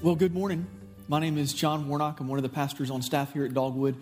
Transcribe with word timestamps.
Well, 0.02 0.14
good 0.14 0.34
morning. 0.34 0.66
My 1.08 1.20
name 1.20 1.38
is 1.38 1.54
John 1.54 1.88
Warnock. 1.88 2.20
I'm 2.20 2.28
one 2.28 2.38
of 2.38 2.42
the 2.42 2.50
pastors 2.50 2.90
on 2.90 3.00
staff 3.00 3.32
here 3.32 3.46
at 3.46 3.54
Dogwood. 3.54 3.96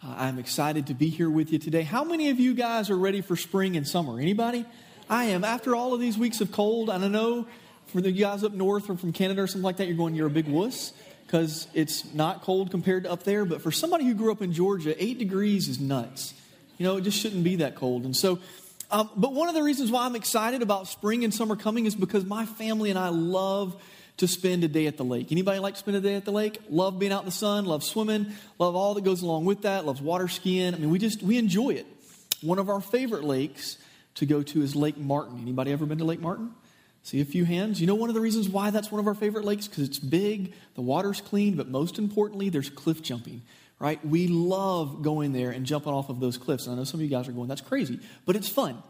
Uh, 0.00 0.14
I'm 0.16 0.38
excited 0.38 0.86
to 0.86 0.94
be 0.94 1.08
here 1.08 1.28
with 1.28 1.52
you 1.52 1.58
today. 1.58 1.82
How 1.82 2.04
many 2.04 2.30
of 2.30 2.38
you 2.38 2.54
guys 2.54 2.88
are 2.88 2.96
ready 2.96 3.20
for 3.20 3.34
spring 3.34 3.76
and 3.76 3.84
summer? 3.84 4.20
Anybody? 4.20 4.64
I 5.08 5.24
am. 5.24 5.42
After 5.42 5.74
all 5.74 5.92
of 5.92 5.98
these 5.98 6.16
weeks 6.16 6.40
of 6.40 6.52
cold, 6.52 6.88
and 6.88 7.04
I 7.04 7.08
know 7.08 7.48
for 7.86 8.00
the 8.00 8.12
guys 8.12 8.44
up 8.44 8.52
north 8.52 8.88
or 8.88 8.96
from 8.96 9.12
Canada 9.12 9.42
or 9.42 9.48
something 9.48 9.64
like 9.64 9.78
that, 9.78 9.88
you're 9.88 9.96
going, 9.96 10.14
you're 10.14 10.28
a 10.28 10.30
big 10.30 10.46
wuss 10.46 10.92
because 11.30 11.68
it's 11.74 12.12
not 12.12 12.42
cold 12.42 12.72
compared 12.72 13.04
to 13.04 13.10
up 13.12 13.22
there. 13.22 13.44
But 13.44 13.62
for 13.62 13.70
somebody 13.70 14.04
who 14.04 14.14
grew 14.14 14.32
up 14.32 14.42
in 14.42 14.52
Georgia, 14.52 15.00
eight 15.02 15.16
degrees 15.16 15.68
is 15.68 15.78
nuts. 15.78 16.34
You 16.76 16.84
know, 16.86 16.96
it 16.96 17.02
just 17.02 17.18
shouldn't 17.20 17.44
be 17.44 17.56
that 17.56 17.76
cold. 17.76 18.04
And 18.04 18.16
so, 18.16 18.40
um, 18.90 19.08
but 19.14 19.32
one 19.32 19.48
of 19.48 19.54
the 19.54 19.62
reasons 19.62 19.92
why 19.92 20.06
I'm 20.06 20.16
excited 20.16 20.60
about 20.60 20.88
spring 20.88 21.22
and 21.22 21.32
summer 21.32 21.54
coming 21.54 21.86
is 21.86 21.94
because 21.94 22.24
my 22.24 22.46
family 22.46 22.90
and 22.90 22.98
I 22.98 23.10
love 23.10 23.80
to 24.16 24.26
spend 24.26 24.64
a 24.64 24.68
day 24.68 24.88
at 24.88 24.96
the 24.96 25.04
lake. 25.04 25.30
Anybody 25.30 25.60
like 25.60 25.74
to 25.74 25.80
spend 25.80 25.96
a 25.96 26.00
day 26.00 26.16
at 26.16 26.24
the 26.24 26.32
lake? 26.32 26.58
Love 26.68 26.98
being 26.98 27.12
out 27.12 27.20
in 27.20 27.26
the 27.26 27.32
sun, 27.32 27.64
love 27.64 27.84
swimming, 27.84 28.32
love 28.58 28.74
all 28.74 28.94
that 28.94 29.04
goes 29.04 29.22
along 29.22 29.44
with 29.44 29.62
that, 29.62 29.86
loves 29.86 30.02
water 30.02 30.26
skiing. 30.26 30.74
I 30.74 30.78
mean, 30.78 30.90
we 30.90 30.98
just, 30.98 31.22
we 31.22 31.38
enjoy 31.38 31.70
it. 31.70 31.86
One 32.40 32.58
of 32.58 32.68
our 32.68 32.80
favorite 32.80 33.22
lakes 33.22 33.78
to 34.16 34.26
go 34.26 34.42
to 34.42 34.62
is 34.62 34.74
Lake 34.74 34.98
Martin. 34.98 35.38
Anybody 35.40 35.70
ever 35.70 35.86
been 35.86 35.98
to 35.98 36.04
Lake 36.04 36.20
Martin? 36.20 36.50
See 37.02 37.20
a 37.20 37.24
few 37.24 37.44
hands. 37.44 37.80
You 37.80 37.86
know 37.86 37.94
one 37.94 38.10
of 38.10 38.14
the 38.14 38.20
reasons 38.20 38.48
why 38.48 38.70
that's 38.70 38.92
one 38.92 39.00
of 39.00 39.06
our 39.06 39.14
favorite 39.14 39.44
lakes? 39.44 39.66
Because 39.66 39.88
it's 39.88 39.98
big, 39.98 40.52
the 40.74 40.82
water's 40.82 41.20
clean, 41.20 41.56
but 41.56 41.68
most 41.68 41.98
importantly, 41.98 42.50
there's 42.50 42.68
cliff 42.68 43.02
jumping, 43.02 43.42
right? 43.78 44.04
We 44.04 44.28
love 44.28 45.02
going 45.02 45.32
there 45.32 45.50
and 45.50 45.64
jumping 45.64 45.92
off 45.92 46.10
of 46.10 46.20
those 46.20 46.36
cliffs. 46.36 46.66
And 46.66 46.74
I 46.74 46.78
know 46.78 46.84
some 46.84 47.00
of 47.00 47.04
you 47.04 47.10
guys 47.10 47.26
are 47.26 47.32
going, 47.32 47.48
that's 47.48 47.62
crazy, 47.62 48.00
but 48.26 48.36
it's 48.36 48.48
fun. 48.48 48.82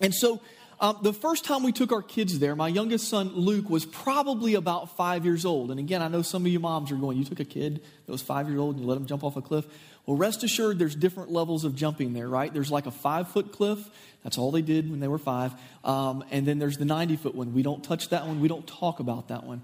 And 0.00 0.14
so 0.14 0.40
um, 0.80 0.98
the 1.02 1.12
first 1.12 1.44
time 1.44 1.62
we 1.62 1.72
took 1.72 1.92
our 1.92 2.02
kids 2.02 2.38
there, 2.38 2.54
my 2.54 2.68
youngest 2.68 3.08
son, 3.08 3.32
Luke, 3.34 3.68
was 3.68 3.84
probably 3.84 4.54
about 4.54 4.96
five 4.96 5.24
years 5.24 5.44
old. 5.44 5.70
And 5.70 5.80
again, 5.80 6.02
I 6.02 6.08
know 6.08 6.22
some 6.22 6.46
of 6.46 6.52
you 6.52 6.60
moms 6.60 6.92
are 6.92 6.96
going, 6.96 7.18
You 7.18 7.24
took 7.24 7.40
a 7.40 7.44
kid 7.44 7.82
that 8.06 8.12
was 8.12 8.22
five 8.22 8.48
years 8.48 8.60
old 8.60 8.76
and 8.76 8.84
you 8.84 8.88
let 8.88 8.96
him 8.96 9.06
jump 9.06 9.24
off 9.24 9.36
a 9.36 9.42
cliff. 9.42 9.66
Well, 10.06 10.16
rest 10.16 10.44
assured, 10.44 10.78
there's 10.78 10.94
different 10.94 11.30
levels 11.30 11.64
of 11.64 11.74
jumping 11.74 12.14
there, 12.14 12.28
right? 12.28 12.52
There's 12.52 12.70
like 12.70 12.86
a 12.86 12.90
five 12.90 13.28
foot 13.28 13.52
cliff. 13.52 13.78
That's 14.22 14.38
all 14.38 14.50
they 14.50 14.62
did 14.62 14.90
when 14.90 15.00
they 15.00 15.08
were 15.08 15.18
five. 15.18 15.52
Um, 15.84 16.24
and 16.30 16.46
then 16.46 16.58
there's 16.58 16.78
the 16.78 16.84
90 16.84 17.16
foot 17.16 17.34
one. 17.34 17.52
We 17.52 17.62
don't 17.62 17.82
touch 17.82 18.08
that 18.10 18.26
one, 18.26 18.40
we 18.40 18.48
don't 18.48 18.66
talk 18.66 19.00
about 19.00 19.28
that 19.28 19.44
one. 19.44 19.62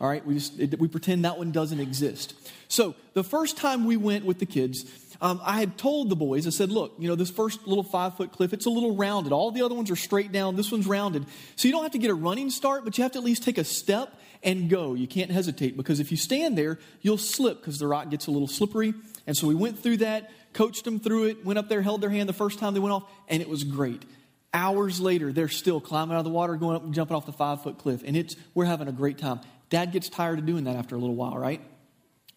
All 0.00 0.08
right, 0.08 0.24
we 0.26 0.34
just 0.34 0.58
it, 0.58 0.80
we 0.80 0.88
pretend 0.88 1.24
that 1.24 1.38
one 1.38 1.52
doesn't 1.52 1.78
exist. 1.78 2.34
So 2.66 2.96
the 3.14 3.22
first 3.22 3.56
time 3.56 3.84
we 3.84 3.96
went 3.96 4.24
with 4.24 4.40
the 4.40 4.46
kids, 4.46 4.84
um, 5.22 5.40
I 5.44 5.60
had 5.60 5.78
told 5.78 6.10
the 6.10 6.16
boys, 6.16 6.48
I 6.48 6.50
said, 6.50 6.72
look, 6.72 6.94
you 6.98 7.06
know, 7.06 7.14
this 7.14 7.30
first 7.30 7.64
little 7.64 7.84
five 7.84 8.16
foot 8.16 8.32
cliff, 8.32 8.52
it's 8.52 8.66
a 8.66 8.70
little 8.70 8.96
rounded. 8.96 9.32
All 9.32 9.52
the 9.52 9.62
other 9.62 9.76
ones 9.76 9.88
are 9.88 9.96
straight 9.96 10.32
down. 10.32 10.56
This 10.56 10.72
one's 10.72 10.84
rounded. 10.84 11.26
So 11.54 11.68
you 11.68 11.72
don't 11.72 11.84
have 11.84 11.92
to 11.92 11.98
get 11.98 12.10
a 12.10 12.14
running 12.14 12.50
start, 12.50 12.84
but 12.84 12.98
you 12.98 13.02
have 13.04 13.12
to 13.12 13.18
at 13.18 13.24
least 13.24 13.44
take 13.44 13.56
a 13.56 13.62
step 13.62 14.18
and 14.42 14.68
go. 14.68 14.94
You 14.94 15.06
can't 15.06 15.30
hesitate 15.30 15.76
because 15.76 16.00
if 16.00 16.10
you 16.10 16.16
stand 16.16 16.58
there, 16.58 16.80
you'll 17.02 17.18
slip 17.18 17.60
because 17.60 17.78
the 17.78 17.86
rock 17.86 18.10
gets 18.10 18.26
a 18.26 18.32
little 18.32 18.48
slippery. 18.48 18.94
And 19.24 19.36
so 19.36 19.46
we 19.46 19.54
went 19.54 19.78
through 19.78 19.98
that, 19.98 20.32
coached 20.54 20.84
them 20.84 20.98
through 20.98 21.26
it, 21.26 21.44
went 21.44 21.56
up 21.56 21.68
there, 21.68 21.82
held 21.82 22.00
their 22.00 22.10
hand 22.10 22.28
the 22.28 22.32
first 22.32 22.58
time 22.58 22.74
they 22.74 22.80
went 22.80 22.92
off, 22.92 23.08
and 23.28 23.40
it 23.40 23.48
was 23.48 23.62
great. 23.62 24.04
Hours 24.52 25.00
later, 25.00 25.32
they're 25.32 25.46
still 25.46 25.80
climbing 25.80 26.16
out 26.16 26.18
of 26.18 26.24
the 26.24 26.30
water, 26.30 26.56
going 26.56 26.74
up 26.74 26.82
and 26.82 26.92
jumping 26.92 27.16
off 27.16 27.26
the 27.26 27.32
five 27.32 27.62
foot 27.62 27.78
cliff. 27.78 28.02
And 28.04 28.16
it's, 28.16 28.34
we're 28.54 28.64
having 28.64 28.88
a 28.88 28.92
great 28.92 29.18
time. 29.18 29.38
Dad 29.70 29.92
gets 29.92 30.08
tired 30.08 30.40
of 30.40 30.46
doing 30.46 30.64
that 30.64 30.74
after 30.74 30.96
a 30.96 30.98
little 30.98 31.14
while, 31.14 31.38
right? 31.38 31.60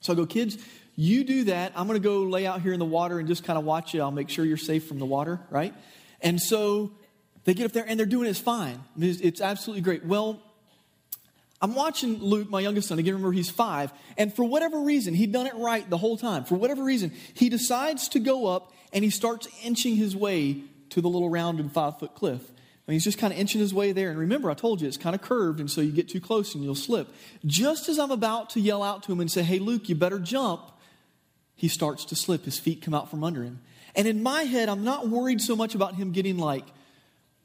So 0.01 0.13
I 0.13 0.15
go, 0.15 0.27
kids, 0.27 0.59
you 0.95 1.23
do 1.23 1.45
that. 1.45 1.73
I'm 1.75 1.87
going 1.87 2.01
to 2.01 2.03
go 2.03 2.23
lay 2.23 2.45
out 2.45 2.61
here 2.61 2.73
in 2.73 2.79
the 2.79 2.85
water 2.85 3.19
and 3.19 3.27
just 3.27 3.43
kind 3.43 3.57
of 3.57 3.65
watch 3.65 3.93
you. 3.93 4.01
I'll 4.01 4.11
make 4.11 4.29
sure 4.29 4.45
you're 4.45 4.57
safe 4.57 4.87
from 4.87 4.99
the 4.99 5.05
water, 5.05 5.39
right? 5.49 5.73
And 6.21 6.41
so 6.41 6.91
they 7.43 7.53
get 7.53 7.65
up 7.65 7.71
there 7.71 7.85
and 7.87 7.99
they're 7.99 8.05
doing 8.05 8.29
it 8.29 8.37
fine. 8.37 8.83
It's, 8.97 9.19
it's 9.19 9.41
absolutely 9.41 9.81
great. 9.81 10.05
Well, 10.05 10.41
I'm 11.61 11.73
watching 11.73 12.19
Luke, 12.19 12.49
my 12.49 12.59
youngest 12.59 12.89
son. 12.89 12.99
Again, 12.99 13.13
remember 13.13 13.33
he's 13.33 13.49
five. 13.49 13.91
And 14.17 14.33
for 14.33 14.43
whatever 14.43 14.81
reason, 14.81 15.13
he'd 15.13 15.31
done 15.31 15.47
it 15.47 15.55
right 15.55 15.89
the 15.89 15.97
whole 15.97 16.17
time. 16.17 16.43
For 16.43 16.55
whatever 16.55 16.83
reason, 16.83 17.11
he 17.33 17.49
decides 17.49 18.09
to 18.09 18.19
go 18.19 18.47
up 18.47 18.73
and 18.93 19.03
he 19.03 19.09
starts 19.09 19.47
inching 19.63 19.95
his 19.95 20.15
way 20.15 20.61
to 20.91 21.01
the 21.01 21.09
little 21.09 21.29
rounded 21.29 21.71
five 21.71 21.99
foot 21.99 22.13
cliff. 22.15 22.41
And 22.87 22.93
he's 22.93 23.03
just 23.03 23.17
kind 23.17 23.33
of 23.33 23.39
inching 23.39 23.59
his 23.59 23.73
way 23.73 23.91
there. 23.93 24.09
And 24.11 24.19
remember, 24.19 24.51
I 24.51 24.53
told 24.53 24.79
you 24.79 24.87
it's 24.87 24.97
kind 24.97 25.15
of 25.15 25.21
curved, 25.21 25.59
and 25.59 25.71
so 25.71 25.81
you 25.81 25.91
get 25.91 26.07
too 26.07 26.21
close 26.21 26.53
and 26.53 26.63
you'll 26.63 26.75
slip. 26.75 27.07
Just 27.43 27.89
as 27.89 27.97
I'm 27.97 28.11
about 28.11 28.51
to 28.51 28.59
yell 28.59 28.83
out 28.83 29.01
to 29.03 29.11
him 29.11 29.19
and 29.19 29.31
say, 29.31 29.41
Hey, 29.41 29.57
Luke, 29.57 29.89
you 29.89 29.95
better 29.95 30.19
jump, 30.19 30.71
he 31.55 31.67
starts 31.67 32.05
to 32.05 32.15
slip. 32.15 32.45
His 32.45 32.59
feet 32.59 32.81
come 32.81 32.93
out 32.93 33.09
from 33.09 33.23
under 33.23 33.43
him. 33.43 33.61
And 33.95 34.07
in 34.07 34.21
my 34.21 34.43
head, 34.43 34.69
I'm 34.69 34.83
not 34.83 35.07
worried 35.07 35.41
so 35.41 35.55
much 35.55 35.73
about 35.73 35.95
him 35.95 36.11
getting 36.11 36.37
like, 36.37 36.65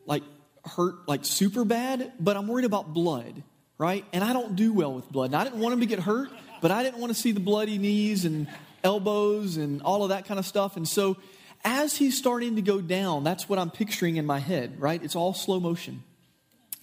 like 0.04 0.24
hurt, 0.64 1.08
like 1.08 1.24
super 1.24 1.64
bad, 1.64 2.12
but 2.18 2.36
I'm 2.36 2.48
worried 2.48 2.64
about 2.64 2.92
blood, 2.92 3.42
right? 3.78 4.04
And 4.12 4.24
I 4.24 4.32
don't 4.32 4.56
do 4.56 4.72
well 4.72 4.92
with 4.92 5.08
blood. 5.10 5.26
And 5.26 5.36
I 5.36 5.44
didn't 5.44 5.60
want 5.60 5.74
him 5.74 5.80
to 5.80 5.86
get 5.86 6.00
hurt, 6.00 6.30
but 6.60 6.70
I 6.70 6.82
didn't 6.82 7.00
want 7.00 7.14
to 7.14 7.20
see 7.20 7.32
the 7.32 7.40
bloody 7.40 7.78
knees 7.78 8.24
and 8.24 8.48
elbows 8.82 9.56
and 9.56 9.82
all 9.82 10.02
of 10.02 10.08
that 10.08 10.26
kind 10.26 10.38
of 10.40 10.46
stuff. 10.46 10.76
And 10.76 10.88
so 10.88 11.16
as 11.64 11.96
he's 11.96 12.16
starting 12.16 12.56
to 12.56 12.62
go 12.62 12.80
down, 12.80 13.22
that's 13.22 13.48
what 13.48 13.58
I'm 13.58 13.70
picturing 13.70 14.16
in 14.16 14.26
my 14.26 14.38
head, 14.38 14.80
right? 14.80 15.02
It's 15.02 15.14
all 15.14 15.34
slow 15.34 15.60
motion. 15.60 16.02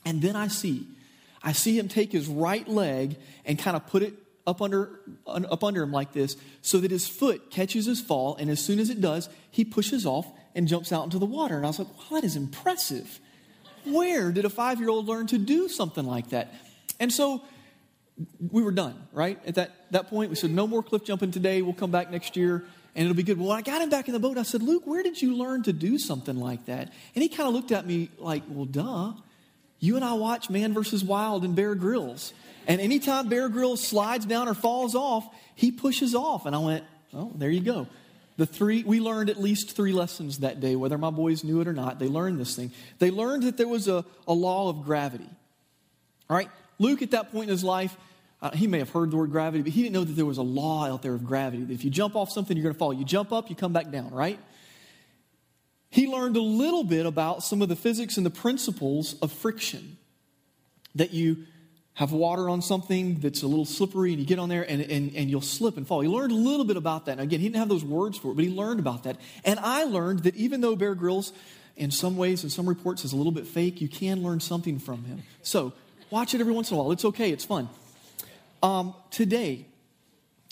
And 0.06 0.22
then 0.22 0.36
I 0.36 0.48
see, 0.48 0.88
I 1.44 1.52
see 1.52 1.78
him 1.78 1.88
take 1.88 2.12
his 2.12 2.28
right 2.28 2.68
leg 2.68 3.18
and 3.44 3.60
kind 3.60 3.76
of 3.76 3.86
put 3.88 4.04
it 4.04 4.14
up 4.48 4.62
under, 4.62 5.02
up 5.28 5.64
under 5.64 5.84
him 5.84 5.92
like 5.92 6.14
this 6.14 6.38
so 6.62 6.80
that 6.80 6.90
his 6.90 7.08
foot 7.08 7.52
catches 7.52 7.86
his 7.86 8.02
fall. 8.02 8.36
And 8.38 8.50
as 8.50 8.64
soon 8.64 8.80
as 8.80 8.90
it 8.90 9.02
does, 9.02 9.30
he 9.52 9.66
pushes 9.66 10.06
off 10.06 10.26
and 10.56 10.68
jumps 10.68 10.92
out 10.92 11.04
into 11.04 11.20
the 11.20 11.26
water. 11.26 11.58
And 11.58 11.66
I 11.66 11.70
was 11.70 11.80
like, 11.80 11.90
wow, 11.90 12.06
that 12.12 12.24
is 12.24 12.36
impressive. 12.36 13.20
Where 13.86 14.32
did 14.32 14.46
a 14.46 14.50
five 14.50 14.80
year 14.80 14.90
old 14.90 15.08
learn 15.08 15.28
to 15.28 15.38
do 15.38 15.68
something 15.68 16.06
like 16.06 16.30
that? 16.30 16.54
And 17.00 17.12
so 17.12 17.44
we 18.52 18.64
were 18.64 18.72
done, 18.72 18.96
right? 19.12 19.40
At 19.46 19.56
that, 19.56 19.72
that 19.92 20.08
point, 20.08 20.30
we 20.30 20.36
said, 20.36 20.50
no 20.50 20.66
more 20.66 20.82
cliff 20.82 21.04
jumping 21.04 21.32
today. 21.32 21.62
We'll 21.62 21.74
come 21.74 21.92
back 21.92 22.10
next 22.10 22.36
year 22.36 22.64
and 22.96 23.06
it'll 23.06 23.16
be 23.16 23.24
good. 23.24 23.40
Well, 23.40 23.52
I 23.52 23.62
got 23.62 23.82
him 23.82 23.90
back 23.90 24.08
in 24.08 24.14
the 24.14 24.20
boat, 24.20 24.38
I 24.40 24.44
said, 24.44 24.64
Luke, 24.64 24.88
where 24.88 25.04
did 25.04 25.22
you 25.22 25.36
learn 25.36 25.62
to 25.64 25.74
do 25.74 26.00
something 26.00 26.36
like 26.36 26.66
that? 26.66 26.92
And 27.14 27.22
he 27.22 27.30
kind 27.30 27.48
of 27.48 27.54
looked 27.54 27.72
at 27.72 27.86
me 27.86 28.10
like, 28.18 28.44
well, 28.48 28.66
duh. 28.66 29.14
You 29.80 29.96
and 29.96 30.04
I 30.04 30.14
watch 30.14 30.50
Man 30.50 30.74
versus 30.74 31.04
Wild 31.04 31.44
and 31.44 31.56
Bear 31.56 31.76
Grylls. 31.76 32.34
And 32.68 32.82
anytime 32.82 33.30
Bear 33.30 33.48
Grylls 33.48 33.82
slides 33.82 34.26
down 34.26 34.48
or 34.50 34.54
falls 34.54 34.94
off, 34.94 35.26
he 35.56 35.72
pushes 35.72 36.14
off. 36.14 36.46
And 36.46 36.54
I 36.56 36.60
went, 36.60 36.84
oh, 37.14 37.32
there 37.34 37.50
you 37.50 37.62
go. 37.62 37.88
The 38.36 38.46
three, 38.46 38.84
we 38.84 39.00
learned 39.00 39.32
at 39.32 39.42
least 39.42 39.76
three 39.76 39.94
lessons 39.94 40.40
that 40.40 40.60
day, 40.60 40.76
whether 40.76 40.98
my 40.98 41.10
boys 41.10 41.44
knew 41.44 41.62
it 41.62 41.68
or 41.68 41.74
not. 41.74 41.98
They 41.98 42.08
learned 42.08 42.40
this 42.40 42.56
thing. 42.56 42.72
They 43.00 43.10
learned 43.10 43.44
that 43.44 43.58
there 43.58 43.68
was 43.68 43.88
a, 43.88 44.06
a 44.28 44.34
law 44.34 44.70
of 44.70 44.84
gravity. 44.84 45.30
All 46.30 46.38
right? 46.38 46.50
Luke, 46.78 47.02
at 47.02 47.12
that 47.12 47.32
point 47.32 47.46
in 47.46 47.50
his 47.50 47.64
life, 47.64 47.98
uh, 48.42 48.52
he 48.52 48.68
may 48.68 48.78
have 48.80 48.92
heard 48.92 49.10
the 49.10 49.18
word 49.18 49.32
gravity, 49.32 49.64
but 49.64 49.72
he 49.72 49.82
didn't 49.82 49.94
know 49.94 50.04
that 50.04 50.14
there 50.14 50.26
was 50.26 50.38
a 50.38 50.44
law 50.44 50.86
out 50.86 51.02
there 51.02 51.14
of 51.14 51.26
gravity. 51.26 51.64
That 51.64 51.74
if 51.74 51.84
you 51.84 51.90
jump 51.90 52.16
off 52.16 52.32
something, 52.32 52.56
you're 52.56 52.66
going 52.66 52.76
to 52.76 52.78
fall. 52.78 52.94
You 52.94 53.06
jump 53.06 53.32
up, 53.32 53.50
you 53.50 53.56
come 53.56 53.74
back 53.74 53.90
down, 53.90 54.12
right? 54.12 54.40
He 55.90 56.08
learned 56.08 56.36
a 56.36 56.42
little 56.42 56.84
bit 56.84 57.06
about 57.06 57.44
some 57.44 57.62
of 57.64 57.70
the 57.70 57.76
physics 57.76 58.18
and 58.18 58.26
the 58.26 58.30
principles 58.30 59.18
of 59.22 59.32
friction. 59.32 59.98
That 60.94 61.12
you 61.14 61.46
have 61.98 62.12
water 62.12 62.48
on 62.48 62.62
something 62.62 63.20
that's 63.22 63.42
a 63.42 63.48
little 63.48 63.66
slippery 63.66 64.12
and 64.12 64.20
you 64.20 64.26
get 64.26 64.38
on 64.38 64.50
there 64.50 64.62
and, 64.70 64.84
and, 64.84 65.16
and 65.16 65.32
you'll 65.32 65.42
slip 65.42 65.78
and 65.78 65.88
fall. 65.88 66.00
He 66.02 66.08
learned 66.08 66.32
a 66.32 66.36
little 66.36 66.64
bit 66.64 66.78
about 66.78 67.08
that. 67.08 67.14
And 67.14 67.22
again, 67.22 67.40
he 67.40 67.48
didn't 67.48 67.58
have 67.58 67.70
those 67.70 67.84
words 67.84 68.20
for 68.20 68.32
it, 68.32 68.36
but 68.36 68.46
he 68.46 68.52
learned 68.52 68.80
about 68.80 69.06
that. 69.06 69.18
And 69.44 69.60
I 69.60 69.84
learned 69.84 70.20
that 70.20 70.36
even 70.36 70.62
though 70.62 70.76
Bear 70.76 70.94
Grylls, 70.94 71.34
in 71.76 71.90
some 71.90 72.16
ways, 72.16 72.44
in 72.44 72.52
some 72.52 72.70
reports, 72.70 73.04
is 73.04 73.14
a 73.14 73.16
little 73.16 73.32
bit 73.32 73.48
fake, 73.48 73.82
you 73.82 73.88
can 73.88 74.22
learn 74.22 74.40
something 74.40 74.78
from 74.78 75.06
him. 75.06 75.24
So 75.42 75.74
watch 76.12 76.36
it 76.36 76.40
every 76.40 76.54
once 76.54 76.70
in 76.70 76.78
a 76.78 76.80
while. 76.80 76.92
It's 76.92 77.04
okay, 77.04 77.32
it's 77.32 77.46
fun. 77.46 77.68
Um, 78.62 78.94
today, 79.10 79.66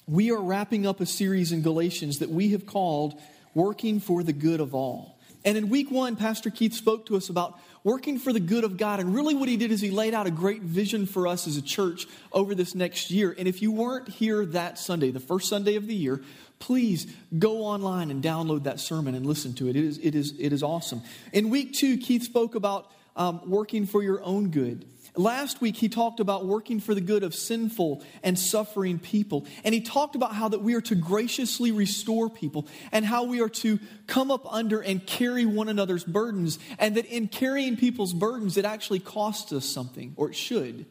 we 0.07 0.31
are 0.31 0.41
wrapping 0.41 0.87
up 0.87 0.99
a 0.99 1.05
series 1.05 1.51
in 1.51 1.61
Galatians 1.61 2.17
that 2.19 2.31
we 2.31 2.49
have 2.53 2.65
called 2.65 3.21
Working 3.53 3.99
for 3.99 4.23
the 4.23 4.33
Good 4.33 4.61
of 4.61 4.73
All. 4.73 5.19
And 5.43 5.59
in 5.59 5.69
week 5.69 5.91
one, 5.91 6.15
Pastor 6.15 6.49
Keith 6.49 6.73
spoke 6.73 7.05
to 7.05 7.15
us 7.15 7.29
about 7.29 7.59
working 7.85 8.17
for 8.17 8.33
the 8.33 8.39
good 8.41 8.65
of 8.65 8.75
God. 8.75 8.99
And 8.99 9.15
really, 9.15 9.35
what 9.35 9.47
he 9.47 9.55
did 9.55 9.71
is 9.71 9.79
he 9.79 9.91
laid 9.91 10.13
out 10.13 10.27
a 10.27 10.31
great 10.31 10.63
vision 10.63 11.05
for 11.05 11.27
us 11.27 11.47
as 11.47 11.55
a 11.55 11.61
church 11.61 12.07
over 12.33 12.53
this 12.53 12.75
next 12.75 13.11
year. 13.11 13.33
And 13.37 13.47
if 13.47 13.61
you 13.61 13.71
weren't 13.71 14.09
here 14.09 14.45
that 14.47 14.77
Sunday, 14.77 15.11
the 15.11 15.21
first 15.21 15.47
Sunday 15.47 15.75
of 15.75 15.87
the 15.87 15.95
year, 15.95 16.21
please 16.59 17.05
go 17.37 17.63
online 17.63 18.11
and 18.11 18.23
download 18.23 18.63
that 18.63 18.79
sermon 18.79 19.15
and 19.15 19.25
listen 19.25 19.53
to 19.53 19.69
it. 19.69 19.75
It 19.75 19.83
is, 19.85 19.97
it 19.99 20.15
is, 20.15 20.33
it 20.37 20.51
is 20.51 20.63
awesome. 20.63 21.03
In 21.31 21.49
week 21.49 21.73
two, 21.73 21.97
Keith 21.97 22.23
spoke 22.23 22.55
about 22.55 22.91
um, 23.15 23.49
working 23.49 23.85
for 23.85 24.01
your 24.01 24.21
own 24.23 24.49
good. 24.49 24.85
Last 25.17 25.61
week, 25.61 25.77
he 25.77 25.87
talked 25.87 26.19
about 26.19 26.45
working 26.45 26.79
for 26.79 26.93
the 26.93 27.01
good 27.01 27.23
of 27.23 27.33
sinful 27.33 28.03
and 28.21 28.37
suffering 28.37 28.99
people. 28.99 29.45
And 29.63 29.73
he 29.73 29.81
talked 29.81 30.15
about 30.15 30.35
how 30.35 30.49
that 30.49 30.61
we 30.61 30.73
are 30.73 30.81
to 30.81 30.95
graciously 30.95 31.71
restore 31.71 32.29
people 32.29 32.67
and 32.91 33.05
how 33.05 33.23
we 33.23 33.41
are 33.41 33.49
to 33.49 33.79
come 34.07 34.29
up 34.29 34.51
under 34.51 34.81
and 34.81 35.05
carry 35.05 35.45
one 35.45 35.69
another's 35.69 36.03
burdens. 36.03 36.59
And 36.77 36.95
that 36.95 37.05
in 37.05 37.27
carrying 37.27 37.77
people's 37.77 38.13
burdens, 38.13 38.57
it 38.57 38.65
actually 38.65 38.99
costs 38.99 39.53
us 39.53 39.65
something, 39.65 40.13
or 40.17 40.29
it 40.29 40.35
should. 40.35 40.85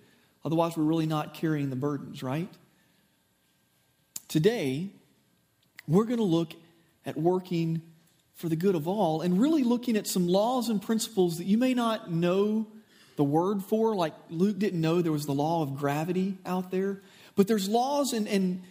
Otherwise, 0.44 0.76
we're 0.76 0.84
really 0.84 1.06
not 1.06 1.34
carrying 1.34 1.70
the 1.70 1.76
burdens, 1.76 2.22
right? 2.22 2.48
Today, 4.28 4.88
we're 5.86 6.04
going 6.04 6.18
to 6.18 6.24
look 6.24 6.54
at 7.04 7.16
working 7.16 7.82
for 8.34 8.48
the 8.48 8.56
good 8.56 8.74
of 8.74 8.88
all 8.88 9.20
and 9.20 9.40
really 9.40 9.62
looking 9.62 9.96
at 9.96 10.06
some 10.06 10.26
laws 10.26 10.68
and 10.68 10.82
principles 10.82 11.38
that 11.38 11.44
you 11.44 11.58
may 11.58 11.74
not 11.74 12.10
know 12.10 12.66
the 13.16 13.24
word 13.24 13.62
for. 13.62 13.94
Like 13.94 14.14
Luke 14.30 14.58
didn't 14.58 14.80
know 14.80 15.02
there 15.02 15.12
was 15.12 15.26
the 15.26 15.34
law 15.34 15.62
of 15.62 15.76
gravity 15.76 16.38
out 16.44 16.70
there. 16.70 17.00
But 17.36 17.48
there's 17.48 17.68
laws 17.68 18.12
and, 18.12 18.28
and 18.28 18.62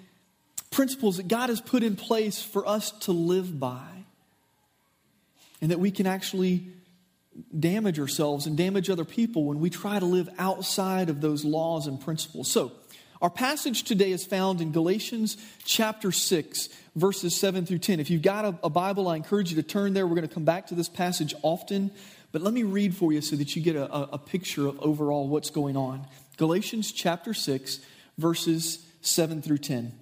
principles 0.72 1.18
that 1.18 1.28
God 1.28 1.50
has 1.50 1.62
put 1.62 1.84
in 1.84 1.96
place 1.96 2.42
for 2.42 2.68
us 2.68 2.92
to 3.02 3.12
live 3.12 3.60
by. 3.60 3.88
And 5.62 5.72
that 5.72 5.80
we 5.80 5.92
can 5.92 6.08
actually 6.08 6.68
damage 7.58 8.00
ourselves 8.00 8.46
and 8.46 8.58
damage 8.58 8.90
other 8.90 9.06
people 9.06 9.46
when 9.46 9.60
we 9.60 9.70
try 9.70 10.00
to 10.00 10.06
live 10.06 10.30
outside 10.38 11.10
of 11.10 11.22
those 11.22 11.44
laws 11.44 11.88
and 11.88 12.00
principles. 12.00 12.52
So, 12.52 12.72
our 13.22 13.30
passage 13.30 13.84
today 13.84 14.12
is 14.12 14.26
found 14.26 14.60
in 14.60 14.74
Galatians 14.74 15.38
chapter 15.64 16.12
6, 16.12 16.68
verses 16.98 17.34
7 17.40 17.66
through 17.66 17.78
10. 17.78 18.02
If 18.02 18.10
you've 18.10 18.22
got 18.22 18.44
a, 18.44 18.60
a, 18.64 18.70
Bible, 18.70 19.08
I 19.08 19.16
encourage 19.16 19.50
you 19.50 19.56
to 19.56 19.64
turn 19.64 19.94
there. 19.94 20.06
We're 20.06 20.16
going 20.16 20.28
to 20.28 20.34
come 20.34 20.44
back 20.44 20.68
to 20.68 20.76
this 20.76 20.90
passage 20.90 21.34
often, 21.42 21.92
but 22.34 22.42
let 22.42 22.54
me 22.54 22.64
read 22.64 22.98
for 22.98 23.14
you 23.14 23.22
so 23.22 23.36
that 23.36 23.56
you 23.56 23.62
get 23.62 23.76
a, 23.76 24.14
a 24.14 24.18
picture 24.18 24.68
of 24.68 24.80
overall 24.82 25.28
what's 25.28 25.52
going 25.52 25.78
on. 25.78 26.08
Galatians 26.36 26.92
chapter 26.92 27.32
6, 27.32 27.80
verses 28.18 28.84
7 29.02 29.42
through 29.44 29.60
10. 29.60 29.94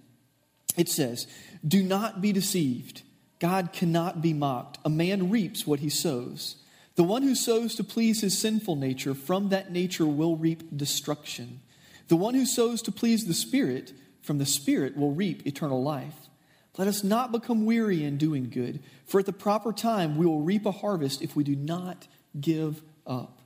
It 0.78 0.88
says, 0.88 1.28
Do 1.68 1.84
not 1.84 2.22
be 2.22 2.32
deceived. 2.32 3.02
God 3.40 3.74
cannot 3.74 4.22
be 4.22 4.34
mocked. 4.34 4.80
A 4.86 4.90
man 4.90 5.30
reaps 5.30 5.68
what 5.68 5.82
he 5.82 5.90
sows. 5.90 6.56
The 6.96 7.04
one 7.04 7.24
who 7.24 7.36
sows 7.36 7.76
to 7.76 7.84
please 7.84 8.22
his 8.22 8.40
sinful 8.40 8.78
nature, 8.78 9.14
from 9.14 9.50
that 9.50 9.74
nature 9.74 10.06
will 10.06 10.38
reap 10.38 10.78
destruction. 10.78 11.60
The 12.08 12.16
one 12.16 12.34
who 12.34 12.46
sows 12.46 12.82
to 12.84 12.94
please 12.94 13.26
the 13.26 13.34
Spirit, 13.34 13.92
from 14.22 14.38
the 14.38 14.46
Spirit 14.46 14.96
will 14.96 15.12
reap 15.12 15.46
eternal 15.46 15.84
life. 15.84 16.30
Let 16.78 16.88
us 16.88 17.04
not 17.04 17.34
become 17.34 17.66
weary 17.66 18.06
in 18.06 18.18
doing 18.18 18.50
good, 18.50 18.80
for 19.06 19.20
at 19.20 19.26
the 19.26 19.34
proper 19.34 19.74
time 19.74 20.16
we 20.16 20.26
will 20.26 20.42
reap 20.42 20.66
a 20.66 20.72
harvest 20.72 21.22
if 21.22 21.36
we 21.36 21.44
do 21.44 21.56
not 21.56 22.08
give 22.40 22.82
up. 23.06 23.40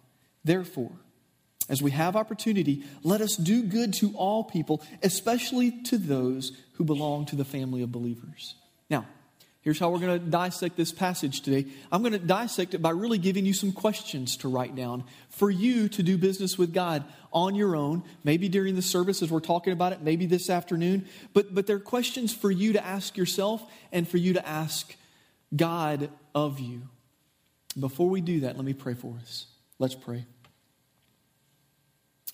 Therefore, 0.43 0.91
as 1.67 1.81
we 1.81 1.91
have 1.91 2.15
opportunity, 2.15 2.83
let 3.03 3.21
us 3.21 3.35
do 3.35 3.63
good 3.63 3.93
to 3.95 4.13
all 4.15 4.43
people, 4.43 4.83
especially 5.01 5.71
to 5.83 5.97
those 5.97 6.51
who 6.73 6.83
belong 6.83 7.25
to 7.27 7.35
the 7.35 7.45
family 7.45 7.81
of 7.81 7.91
believers. 7.91 8.55
Now, 8.89 9.07
Here's 9.65 9.79
how 9.79 9.89
we're 9.89 9.97
going 9.97 10.19
to 10.19 10.25
dissect 10.27 10.77
this 10.77 10.91
passage 10.91 11.41
today. 11.41 11.65
I'm 11.91 12.03
going 12.03 12.13
to 12.13 12.19
dissect 12.19 12.75
it 12.75 12.83
by 12.83 12.91
really 12.91 13.17
giving 13.17 13.47
you 13.47 13.53
some 13.55 13.71
questions 13.71 14.37
to 14.37 14.47
write 14.47 14.75
down 14.75 15.05
for 15.29 15.49
you 15.49 15.89
to 15.89 16.03
do 16.03 16.19
business 16.19 16.55
with 16.55 16.71
God 16.71 17.03
on 17.33 17.55
your 17.55 17.75
own, 17.75 18.03
maybe 18.23 18.47
during 18.47 18.75
the 18.75 18.83
service 18.83 19.23
as 19.23 19.31
we're 19.31 19.39
talking 19.39 19.73
about 19.73 19.91
it, 19.91 20.03
maybe 20.03 20.27
this 20.27 20.51
afternoon. 20.51 21.07
But, 21.33 21.55
but 21.55 21.65
they're 21.65 21.79
questions 21.79 22.31
for 22.31 22.51
you 22.51 22.73
to 22.73 22.85
ask 22.85 23.17
yourself 23.17 23.63
and 23.91 24.07
for 24.07 24.17
you 24.17 24.33
to 24.33 24.47
ask 24.47 24.95
God 25.55 26.11
of 26.35 26.59
you. 26.59 26.83
Before 27.77 28.10
we 28.10 28.22
do 28.22 28.42
that, 28.42 28.56
let 28.56 28.66
me 28.66 28.74
pray 28.74 28.94
for 28.94 29.16
us. 29.22 29.48
Let's 29.80 29.95
pray. 29.95 30.25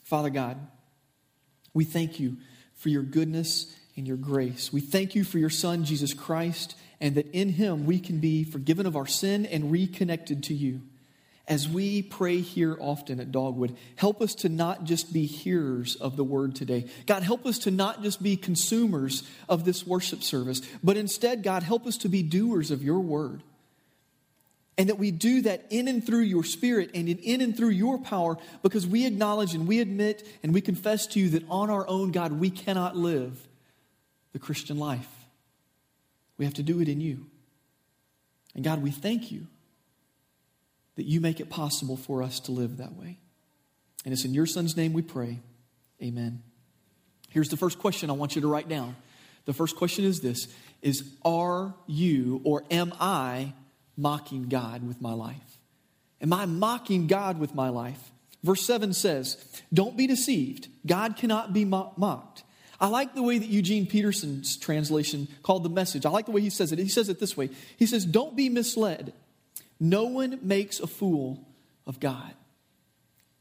Father 0.04 0.30
God, 0.30 0.58
we 1.74 1.84
thank 1.84 2.20
you 2.20 2.38
for 2.76 2.90
your 2.90 3.04
goodness 3.04 3.74
and 3.96 4.08
your 4.08 4.18
grace. 4.18 4.72
We 4.72 4.82
thank 4.82 5.16
you 5.16 5.24
for 5.24 5.40
your 5.40 5.50
Son, 5.50 5.84
Jesus 5.84 6.14
Christ 6.14 6.76
and 7.02 7.16
that 7.16 7.32
in 7.32 7.50
Him 7.50 7.86
we 7.86 8.00
can 8.00 8.20
be 8.20 8.46
forgiven 8.46 8.86
of 8.86 8.96
our 8.96 9.08
sin 9.08 9.46
and 9.48 9.72
reconnected 9.72 10.44
to 10.44 10.54
you. 10.54 10.84
As 11.48 11.68
we 11.68 12.04
pray 12.04 12.40
here 12.40 12.78
often 12.80 13.20
at 13.20 13.32
Dogwood, 13.32 13.76
help 13.96 14.22
us 14.22 14.36
to 14.36 14.50
not 14.50 14.86
just 14.86 15.12
be 15.12 15.26
hearers 15.26 15.96
of 15.96 16.16
the 16.16 16.24
word 16.24 16.56
today. 16.56 16.86
God, 17.08 17.24
help 17.24 17.46
us 17.46 17.58
to 17.60 17.72
not 17.72 18.04
just 18.04 18.24
be 18.24 18.38
consumers 18.38 19.24
of 19.50 19.66
this 19.66 19.86
worship 19.86 20.24
service, 20.24 20.62
but 20.84 20.96
instead, 20.96 21.44
God, 21.44 21.64
help 21.64 21.88
us 21.88 21.98
to 21.98 22.10
be 22.10 22.22
doers 22.22 22.72
of 22.72 22.84
your 22.84 23.00
word. 23.00 23.42
And 24.82 24.90
that 24.90 24.98
we 24.98 25.12
do 25.12 25.44
that 25.44 25.68
in 25.70 25.88
and 25.88 26.04
through 26.04 26.24
your 26.24 26.44
spirit 26.44 26.90
and 26.96 27.08
in 27.08 27.42
and 27.42 27.56
through 27.56 27.70
your 27.70 28.00
power 28.00 28.40
because 28.64 28.88
we 28.88 29.06
acknowledge 29.06 29.54
and 29.54 29.68
we 29.68 29.80
admit 29.80 30.28
and 30.42 30.56
we 30.56 30.60
confess 30.60 31.06
to 31.06 31.20
you 31.20 31.30
that 31.30 31.44
on 31.52 31.70
our 31.70 31.88
own, 31.88 32.12
God, 32.12 32.32
we 32.32 32.50
cannot 32.50 32.96
live 32.96 33.48
the 34.34 34.40
Christian 34.40 34.80
life. 34.80 35.08
We 36.40 36.46
have 36.46 36.56
to 36.56 36.64
do 36.64 36.82
it 36.82 36.90
in 36.90 37.00
you. 37.00 37.28
And 38.56 38.64
God, 38.64 38.82
we 38.82 38.90
thank 38.90 39.32
you 39.32 39.46
that 40.96 41.06
you 41.06 41.22
make 41.22 41.40
it 41.40 41.52
possible 41.52 41.96
for 41.96 42.24
us 42.24 42.40
to 42.40 42.52
live 42.52 42.78
that 42.78 42.94
way. 42.94 43.20
And 44.04 44.12
it's 44.12 44.26
in 44.26 44.34
your 44.34 44.48
son's 44.48 44.76
name 44.76 44.94
we 44.94 45.04
pray. 45.04 45.42
Amen. 46.02 46.42
Here's 47.30 47.50
the 47.50 47.56
first 47.56 47.78
question 47.78 48.10
I 48.10 48.14
want 48.14 48.34
you 48.34 48.42
to 48.42 48.48
write 48.48 48.68
down. 48.68 48.96
The 49.46 49.54
first 49.54 49.76
question 49.76 50.06
is 50.06 50.22
this 50.22 50.48
is 50.82 51.04
are 51.24 51.76
you 51.86 52.42
or 52.44 52.64
am 52.72 52.94
I 53.00 53.54
mocking 53.98 54.50
God 54.50 54.88
with 54.88 55.02
my 55.02 55.14
life? 55.14 55.60
Am 56.22 56.34
I 56.34 56.46
mocking 56.46 57.08
God 57.08 57.40
with 57.40 57.56
my 57.56 57.70
life? 57.70 58.12
Verse 58.44 58.66
7 58.66 58.94
says, 58.94 59.38
Don't 59.74 59.98
be 59.98 60.08
deceived. 60.08 60.68
God 60.86 61.16
cannot 61.16 61.54
be 61.54 61.66
mocked. 61.66 62.44
I 62.80 62.88
like 62.88 63.14
the 63.14 63.22
way 63.22 63.38
that 63.38 63.48
Eugene 63.48 63.86
Peterson's 63.86 64.58
translation 64.58 65.28
called 65.44 65.64
the 65.64 65.70
message. 65.70 66.06
I 66.06 66.10
like 66.10 66.26
the 66.26 66.32
way 66.32 66.42
he 66.42 66.50
says 66.50 66.72
it. 66.72 66.80
He 66.80 66.90
says 66.90 67.10
it 67.10 67.20
this 67.20 67.38
way 67.38 67.50
He 67.78 67.86
says, 67.86 68.06
Don't 68.06 68.36
be 68.36 68.50
misled. 68.50 69.14
No 69.80 70.06
one 70.06 70.40
makes 70.42 70.80
a 70.80 70.88
fool 70.88 71.48
of 71.86 72.00
God. 72.00 72.34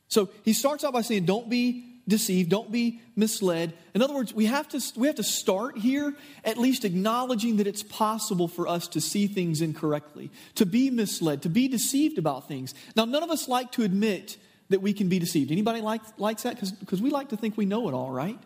So 0.08 0.31
he 0.43 0.53
starts 0.53 0.85
out 0.85 0.93
by 0.93 1.03
saying, 1.03 1.25
Don't 1.25 1.49
be 1.49 1.89
deceived, 2.08 2.50
don't 2.50 2.73
be 2.73 3.00
misled. 3.17 3.73
In 3.94 4.02
other 4.02 4.14
words, 4.14 4.35
we 4.35 4.47
have 4.47 4.69
to, 4.70 4.82
we 4.97 5.06
have 5.06 5.17
to 5.17 5.23
start 5.23 5.79
here 5.79 6.14
at 6.44 6.58
least 6.58 6.85
acknowledging 6.85 7.56
that 7.56 7.67
it's 7.67 7.82
possible 7.82 8.49
for 8.49 8.67
us 8.67 8.88
to 8.88 9.00
see 9.00 9.26
things 9.26 9.61
incorrectly, 9.61 10.31
to 10.56 10.67
be 10.67 10.91
misled, 10.91 11.43
to 11.43 11.49
be 11.49 11.69
deceived 11.69 12.19
about 12.19 12.49
things. 12.49 12.75
Now, 12.97 13.05
none 13.05 13.23
of 13.23 13.31
us 13.31 13.49
like 13.49 13.73
to 13.73 13.82
admit 13.82 14.37
that 14.70 14.81
we 14.81 14.93
can 14.93 15.08
be 15.08 15.19
deceived. 15.19 15.50
Anybody 15.50 15.81
like, 15.81 16.00
likes 16.19 16.44
that? 16.44 16.58
Because 16.81 17.02
we 17.02 17.11
like 17.11 17.31
to 17.31 17.37
think 17.37 17.56
we 17.56 17.67
know 17.67 17.88
it 17.88 17.94
all, 17.94 18.11
right? 18.11 18.38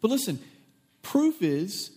But 0.00 0.10
listen, 0.10 0.38
proof 1.02 1.42
is 1.42 1.90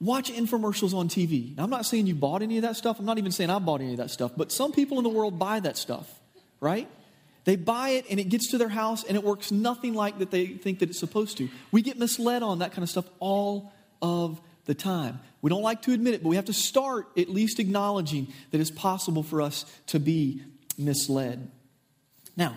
watch 0.00 0.32
infomercials 0.32 0.94
on 0.94 1.08
TV. 1.08 1.56
Now, 1.56 1.64
I'm 1.64 1.70
not 1.70 1.84
saying 1.86 2.06
you 2.06 2.14
bought 2.14 2.42
any 2.42 2.56
of 2.56 2.62
that 2.62 2.76
stuff. 2.76 2.98
I'm 2.98 3.04
not 3.04 3.18
even 3.18 3.32
saying 3.32 3.50
I 3.50 3.58
bought 3.58 3.80
any 3.80 3.92
of 3.92 3.98
that 3.98 4.10
stuff. 4.10 4.32
But 4.36 4.50
some 4.50 4.72
people 4.72 4.98
in 4.98 5.04
the 5.04 5.10
world 5.10 5.38
buy 5.38 5.60
that 5.60 5.76
stuff, 5.76 6.10
right? 6.60 6.88
They 7.44 7.56
buy 7.56 7.90
it 7.90 8.06
and 8.10 8.20
it 8.20 8.24
gets 8.24 8.50
to 8.50 8.58
their 8.58 8.68
house 8.68 9.04
and 9.04 9.16
it 9.16 9.24
works 9.24 9.50
nothing 9.50 9.94
like 9.94 10.18
that 10.18 10.30
they 10.30 10.46
think 10.46 10.80
that 10.80 10.90
it's 10.90 10.98
supposed 10.98 11.38
to. 11.38 11.48
We 11.72 11.82
get 11.82 11.98
misled 11.98 12.42
on 12.42 12.58
that 12.58 12.72
kind 12.72 12.82
of 12.82 12.90
stuff 12.90 13.06
all 13.18 13.72
of 14.02 14.40
the 14.66 14.74
time. 14.74 15.20
We 15.42 15.48
don't 15.48 15.62
like 15.62 15.82
to 15.82 15.92
admit 15.92 16.14
it, 16.14 16.22
but 16.22 16.28
we 16.28 16.36
have 16.36 16.44
to 16.46 16.52
start 16.52 17.08
at 17.16 17.28
least 17.28 17.58
acknowledging 17.58 18.32
that 18.50 18.60
it's 18.60 18.70
possible 18.70 19.22
for 19.22 19.40
us 19.40 19.64
to 19.86 19.98
be 19.98 20.42
misled. 20.76 21.50
Now, 22.36 22.56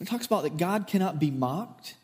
it 0.00 0.08
talks 0.08 0.26
about 0.26 0.44
that 0.44 0.56
God 0.56 0.86
cannot 0.86 1.18
be 1.18 1.30
mocked, 1.30 1.94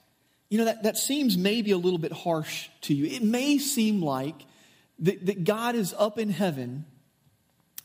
you 0.51 0.59
know, 0.59 0.67
that, 0.67 0.83
that 0.83 0.97
seems 0.97 1.37
maybe 1.37 1.71
a 1.71 1.79
little 1.79 1.99
bit 1.99 2.13
harsh 2.13 2.69
to 2.83 2.95
you. 2.95 3.07
It 3.07 3.23
may 3.23 3.59
seem 3.59 4.03
like 4.03 4.37
that, 4.99 5.27
that 5.27 5.45
God 5.45 5.75
is 5.75 5.95
up 5.99 6.19
in 6.19 6.29
heaven 6.29 6.85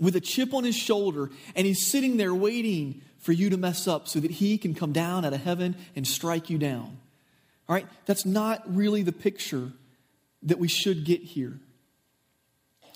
with 0.01 0.15
a 0.17 0.19
chip 0.19 0.53
on 0.53 0.65
his 0.65 0.75
shoulder 0.75 1.29
and 1.55 1.65
he's 1.65 1.85
sitting 1.85 2.17
there 2.17 2.35
waiting 2.35 3.01
for 3.19 3.31
you 3.31 3.51
to 3.51 3.57
mess 3.57 3.87
up 3.87 4.07
so 4.07 4.19
that 4.19 4.31
he 4.31 4.57
can 4.57 4.73
come 4.73 4.91
down 4.91 5.23
out 5.23 5.31
of 5.31 5.41
heaven 5.41 5.75
and 5.95 6.05
strike 6.05 6.49
you 6.49 6.57
down. 6.57 6.97
All 7.69 7.75
right? 7.75 7.87
That's 8.05 8.25
not 8.25 8.63
really 8.75 9.03
the 9.03 9.11
picture 9.13 9.71
that 10.43 10.57
we 10.57 10.67
should 10.67 11.05
get 11.05 11.21
here. 11.21 11.59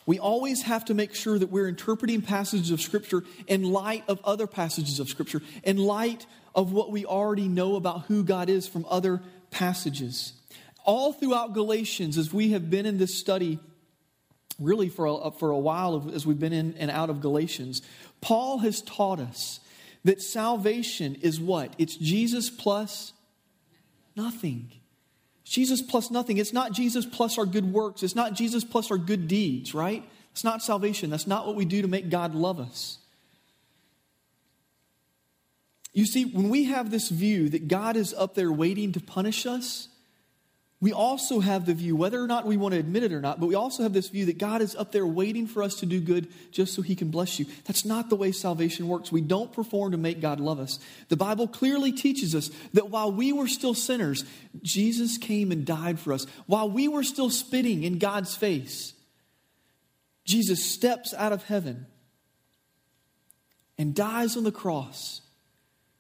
We 0.08 0.20
always 0.20 0.64
have 0.64 0.86
to 0.86 0.94
make 0.94 1.16
sure 1.16 1.38
that 1.40 1.52
we're 1.52 1.68
interpreting 1.68 2.22
passages 2.22 2.72
of 2.72 2.82
Scripture 2.82 3.24
in 3.48 3.64
light 3.64 4.04
of 4.08 4.20
other 4.24 4.48
passages 4.48 5.00
of 5.00 5.08
Scripture, 5.08 5.42
in 5.64 5.78
light 5.78 6.26
of 6.54 6.72
what 6.72 6.92
we 6.92 7.06
already 7.06 7.48
know 7.48 7.76
about 7.76 8.06
who 8.06 8.24
God 8.24 8.50
is 8.50 8.68
from 8.68 8.86
other 8.90 9.22
passages. 9.52 10.34
All 10.84 11.14
throughout 11.14 11.54
Galatians, 11.54 12.18
as 12.18 12.34
we 12.34 12.50
have 12.52 12.70
been 12.70 12.86
in 12.86 12.98
this 12.98 13.18
study, 13.18 13.60
really 14.60 14.90
for 14.90 15.06
a, 15.06 15.32
for 15.32 15.52
a 15.52 15.58
while 15.58 16.12
as 16.14 16.26
we've 16.26 16.40
been 16.40 16.54
in 16.54 16.76
and 16.78 16.90
out 16.92 17.10
of 17.10 17.22
Galatians, 17.22 17.82
Paul 18.22 18.60
has 18.60 18.82
taught 18.82 19.20
us 19.20 19.60
that 20.04 20.22
salvation 20.22 21.16
is 21.16 21.40
what? 21.40 21.74
It's 21.78 21.96
Jesus 21.96 22.50
plus 22.50 23.14
nothing. 24.16 24.72
Jesus 25.44 25.82
plus 25.82 26.10
nothing. 26.10 26.38
It's 26.38 26.54
not 26.54 26.72
Jesus 26.72 27.06
plus 27.06 27.38
our 27.38 27.46
good 27.46 27.72
works. 27.72 28.04
It's 28.04 28.16
not 28.16 28.34
Jesus 28.34 28.64
plus 28.64 28.92
our 28.92 28.98
good 28.98 29.28
deeds, 29.28 29.74
right? 29.74 30.04
It's 30.32 30.44
not 30.44 30.62
salvation. 30.62 31.10
That's 31.10 31.28
not 31.28 31.46
what 31.46 31.56
we 31.56 31.66
do 31.66 31.82
to 31.82 31.88
make 31.88 32.10
God 32.10 32.34
love 32.36 32.60
us. 32.60 33.00
You 35.94 36.06
see, 36.06 36.26
when 36.26 36.50
we 36.50 36.66
have 36.66 36.92
this 36.92 37.08
view 37.10 37.48
that 37.50 37.68
God 37.70 37.96
is 37.96 38.14
up 38.14 38.36
there 38.36 38.52
waiting 38.52 38.92
to 38.94 39.00
punish 39.00 39.46
us, 39.46 39.88
we 40.86 40.94
also 40.94 41.40
have 41.40 41.66
the 41.66 41.74
view, 41.74 41.96
whether 41.96 42.22
or 42.22 42.28
not 42.28 42.46
we 42.46 42.58
want 42.58 42.76
to 42.76 42.80
admit 42.80 43.02
it 43.02 43.12
or 43.12 43.20
not, 43.20 43.40
but 43.40 43.48
we 43.48 43.56
also 43.56 43.82
have 43.82 43.92
this 43.92 44.10
view 44.10 44.28
that 44.28 44.38
God 44.38 44.62
is 44.62 44.76
up 44.76 44.92
there 44.92 45.08
waiting 45.08 45.48
for 45.48 45.64
us 45.64 45.74
to 45.78 45.88
do 45.88 46.00
good 46.00 46.28
just 46.52 46.76
so 46.76 46.84
he 46.84 46.96
can 46.96 47.10
bless 47.10 47.40
you. 47.40 47.48
That's 47.64 47.86
not 47.86 48.12
the 48.12 48.16
way 48.16 48.32
salvation 48.32 48.88
works. 48.88 49.12
We 49.12 49.22
don't 49.22 49.52
perform 49.52 49.94
to 49.94 49.98
make 49.98 50.22
God 50.22 50.40
love 50.40 50.60
us. 50.60 50.78
The 51.10 51.18
Bible 51.18 51.48
clearly 51.48 51.92
teaches 51.92 52.36
us 52.36 52.52
that 52.76 52.92
while 52.92 53.12
we 53.12 53.34
were 53.34 53.48
still 53.48 53.74
sinners, 53.74 54.26
Jesus 54.62 55.18
came 55.18 55.52
and 55.52 55.66
died 55.66 56.00
for 56.00 56.14
us. 56.14 56.28
While 56.46 56.70
we 56.70 56.88
were 56.88 57.02
still 57.02 57.32
spitting 57.32 57.82
in 57.84 57.98
God's 57.98 58.36
face, 58.36 58.94
Jesus 60.24 60.64
steps 60.64 61.16
out 61.16 61.34
of 61.34 61.46
heaven 61.46 61.88
and 63.80 63.96
dies 63.96 64.38
on 64.38 64.44
the 64.44 64.52
cross 64.52 65.22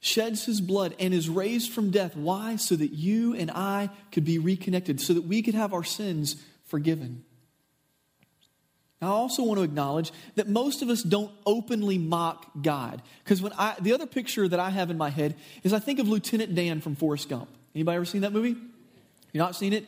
sheds 0.06 0.46
his 0.46 0.62
blood, 0.62 0.96
and 1.00 1.16
is 1.16 1.28
raised 1.28 1.72
from 1.72 1.90
death. 1.90 2.16
Why? 2.16 2.58
So 2.58 2.76
that 2.76 2.92
you 2.92 3.34
and 3.34 3.50
I 3.50 3.90
could 4.12 4.24
be 4.24 4.38
reconnected, 4.38 5.02
so 5.02 5.14
that 5.16 5.24
we 5.24 5.42
could 5.42 5.56
have 5.56 5.74
our 5.74 5.84
sins 5.84 6.36
forgiven. 6.66 7.24
I 9.02 9.08
also 9.08 9.44
want 9.44 9.58
to 9.60 9.64
acknowledge 9.64 10.12
that 10.36 10.48
most 10.48 10.82
of 10.82 10.90
us 10.90 11.02
don't 11.02 11.32
openly 11.46 11.98
mock 11.98 12.50
God. 12.60 13.02
Because 13.24 13.42
when 13.42 13.52
I, 13.58 13.76
the 13.80 13.94
other 13.94 14.06
picture 14.06 14.48
that 14.48 14.60
I 14.60 14.70
have 14.70 14.90
in 14.90 14.98
my 14.98 15.10
head 15.10 15.36
is 15.64 15.74
I 15.74 15.80
think 15.80 16.00
of 16.00 16.08
Lieutenant 16.08 16.56
Dan 16.56 16.82
from 16.82 16.96
Forrest 16.96 17.28
Gump. 17.28 17.50
Anybody 17.74 17.96
ever 17.96 18.06
seen 18.06 18.22
that 18.22 18.32
movie? 18.32 18.56
You 19.34 19.40
not 19.40 19.56
seen 19.56 19.74
it? 19.74 19.88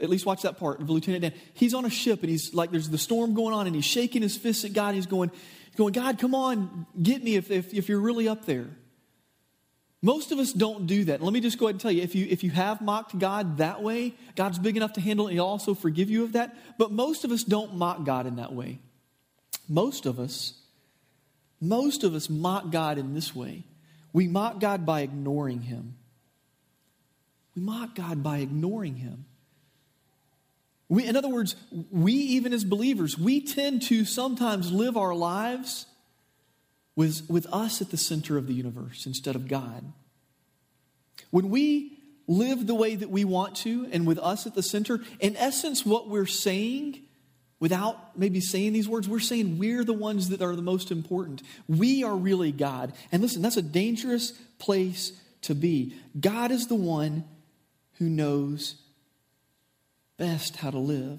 At 0.00 0.08
least 0.08 0.26
watch 0.26 0.42
that 0.42 0.58
part 0.58 0.80
of 0.80 0.90
Lieutenant 0.90 1.22
Dan. 1.22 1.32
He's 1.54 1.74
on 1.74 1.84
a 1.84 1.90
ship 1.90 2.20
and 2.22 2.30
he's 2.30 2.52
like, 2.52 2.70
there's 2.70 2.88
the 2.88 2.98
storm 2.98 3.34
going 3.34 3.54
on 3.54 3.66
and 3.66 3.76
he's 3.76 3.84
shaking 3.84 4.22
his 4.22 4.36
fists 4.36 4.64
at 4.64 4.72
God. 4.72 4.94
He's 4.94 5.06
going, 5.06 5.30
going 5.76 5.92
God, 5.92 6.18
come 6.18 6.34
on, 6.34 6.86
get 7.00 7.22
me 7.22 7.36
if, 7.36 7.50
if, 7.50 7.72
if 7.72 7.88
you're 7.88 8.00
really 8.00 8.26
up 8.26 8.46
there. 8.46 8.66
Most 10.02 10.32
of 10.32 10.38
us 10.38 10.52
don't 10.52 10.86
do 10.86 11.04
that. 11.04 11.20
Let 11.20 11.32
me 11.32 11.40
just 11.40 11.58
go 11.58 11.66
ahead 11.66 11.74
and 11.74 11.80
tell 11.80 11.92
you 11.92 12.02
if 12.02 12.14
you, 12.14 12.26
if 12.30 12.42
you 12.42 12.50
have 12.50 12.80
mocked 12.80 13.18
God 13.18 13.58
that 13.58 13.82
way, 13.82 14.14
God's 14.34 14.58
big 14.58 14.76
enough 14.76 14.94
to 14.94 15.00
handle 15.00 15.26
it 15.26 15.30
and 15.30 15.36
He'll 15.36 15.46
also 15.46 15.74
forgive 15.74 16.08
you 16.08 16.24
of 16.24 16.32
that. 16.32 16.56
But 16.78 16.90
most 16.90 17.24
of 17.24 17.30
us 17.30 17.44
don't 17.44 17.74
mock 17.74 18.04
God 18.04 18.26
in 18.26 18.36
that 18.36 18.54
way. 18.54 18.78
Most 19.68 20.06
of 20.06 20.18
us, 20.18 20.54
most 21.60 22.02
of 22.02 22.14
us 22.14 22.30
mock 22.30 22.70
God 22.70 22.96
in 22.96 23.12
this 23.12 23.36
way. 23.36 23.64
We 24.12 24.26
mock 24.26 24.58
God 24.58 24.86
by 24.86 25.02
ignoring 25.02 25.60
Him. 25.60 25.96
We 27.54 27.62
mock 27.62 27.94
God 27.94 28.22
by 28.22 28.38
ignoring 28.38 28.96
Him. 28.96 29.26
We, 30.88 31.06
in 31.06 31.14
other 31.14 31.28
words, 31.28 31.56
we, 31.92 32.14
even 32.14 32.52
as 32.52 32.64
believers, 32.64 33.18
we 33.18 33.42
tend 33.42 33.82
to 33.82 34.04
sometimes 34.04 34.72
live 34.72 34.96
our 34.96 35.14
lives 35.14 35.86
with, 36.96 37.28
with 37.28 37.46
us 37.52 37.80
at 37.80 37.90
the 37.90 37.96
center 37.96 38.36
of 38.36 38.46
the 38.46 38.54
universe 38.54 39.06
instead 39.06 39.36
of 39.36 39.48
God. 39.48 39.92
When 41.30 41.50
we 41.50 41.98
live 42.26 42.66
the 42.66 42.74
way 42.74 42.94
that 42.94 43.10
we 43.10 43.24
want 43.24 43.56
to 43.56 43.88
and 43.92 44.06
with 44.06 44.18
us 44.18 44.46
at 44.46 44.54
the 44.54 44.62
center, 44.62 45.00
in 45.18 45.36
essence, 45.36 45.84
what 45.84 46.08
we're 46.08 46.26
saying, 46.26 47.00
without 47.58 48.18
maybe 48.18 48.40
saying 48.40 48.72
these 48.72 48.88
words, 48.88 49.08
we're 49.08 49.20
saying 49.20 49.58
we're 49.58 49.84
the 49.84 49.92
ones 49.92 50.28
that 50.30 50.42
are 50.42 50.56
the 50.56 50.62
most 50.62 50.90
important. 50.90 51.42
We 51.68 52.04
are 52.04 52.16
really 52.16 52.52
God. 52.52 52.92
And 53.12 53.22
listen, 53.22 53.42
that's 53.42 53.56
a 53.56 53.62
dangerous 53.62 54.32
place 54.58 55.12
to 55.42 55.54
be. 55.54 55.94
God 56.18 56.50
is 56.50 56.66
the 56.66 56.74
one 56.74 57.24
who 57.98 58.08
knows 58.08 58.76
best 60.16 60.56
how 60.56 60.70
to 60.70 60.78
live. 60.78 61.18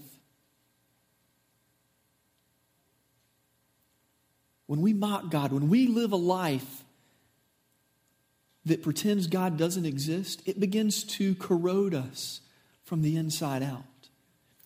When 4.71 4.79
we 4.79 4.93
mock 4.93 5.29
God, 5.29 5.51
when 5.51 5.67
we 5.67 5.85
live 5.85 6.13
a 6.13 6.15
life 6.15 6.85
that 8.63 8.81
pretends 8.81 9.27
God 9.27 9.57
doesn't 9.57 9.85
exist, 9.85 10.41
it 10.45 10.61
begins 10.61 11.03
to 11.03 11.35
corrode 11.35 11.93
us 11.93 12.39
from 12.85 13.01
the 13.01 13.17
inside 13.17 13.63
out. 13.63 13.83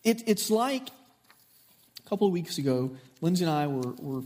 It, 0.04 0.22
it's 0.28 0.48
like 0.48 0.90
a 0.90 2.08
couple 2.08 2.28
of 2.28 2.32
weeks 2.32 2.58
ago, 2.58 2.92
Lindsay 3.20 3.42
and 3.46 3.52
I 3.52 3.66
were, 3.66 3.94
were 3.98 4.22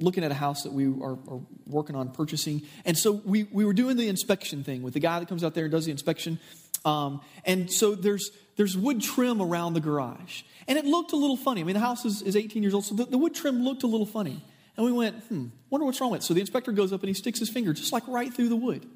looking 0.00 0.24
at 0.24 0.32
a 0.32 0.34
house 0.34 0.64
that 0.64 0.72
we 0.72 0.86
are, 0.86 1.12
are, 1.12 1.40
working 1.68 1.94
on 1.94 2.10
purchasing. 2.10 2.62
And 2.84 2.98
so 2.98 3.12
we, 3.12 3.44
we 3.44 3.64
were 3.64 3.74
doing 3.74 3.96
the 3.96 4.08
inspection 4.08 4.64
thing 4.64 4.82
with 4.82 4.92
the 4.92 4.98
guy 4.98 5.20
that 5.20 5.28
comes 5.28 5.44
out 5.44 5.54
there 5.54 5.66
and 5.66 5.70
does 5.70 5.84
the 5.84 5.92
inspection. 5.92 6.40
Um, 6.84 7.20
and 7.44 7.70
so 7.70 7.94
there's, 7.94 8.32
there's 8.56 8.76
wood 8.76 9.00
trim 9.00 9.40
around 9.40 9.74
the 9.74 9.80
garage. 9.80 10.42
And 10.66 10.78
it 10.78 10.84
looked 10.84 11.12
a 11.12 11.16
little 11.16 11.36
funny. 11.36 11.60
I 11.60 11.64
mean, 11.64 11.74
the 11.74 11.80
house 11.80 12.04
is, 12.04 12.22
is 12.22 12.34
18 12.34 12.64
years 12.64 12.74
old, 12.74 12.86
so 12.86 12.96
the, 12.96 13.04
the 13.04 13.18
wood 13.18 13.36
trim 13.36 13.62
looked 13.62 13.84
a 13.84 13.86
little 13.86 14.04
funny. 14.04 14.42
And 14.76 14.86
we 14.86 14.92
went, 14.92 15.22
hmm, 15.24 15.46
wonder 15.70 15.84
what's 15.84 16.00
wrong 16.00 16.10
with 16.10 16.22
it. 16.22 16.24
So 16.24 16.34
the 16.34 16.40
inspector 16.40 16.72
goes 16.72 16.92
up 16.92 17.00
and 17.00 17.08
he 17.08 17.14
sticks 17.14 17.38
his 17.38 17.50
finger 17.50 17.72
just 17.72 17.92
like 17.92 18.06
right 18.08 18.32
through 18.32 18.48
the 18.48 18.56
wood. 18.56 18.86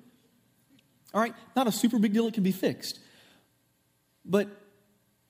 All 1.14 1.20
right, 1.20 1.34
not 1.54 1.66
a 1.66 1.72
super 1.72 1.98
big 1.98 2.12
deal, 2.12 2.26
it 2.26 2.34
can 2.34 2.42
be 2.42 2.52
fixed. 2.52 2.98
But 4.24 4.48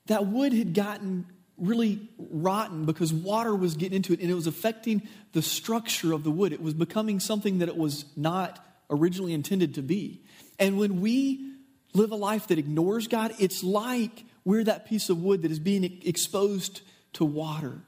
that 0.06 0.26
wood 0.26 0.52
had 0.52 0.74
gotten 0.74 1.26
really 1.58 2.08
rotten 2.18 2.84
because 2.84 3.12
water 3.12 3.54
was 3.54 3.76
getting 3.76 3.96
into 3.96 4.12
it 4.12 4.20
and 4.20 4.30
it 4.30 4.34
was 4.34 4.46
affecting 4.46 5.02
the 5.32 5.42
structure 5.42 6.12
of 6.12 6.22
the 6.22 6.30
wood. 6.30 6.52
It 6.52 6.60
was 6.60 6.74
becoming 6.74 7.20
something 7.20 7.58
that 7.58 7.68
it 7.68 7.76
was 7.76 8.04
not 8.16 8.64
originally 8.90 9.32
intended 9.32 9.74
to 9.74 9.82
be. 9.82 10.22
And 10.58 10.78
when 10.78 11.00
we 11.00 11.52
live 11.92 12.12
a 12.12 12.16
life 12.16 12.48
that 12.48 12.58
ignores 12.58 13.08
God, 13.08 13.34
it's 13.38 13.64
like 13.64 14.24
we're 14.44 14.64
that 14.64 14.86
piece 14.86 15.08
of 15.08 15.22
wood 15.22 15.42
that 15.42 15.50
is 15.50 15.58
being 15.58 15.84
exposed 16.04 16.82
to 17.14 17.24
water 17.24 17.80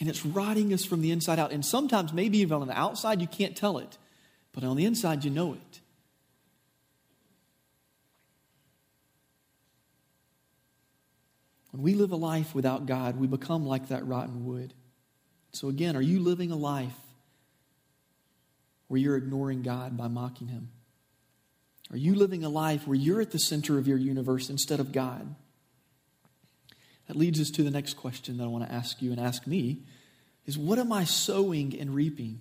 and 0.00 0.08
it's 0.08 0.26
rotting 0.26 0.72
us 0.72 0.84
from 0.84 1.02
the 1.02 1.10
inside 1.10 1.38
out. 1.38 1.52
And 1.52 1.64
sometimes, 1.64 2.12
maybe 2.12 2.38
even 2.38 2.60
on 2.60 2.66
the 2.66 2.78
outside, 2.78 3.20
you 3.20 3.26
can't 3.26 3.56
tell 3.56 3.78
it, 3.78 3.98
but 4.52 4.64
on 4.64 4.76
the 4.76 4.84
inside, 4.84 5.24
you 5.24 5.30
know 5.30 5.54
it. 5.54 5.80
When 11.70 11.82
we 11.82 11.94
live 11.94 12.12
a 12.12 12.16
life 12.16 12.54
without 12.54 12.86
God, 12.86 13.18
we 13.18 13.26
become 13.26 13.66
like 13.66 13.88
that 13.88 14.06
rotten 14.06 14.44
wood. 14.44 14.74
So, 15.52 15.68
again, 15.68 15.96
are 15.96 16.02
you 16.02 16.20
living 16.20 16.52
a 16.52 16.56
life 16.56 16.96
where 18.88 19.00
you're 19.00 19.16
ignoring 19.16 19.62
God 19.62 19.96
by 19.96 20.08
mocking 20.08 20.48
Him? 20.48 20.70
Are 21.90 21.96
you 21.96 22.14
living 22.14 22.44
a 22.44 22.48
life 22.48 22.86
where 22.86 22.96
you're 22.96 23.20
at 23.20 23.32
the 23.32 23.38
center 23.38 23.78
of 23.78 23.86
your 23.86 23.98
universe 23.98 24.50
instead 24.50 24.80
of 24.80 24.92
God? 24.92 25.34
That 27.06 27.16
leads 27.16 27.40
us 27.40 27.50
to 27.50 27.62
the 27.62 27.70
next 27.70 27.94
question 27.94 28.38
that 28.38 28.44
I 28.44 28.48
want 28.48 28.66
to 28.66 28.72
ask 28.72 29.02
you 29.02 29.10
and 29.10 29.20
ask 29.20 29.46
me 29.46 29.82
is 30.46 30.58
what 30.58 30.78
am 30.78 30.92
I 30.92 31.04
sowing 31.04 31.78
and 31.78 31.94
reaping? 31.94 32.40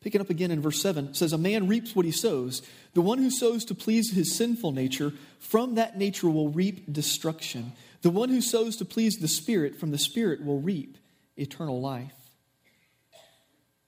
Picking 0.00 0.20
up 0.20 0.30
again 0.30 0.50
in 0.50 0.60
verse 0.60 0.82
7, 0.82 1.14
says, 1.14 1.32
A 1.32 1.38
man 1.38 1.68
reaps 1.68 1.94
what 1.94 2.04
he 2.04 2.10
sows. 2.10 2.60
The 2.94 3.00
one 3.00 3.18
who 3.18 3.30
sows 3.30 3.64
to 3.66 3.74
please 3.74 4.12
his 4.12 4.34
sinful 4.34 4.72
nature, 4.72 5.12
from 5.38 5.76
that 5.76 5.96
nature 5.96 6.28
will 6.28 6.48
reap 6.48 6.92
destruction. 6.92 7.72
The 8.02 8.10
one 8.10 8.28
who 8.28 8.40
sows 8.40 8.76
to 8.76 8.84
please 8.84 9.18
the 9.18 9.28
Spirit, 9.28 9.78
from 9.78 9.92
the 9.92 9.98
Spirit 9.98 10.44
will 10.44 10.60
reap 10.60 10.98
eternal 11.36 11.80
life. 11.80 12.12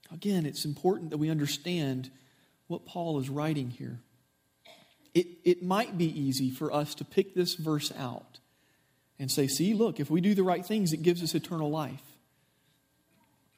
Again, 0.09 0.45
it's 0.45 0.63
important 0.63 1.09
that 1.09 1.17
we 1.17 1.29
understand 1.29 2.09
what 2.67 2.85
Paul 2.85 3.19
is 3.19 3.29
writing 3.29 3.69
here. 3.69 3.99
It, 5.13 5.27
it 5.43 5.63
might 5.63 5.97
be 5.97 6.19
easy 6.19 6.49
for 6.49 6.73
us 6.73 6.95
to 6.95 7.05
pick 7.05 7.35
this 7.35 7.55
verse 7.55 7.91
out 7.97 8.34
and 9.19 9.31
say, 9.31 9.47
see, 9.47 9.73
look, 9.73 9.99
if 9.99 10.09
we 10.09 10.21
do 10.21 10.33
the 10.33 10.43
right 10.43 10.65
things, 10.65 10.93
it 10.93 11.01
gives 11.01 11.23
us 11.23 11.35
eternal 11.35 11.69
life. 11.69 12.01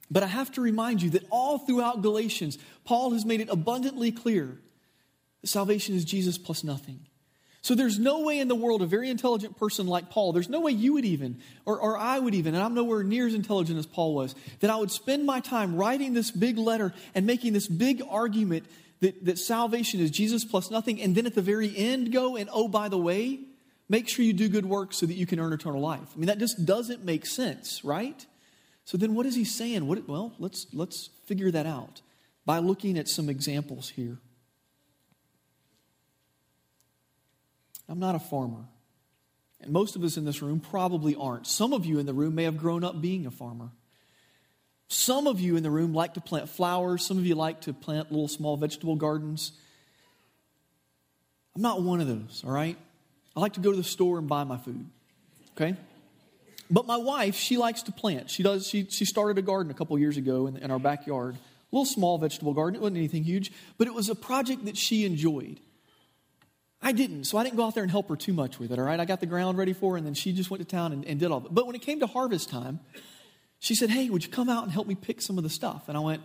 But 0.09 0.23
I 0.23 0.27
have 0.27 0.51
to 0.53 0.61
remind 0.61 1.01
you 1.01 1.09
that 1.11 1.25
all 1.29 1.59
throughout 1.59 2.01
Galatians, 2.01 2.57
Paul 2.85 3.11
has 3.11 3.25
made 3.25 3.41
it 3.41 3.49
abundantly 3.49 4.11
clear 4.11 4.57
that 5.41 5.47
salvation 5.47 5.95
is 5.95 6.05
Jesus 6.05 6.37
plus 6.37 6.63
nothing. 6.63 7.01
So 7.61 7.75
there's 7.75 7.99
no 7.99 8.21
way 8.21 8.39
in 8.39 8.47
the 8.47 8.55
world 8.55 8.81
a 8.81 8.85
very 8.85 9.09
intelligent 9.09 9.57
person 9.57 9.87
like 9.87 10.09
Paul, 10.09 10.31
there's 10.31 10.47
no 10.47 10.61
way 10.61 10.71
you 10.71 10.93
would 10.93 11.03
even, 11.03 11.41
or, 11.65 11.77
or 11.77 11.97
I 11.97 12.17
would 12.17 12.33
even, 12.33 12.55
and 12.55 12.63
I'm 12.63 12.73
nowhere 12.73 13.03
near 13.03 13.27
as 13.27 13.33
intelligent 13.33 13.77
as 13.77 13.85
Paul 13.85 14.15
was, 14.15 14.35
that 14.61 14.69
I 14.69 14.77
would 14.77 14.91
spend 14.91 15.25
my 15.25 15.41
time 15.41 15.75
writing 15.75 16.13
this 16.13 16.31
big 16.31 16.57
letter 16.57 16.93
and 17.13 17.25
making 17.25 17.51
this 17.51 17.67
big 17.67 18.01
argument 18.09 18.65
that, 19.01 19.25
that 19.25 19.37
salvation 19.37 19.99
is 19.99 20.11
Jesus 20.11 20.45
plus 20.45 20.71
nothing, 20.71 21.01
and 21.01 21.13
then 21.13 21.25
at 21.25 21.35
the 21.35 21.41
very 21.41 21.75
end 21.75 22.13
go 22.13 22.37
and, 22.37 22.49
oh, 22.53 22.69
by 22.69 22.87
the 22.87 22.97
way, 22.97 23.39
make 23.89 24.07
sure 24.09 24.23
you 24.23 24.33
do 24.33 24.49
good 24.49 24.65
work 24.65 24.93
so 24.93 25.05
that 25.05 25.13
you 25.13 25.25
can 25.25 25.39
earn 25.39 25.53
eternal 25.53 25.81
life. 25.81 26.07
I 26.15 26.17
mean, 26.17 26.27
that 26.27 26.39
just 26.39 26.65
doesn't 26.65 27.03
make 27.03 27.25
sense, 27.25 27.83
right? 27.83 28.25
So 28.85 28.97
then 28.97 29.15
what 29.15 29.25
is 29.25 29.35
he 29.35 29.43
saying? 29.43 29.87
What, 29.87 30.07
well, 30.07 30.33
let's, 30.39 30.67
let's 30.73 31.09
figure 31.25 31.51
that 31.51 31.65
out 31.65 32.01
by 32.45 32.59
looking 32.59 32.97
at 32.97 33.07
some 33.07 33.29
examples 33.29 33.89
here. 33.89 34.17
I'm 37.89 37.99
not 37.99 38.15
a 38.15 38.19
farmer. 38.19 38.65
And 39.61 39.71
most 39.71 39.95
of 39.95 40.03
us 40.03 40.17
in 40.17 40.25
this 40.25 40.41
room 40.41 40.59
probably 40.59 41.15
aren't. 41.15 41.47
Some 41.47 41.73
of 41.73 41.85
you 41.85 41.99
in 41.99 42.05
the 42.05 42.13
room 42.13 42.35
may 42.35 42.43
have 42.43 42.57
grown 42.57 42.83
up 42.83 43.01
being 43.01 43.25
a 43.25 43.31
farmer. 43.31 43.71
Some 44.89 45.27
of 45.27 45.41
you 45.41 45.57
in 45.57 45.63
the 45.63 45.71
room 45.71 45.93
like 45.93 46.13
to 46.13 46.21
plant 46.21 46.49
flowers. 46.49 47.05
Some 47.05 47.17
of 47.17 47.25
you 47.25 47.35
like 47.35 47.61
to 47.61 47.73
plant 47.73 48.11
little 48.11 48.27
small 48.27 48.55
vegetable 48.55 48.95
gardens. 48.95 49.51
I'm 51.55 51.61
not 51.61 51.81
one 51.81 51.99
of 51.99 52.07
those, 52.07 52.43
all 52.45 52.51
right? 52.51 52.77
I 53.37 53.39
like 53.39 53.53
to 53.53 53.59
go 53.59 53.69
to 53.69 53.77
the 53.77 53.83
store 53.83 54.17
and 54.17 54.27
buy 54.27 54.43
my 54.45 54.57
food. 54.57 54.89
Okay? 55.55 55.75
But 56.71 56.87
my 56.87 56.97
wife, 56.97 57.35
she 57.35 57.57
likes 57.57 57.83
to 57.83 57.91
plant. 57.91 58.31
She 58.31 58.41
does. 58.41 58.67
She, 58.67 58.85
she 58.89 59.05
started 59.05 59.37
a 59.37 59.43
garden 59.43 59.71
a 59.71 59.75
couple 59.75 59.97
years 59.99 60.17
ago 60.17 60.47
in, 60.47 60.57
in 60.57 60.71
our 60.71 60.79
backyard. 60.79 61.35
A 61.35 61.75
little 61.75 61.85
small 61.85 62.17
vegetable 62.17 62.55
garden. 62.55 62.75
It 62.75 62.81
wasn't 62.81 62.97
anything 62.97 63.23
huge, 63.23 63.51
but 63.77 63.85
it 63.85 63.93
was 63.93 64.09
a 64.09 64.15
project 64.15 64.65
that 64.65 64.75
she 64.75 65.05
enjoyed. 65.05 65.59
I 66.81 66.93
didn't, 66.93 67.25
so 67.25 67.37
I 67.37 67.43
didn't 67.43 67.57
go 67.57 67.65
out 67.65 67.75
there 67.75 67.83
and 67.83 67.91
help 67.91 68.09
her 68.09 68.15
too 68.15 68.33
much 68.33 68.57
with 68.59 68.71
it, 68.71 68.79
all 68.79 68.85
right? 68.85 68.99
I 68.99 69.05
got 69.05 69.19
the 69.19 69.25
ground 69.27 69.57
ready 69.57 69.73
for 69.73 69.91
her, 69.91 69.97
and 69.97 70.05
then 70.05 70.13
she 70.15 70.33
just 70.33 70.49
went 70.49 70.61
to 70.61 70.67
town 70.67 70.91
and, 70.91 71.05
and 71.05 71.19
did 71.19 71.29
all 71.29 71.45
it. 71.45 71.53
But 71.53 71.67
when 71.67 71.75
it 71.75 71.81
came 71.83 71.99
to 71.99 72.07
harvest 72.07 72.49
time, 72.49 72.79
she 73.59 73.75
said, 73.75 73.91
Hey, 73.91 74.09
would 74.09 74.25
you 74.25 74.31
come 74.31 74.49
out 74.49 74.63
and 74.63 74.71
help 74.71 74.87
me 74.87 74.95
pick 74.95 75.21
some 75.21 75.37
of 75.37 75.43
the 75.43 75.49
stuff? 75.49 75.89
And 75.89 75.95
I 75.95 75.99
went, 75.99 76.23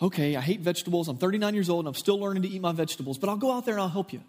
Okay, 0.00 0.34
I 0.34 0.40
hate 0.40 0.60
vegetables. 0.60 1.08
I'm 1.08 1.18
39 1.18 1.54
years 1.54 1.68
old 1.68 1.84
and 1.84 1.88
I'm 1.88 1.98
still 1.98 2.18
learning 2.18 2.42
to 2.44 2.48
eat 2.48 2.60
my 2.62 2.72
vegetables, 2.72 3.18
but 3.18 3.28
I'll 3.28 3.36
go 3.36 3.52
out 3.52 3.66
there 3.66 3.74
and 3.74 3.82
I'll 3.82 3.88
help 3.88 4.14
you. 4.14 4.22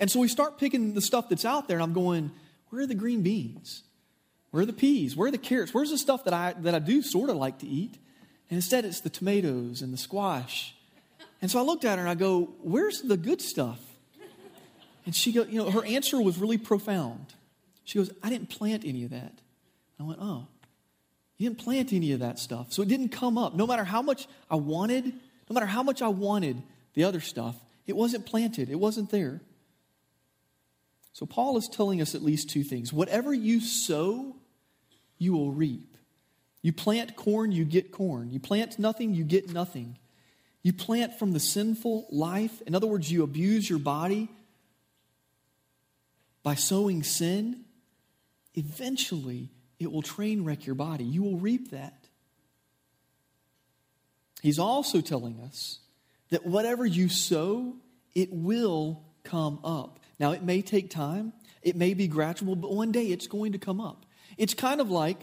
And 0.00 0.10
so 0.10 0.18
we 0.18 0.28
start 0.28 0.58
picking 0.58 0.94
the 0.94 1.02
stuff 1.02 1.28
that's 1.28 1.44
out 1.44 1.68
there, 1.68 1.76
and 1.76 1.84
I'm 1.84 1.92
going, 1.92 2.32
Where 2.70 2.82
are 2.82 2.86
the 2.86 2.94
green 2.94 3.22
beans? 3.22 3.84
Where 4.50 4.62
are 4.62 4.66
the 4.66 4.72
peas? 4.72 5.14
Where 5.14 5.28
are 5.28 5.30
the 5.30 5.38
carrots? 5.38 5.72
Where's 5.72 5.90
the 5.90 5.98
stuff 5.98 6.24
that 6.24 6.34
I, 6.34 6.54
that 6.60 6.74
I 6.74 6.80
do 6.80 7.02
sort 7.02 7.30
of 7.30 7.36
like 7.36 7.58
to 7.58 7.66
eat? 7.66 7.98
And 8.48 8.56
instead, 8.56 8.84
it's 8.84 9.00
the 9.00 9.10
tomatoes 9.10 9.80
and 9.82 9.92
the 9.92 9.98
squash. 9.98 10.74
And 11.40 11.50
so 11.50 11.60
I 11.60 11.62
looked 11.62 11.84
at 11.84 11.98
her 11.98 12.02
and 12.02 12.10
I 12.10 12.14
go, 12.14 12.50
Where's 12.62 13.02
the 13.02 13.16
good 13.16 13.40
stuff? 13.40 13.78
And 15.06 15.14
she 15.14 15.32
goes, 15.32 15.48
you 15.48 15.62
know, 15.62 15.70
her 15.70 15.84
answer 15.84 16.20
was 16.20 16.38
really 16.38 16.58
profound. 16.58 17.26
She 17.84 17.98
goes, 17.98 18.10
I 18.22 18.28
didn't 18.28 18.50
plant 18.50 18.84
any 18.84 19.04
of 19.04 19.10
that. 19.10 19.32
I 19.98 20.02
went, 20.02 20.18
Oh, 20.20 20.46
you 21.36 21.48
didn't 21.48 21.60
plant 21.60 21.92
any 21.92 22.12
of 22.12 22.20
that 22.20 22.38
stuff. 22.38 22.72
So 22.72 22.82
it 22.82 22.88
didn't 22.88 23.10
come 23.10 23.38
up. 23.38 23.54
No 23.54 23.66
matter 23.66 23.84
how 23.84 24.02
much 24.02 24.28
I 24.50 24.56
wanted, 24.56 25.06
no 25.06 25.54
matter 25.54 25.66
how 25.66 25.82
much 25.82 26.02
I 26.02 26.08
wanted 26.08 26.62
the 26.94 27.04
other 27.04 27.20
stuff, 27.20 27.56
it 27.86 27.96
wasn't 27.96 28.26
planted, 28.26 28.70
it 28.70 28.78
wasn't 28.78 29.10
there. 29.10 29.40
So 31.20 31.26
Paul 31.26 31.58
is 31.58 31.68
telling 31.68 32.00
us 32.00 32.14
at 32.14 32.22
least 32.22 32.48
two 32.48 32.64
things. 32.64 32.94
Whatever 32.94 33.34
you 33.34 33.60
sow, 33.60 34.36
you 35.18 35.34
will 35.34 35.52
reap. 35.52 35.98
You 36.62 36.72
plant 36.72 37.14
corn, 37.14 37.52
you 37.52 37.66
get 37.66 37.92
corn. 37.92 38.30
You 38.30 38.40
plant 38.40 38.78
nothing, 38.78 39.12
you 39.12 39.22
get 39.22 39.52
nothing. 39.52 39.98
You 40.62 40.72
plant 40.72 41.18
from 41.18 41.32
the 41.32 41.38
sinful 41.38 42.06
life. 42.10 42.62
In 42.62 42.74
other 42.74 42.86
words, 42.86 43.12
you 43.12 43.22
abuse 43.22 43.68
your 43.68 43.78
body 43.78 44.30
by 46.42 46.54
sowing 46.54 47.02
sin. 47.02 47.66
Eventually, 48.54 49.50
it 49.78 49.92
will 49.92 50.00
train 50.00 50.42
wreck 50.42 50.64
your 50.64 50.74
body. 50.74 51.04
You 51.04 51.22
will 51.22 51.36
reap 51.36 51.72
that. 51.72 52.06
He's 54.40 54.58
also 54.58 55.02
telling 55.02 55.38
us 55.40 55.80
that 56.30 56.46
whatever 56.46 56.86
you 56.86 57.10
sow, 57.10 57.74
it 58.14 58.32
will 58.32 59.02
come 59.22 59.60
up. 59.62 59.99
Now, 60.20 60.32
it 60.32 60.42
may 60.42 60.60
take 60.60 60.90
time, 60.90 61.32
it 61.62 61.76
may 61.76 61.94
be 61.94 62.06
gradual, 62.06 62.54
but 62.54 62.70
one 62.70 62.92
day 62.92 63.06
it's 63.06 63.26
going 63.26 63.52
to 63.52 63.58
come 63.58 63.80
up. 63.80 64.04
It's 64.36 64.52
kind 64.52 64.80
of 64.82 64.90
like 64.90 65.18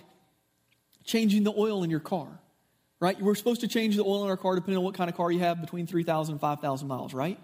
changing 1.05 1.43
the 1.43 1.53
oil 1.55 1.83
in 1.83 1.91
your 1.91 1.99
car, 1.99 2.27
right? 2.99 3.19
We're 3.21 3.35
supposed 3.35 3.61
to 3.61 3.67
change 3.67 3.95
the 3.95 4.03
oil 4.03 4.23
in 4.23 4.29
our 4.29 4.37
car 4.37 4.55
depending 4.55 4.79
on 4.79 4.83
what 4.83 4.95
kind 4.95 5.07
of 5.07 5.15
car 5.15 5.31
you 5.31 5.39
have 5.39 5.61
between 5.61 5.85
3,000 5.85 6.33
and 6.33 6.41
5,000 6.41 6.87
miles, 6.87 7.13
right? 7.13 7.39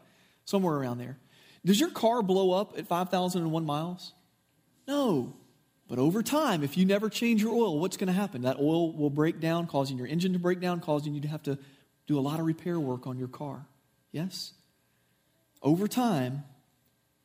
Somewhere 0.46 0.76
around 0.76 0.98
there. 0.98 1.18
Does 1.64 1.80
your 1.80 1.92
car 1.92 2.24
blow 2.24 2.52
up 2.52 2.78
at 2.78 2.88
5,001 2.88 3.66
miles? 3.66 4.14
No. 4.88 5.36
But 5.88 6.00
over 6.00 6.24
time, 6.24 6.64
if 6.64 6.76
you 6.76 6.86
never 6.86 7.08
change 7.08 7.44
your 7.44 7.54
oil, 7.54 7.80
what's 7.80 7.98
going 7.98 8.08
to 8.08 8.14
happen? 8.14 8.42
That 8.42 8.58
oil 8.60 8.92
will 8.94 9.12
break 9.12 9.40
down, 9.40 9.68
causing 9.68 9.98
your 9.98 10.08
engine 10.08 10.34
to 10.34 10.40
break 10.40 10.60
down, 10.60 10.80
causing 10.80 11.14
you 11.14 11.22
to 11.22 11.28
have 11.28 11.44
to 11.44 11.60
do 12.08 12.18
a 12.18 12.22
lot 12.22 12.40
of 12.40 12.48
repair 12.48 12.80
work 12.80 13.06
on 13.06 13.20
your 13.20 13.28
car. 13.28 13.68
Yes? 14.12 14.54
Over 15.62 15.88
time, 15.88 16.44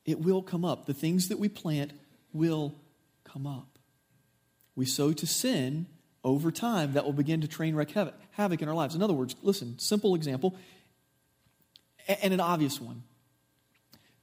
it 0.09 0.19
will 0.19 0.41
come 0.41 0.65
up. 0.65 0.85
The 0.85 0.93
things 0.93 1.29
that 1.29 1.39
we 1.39 1.49
plant 1.49 1.91
will 2.33 2.75
come 3.23 3.45
up. 3.45 3.77
We 4.75 4.85
sow 4.85 5.13
to 5.13 5.27
sin 5.27 5.87
over 6.23 6.51
time, 6.51 6.93
that 6.93 7.05
will 7.05 7.13
begin 7.13 7.41
to 7.41 7.47
train 7.47 7.75
wreak 7.75 7.91
havoc 8.31 8.61
in 8.61 8.67
our 8.67 8.75
lives. 8.75 8.93
In 8.93 9.01
other 9.01 9.13
words, 9.13 9.35
listen, 9.41 9.79
simple 9.79 10.15
example, 10.15 10.57
and 12.21 12.33
an 12.33 12.41
obvious 12.41 12.81
one. 12.81 13.03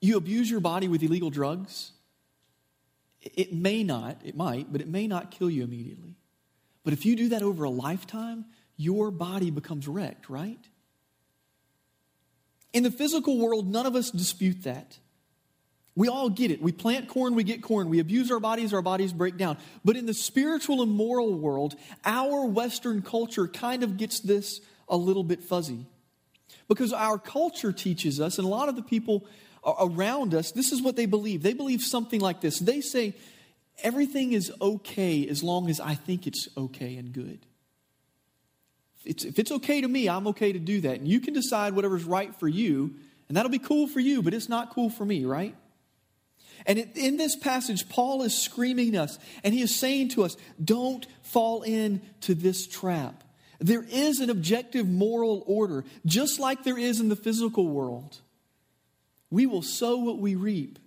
You 0.01 0.19
abuse 0.19 0.51
your 0.51 0.61
body 0.61 0.89
with 0.89 1.03
illegal 1.03 1.31
drugs, 1.31 1.93
it 3.23 3.53
may 3.53 3.83
not, 3.83 4.21
it 4.25 4.37
might, 4.37 4.71
but 4.71 4.81
it 4.81 4.89
may 4.89 5.07
not 5.07 5.31
kill 5.31 5.49
you 5.49 5.65
immediately. 5.65 6.17
But 6.85 6.93
if 6.93 7.07
you 7.07 7.17
do 7.17 7.31
that 7.31 7.43
over 7.43 7.65
a 7.65 7.71
lifetime, 7.71 8.45
your 8.77 9.11
body 9.11 9.51
becomes 9.51 9.89
wrecked, 9.89 10.29
right? 10.29 10.61
In 12.73 12.83
the 12.83 12.91
physical 12.91 13.39
world, 13.39 13.67
none 13.73 13.87
of 13.87 13.97
us 13.97 14.11
dispute 14.11 14.65
that. 14.65 14.99
We 15.97 16.09
all 16.09 16.29
get 16.29 16.51
it. 16.51 16.61
We 16.61 16.73
plant 16.73 17.09
corn, 17.09 17.35
we 17.35 17.43
get 17.43 17.63
corn. 17.63 17.89
We 17.89 18.01
abuse 18.01 18.31
our 18.31 18.39
bodies, 18.39 18.75
our 18.75 18.83
bodies 18.83 19.15
break 19.15 19.39
down. 19.39 19.57
But 19.83 19.97
in 19.97 20.05
the 20.05 20.13
spiritual 20.13 20.83
and 20.83 20.93
moral 20.93 21.33
world, 21.33 21.75
our 22.05 22.45
Western 22.45 23.01
culture 23.01 23.49
kind 23.49 23.83
of 23.83 23.97
gets 23.97 24.21
this 24.21 24.61
a 24.89 24.97
little 24.97 25.25
bit 25.25 25.43
fuzzy. 25.43 25.87
Because 26.69 26.93
our 26.93 27.19
culture 27.19 27.73
teaches 27.73 28.21
us, 28.21 28.39
and 28.39 28.47
a 28.47 28.51
lot 28.51 28.69
of 28.69 28.77
the 28.77 28.83
people 28.83 29.27
around 29.65 30.35
us, 30.35 30.53
this 30.53 30.71
is 30.71 30.83
what 30.83 30.97
they 30.97 31.07
believe. 31.07 31.43
They 31.43 31.55
believe 31.55 31.81
something 31.81 32.21
like 32.21 32.43
this. 32.43 32.59
They 32.59 32.83
say, 32.83 33.15
everything 33.83 34.33
is 34.33 34.53
okay 34.61 35.27
as 35.27 35.43
long 35.43 35.71
as 35.71 35.81
I 35.81 35.95
think 35.95 36.27
it's 36.27 36.47
okay 36.59 36.97
and 36.97 37.13
good. 37.13 37.47
It's, 39.05 39.25
if 39.25 39.39
it's 39.39 39.53
okay 39.53 39.81
to 39.81 39.89
me, 39.89 40.09
I'm 40.09 40.27
okay 40.29 40.53
to 40.53 40.59
do 40.59 40.83
that. 40.83 40.99
And 40.99 41.09
you 41.09 41.21
can 41.21 41.33
decide 41.33 41.75
whatever's 41.75 42.05
right 42.05 42.35
for 42.35 42.49
you, 42.49 42.97
and 43.29 43.37
that'll 43.37 43.51
be 43.51 43.59
cool 43.59 43.87
for 43.87 44.01
you, 44.01 44.21
but 44.23 44.35
it's 44.35 44.49
not 44.49 44.71
cool 44.71 44.91
for 44.91 45.05
me, 45.05 45.25
right? 45.25 45.55
And 46.65 46.79
in 46.95 47.17
this 47.17 47.37
passage, 47.37 47.89
Paul 47.89 48.23
is 48.23 48.37
screaming 48.37 48.97
us, 48.97 49.19
and 49.45 49.53
he 49.53 49.63
is 49.63 49.75
saying 49.75 50.11
to 50.11 50.25
us, 50.25 50.37
don't 50.63 51.07
fall 51.23 51.63
into 51.63 52.35
this 52.35 52.67
trap. 52.67 53.23
There 53.59 53.85
is 53.89 54.21
an 54.21 54.31
objective 54.31 54.87
moral 54.89 55.43
order, 55.47 55.85
just 56.05 56.41
like 56.41 56.65
there 56.65 56.79
is 56.79 57.01
in 57.01 57.09
the 57.09 57.17
physical 57.17 57.69
world. 57.69 58.19
We 59.31 59.47
will 59.47 59.63
sow 59.63 59.97
what 59.97 60.19
we 60.19 60.35
reap. 60.35 60.79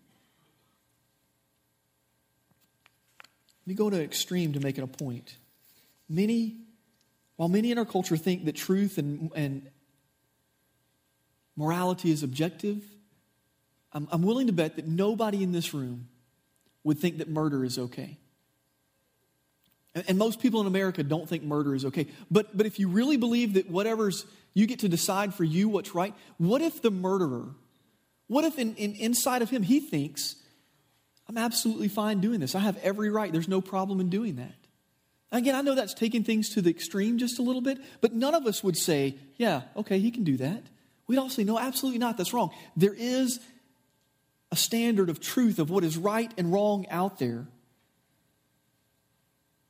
Let 3.61 3.67
me 3.67 3.73
go 3.73 3.89
to 3.89 4.01
extreme 4.01 4.53
to 4.53 4.59
make 4.59 4.77
it 4.77 4.83
a 4.83 4.87
point. 4.87 5.35
Many, 6.07 6.57
while 7.35 7.49
many 7.49 7.71
in 7.71 7.77
our 7.77 7.85
culture 7.85 8.17
think 8.17 8.45
that 8.45 8.55
truth 8.55 8.97
and, 8.97 9.31
and 9.35 9.69
morality 11.55 12.11
is 12.11 12.23
objective, 12.23 12.83
I'm, 13.91 14.07
I'm 14.11 14.21
willing 14.21 14.47
to 14.47 14.53
bet 14.53 14.75
that 14.75 14.87
nobody 14.87 15.43
in 15.43 15.51
this 15.51 15.73
room 15.73 16.07
would 16.83 16.99
think 16.99 17.17
that 17.17 17.29
murder 17.29 17.63
is 17.63 17.77
okay. 17.77 18.17
And, 19.95 20.05
and 20.09 20.17
most 20.17 20.39
people 20.39 20.61
in 20.61 20.67
America 20.67 21.03
don't 21.03 21.27
think 21.27 21.43
murder 21.43 21.75
is 21.75 21.85
okay. 21.85 22.07
But, 22.29 22.55
but 22.55 22.65
if 22.65 22.79
you 22.79 22.87
really 22.87 23.17
believe 23.17 23.55
that 23.55 23.69
whatever's 23.69 24.25
you 24.53 24.65
get 24.65 24.79
to 24.79 24.89
decide 24.89 25.33
for 25.33 25.43
you 25.43 25.69
what's 25.69 25.93
right, 25.93 26.13
what 26.37 26.61
if 26.61 26.81
the 26.81 26.91
murderer 26.91 27.49
what 28.29 28.45
if 28.45 28.57
in, 28.59 28.75
in, 28.75 28.93
inside 28.93 29.41
of 29.41 29.49
him 29.49 29.63
he 29.63 29.79
thinks, 29.79 30.35
I'm 31.27 31.37
absolutely 31.37 31.87
fine 31.89 32.21
doing 32.21 32.39
this. 32.39 32.55
I 32.55 32.59
have 32.59 32.77
every 32.77 33.09
right. 33.09 33.31
There's 33.33 33.47
no 33.47 33.59
problem 33.59 33.99
in 33.99 34.09
doing 34.09 34.37
that. 34.37 34.53
Again, 35.31 35.55
I 35.55 35.61
know 35.61 35.75
that's 35.75 35.95
taking 35.95 36.23
things 36.23 36.49
to 36.51 36.61
the 36.61 36.69
extreme 36.69 37.17
just 37.17 37.39
a 37.39 37.41
little 37.41 37.61
bit, 37.61 37.79
but 38.01 38.13
none 38.13 38.35
of 38.35 38.45
us 38.45 38.63
would 38.63 38.77
say, 38.77 39.15
yeah, 39.35 39.63
okay, 39.75 39.99
he 39.99 40.11
can 40.11 40.23
do 40.23 40.37
that. 40.37 40.63
We'd 41.07 41.17
all 41.17 41.29
say, 41.29 41.43
no, 41.43 41.57
absolutely 41.59 41.99
not. 41.99 42.17
That's 42.17 42.33
wrong. 42.33 42.51
There 42.77 42.93
is 42.95 43.39
a 44.51 44.55
standard 44.55 45.09
of 45.09 45.19
truth 45.19 45.59
of 45.59 45.69
what 45.69 45.83
is 45.83 45.97
right 45.97 46.31
and 46.37 46.51
wrong 46.51 46.85
out 46.89 47.19
there. 47.19 47.47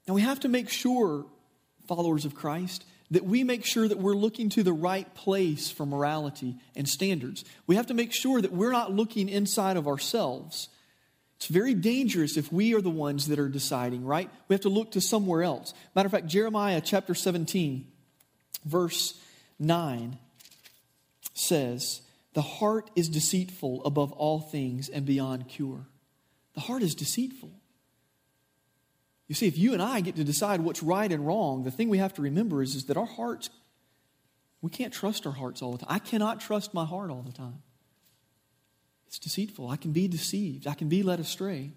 And 0.08 0.16
we 0.16 0.22
have 0.22 0.40
to 0.42 0.48
make 0.48 0.70
sure, 0.70 1.26
followers 1.88 2.26
of 2.26 2.34
Christ, 2.34 2.86
that 3.12 3.26
we 3.26 3.44
make 3.44 3.66
sure 3.66 3.88
that 3.88 3.98
we're 3.98 4.14
looking 4.14 4.50
to 4.50 4.64
the 4.64 4.74
right 4.74 5.14
place 5.16 5.70
for 5.70 5.86
morality 5.86 6.56
and 6.76 6.88
standards. 6.88 7.44
We 7.68 7.76
have 7.76 7.88
to 7.88 7.94
make 7.94 8.14
sure 8.14 8.42
that 8.42 8.52
we're 8.52 8.72
not 8.72 8.94
looking 8.94 9.30
inside 9.30 9.78
of 9.78 9.88
ourselves. 9.88 10.70
It's 11.38 11.48
very 11.48 11.74
dangerous 11.74 12.38
if 12.38 12.52
we 12.52 12.74
are 12.76 12.82
the 12.82 12.90
ones 12.90 13.28
that 13.28 13.40
are 13.40 13.50
deciding, 13.50 14.06
right? 14.06 14.30
We 14.48 14.54
have 14.54 14.62
to 14.62 14.70
look 14.70 14.92
to 14.92 15.02
somewhere 15.02 15.42
else. 15.42 15.74
Matter 15.96 16.08
of 16.08 16.12
fact, 16.12 16.28
Jeremiah 16.28 16.82
chapter 16.84 17.16
17, 17.16 17.88
verse 18.66 19.20
9 19.58 20.18
says, 21.34 22.02
The 22.34 22.42
heart 22.42 22.92
is 22.96 23.10
deceitful 23.10 23.84
above 23.86 24.12
all 24.12 24.40
things 24.40 24.90
and 24.90 25.06
beyond 25.06 25.48
cure. 25.48 25.88
The 26.54 26.62
heart 26.62 26.84
is 26.84 26.96
deceitful. 26.96 27.52
You 29.28 29.36
see, 29.36 29.48
if 29.48 29.58
you 29.58 29.74
and 29.74 29.82
I 29.82 30.02
get 30.02 30.16
to 30.16 30.24
decide 30.24 30.62
what's 30.62 30.82
right 30.82 31.12
and 31.12 31.26
wrong, 31.26 31.64
the 31.64 31.72
thing 31.72 31.90
we 31.90 32.00
have 32.00 32.14
to 32.16 32.22
remember 32.22 32.62
is, 32.62 32.76
is 32.76 32.86
that 32.86 32.98
our 32.98 33.06
hearts, 33.06 33.50
we 34.62 34.70
can't 34.72 34.94
trust 34.94 35.26
our 35.28 35.34
hearts 35.34 35.62
all 35.62 35.72
the 35.72 35.78
time. 35.80 35.88
I 35.90 36.00
cannot 36.00 36.42
trust 36.42 36.74
my 36.74 36.86
heart 36.86 37.12
all 37.12 37.22
the 37.22 37.32
time. 37.32 37.62
It's 39.08 39.20
deceitful. 39.20 39.70
I 39.70 39.76
can 39.76 39.92
be 39.92 40.08
deceived, 40.08 40.68
I 40.68 40.74
can 40.74 40.90
be 40.90 41.04
led 41.04 41.20
astray. 41.20 41.72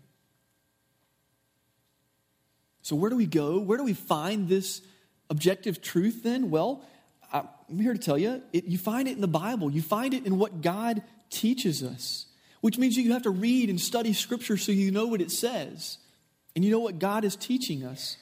So, 2.83 2.97
where 2.97 3.11
do 3.11 3.17
we 3.17 3.27
go? 3.27 3.59
Where 3.59 3.79
do 3.79 3.85
we 3.85 3.93
find 3.93 4.49
this 4.49 4.83
objective 5.31 5.81
truth 5.81 6.23
then? 6.25 6.51
Well, 6.51 6.85
I'm 7.33 7.79
here 7.79 7.93
to 7.95 7.99
tell 7.99 8.19
you, 8.19 8.43
it, 8.53 8.65
you 8.65 8.79
find 8.79 9.09
it 9.09 9.13
in 9.13 9.21
the 9.21 9.29
Bible. 9.29 9.71
You 9.71 9.83
find 9.83 10.13
it 10.15 10.27
in 10.27 10.39
what 10.39 10.61
God 10.61 11.03
teaches 11.31 11.83
us, 11.83 12.27
which 12.61 12.79
means 12.79 12.97
you 12.97 13.13
have 13.13 13.23
to 13.23 13.31
read 13.31 13.71
and 13.71 13.81
study 13.81 14.13
Scripture 14.13 14.57
so 14.57 14.73
you 14.73 14.91
know 14.91 15.07
what 15.07 15.21
it 15.21 15.31
says. 15.31 15.99
And 16.55 16.65
you 16.65 16.71
know 16.71 16.81
what 16.81 16.99
God 16.99 17.25
is 17.25 17.35
teaching 17.35 17.85
us? 17.85 18.19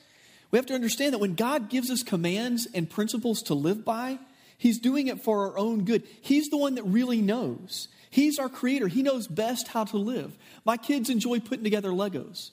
We 0.51 0.59
have 0.59 0.67
to 0.67 0.75
understand 0.75 1.15
that 1.15 1.19
when 1.19 1.35
God 1.35 1.69
gives 1.69 1.91
us 1.91 2.03
commands 2.03 2.67
and 2.73 2.89
principles 2.89 3.43
to 3.43 3.55
live 3.55 3.85
by, 3.85 4.19
He's 4.57 4.79
doing 4.79 5.07
it 5.07 5.23
for 5.23 5.49
our 5.49 5.59
own 5.59 5.85
good. 5.85 6.03
He's 6.21 6.51
the 6.51 6.59
one 6.59 6.75
that 6.75 6.83
really 6.85 7.23
knows. 7.23 7.89
He's 8.11 8.39
our 8.39 8.49
creator. 8.49 8.89
He 8.89 9.03
knows 9.03 9.27
best 9.27 9.69
how 9.69 9.85
to 9.85 9.97
live. 9.97 10.37
My 10.65 10.77
kids 10.77 11.09
enjoy 11.09 11.41
putting 11.41 11.65
together 11.65 11.91
Legos. 11.91 12.51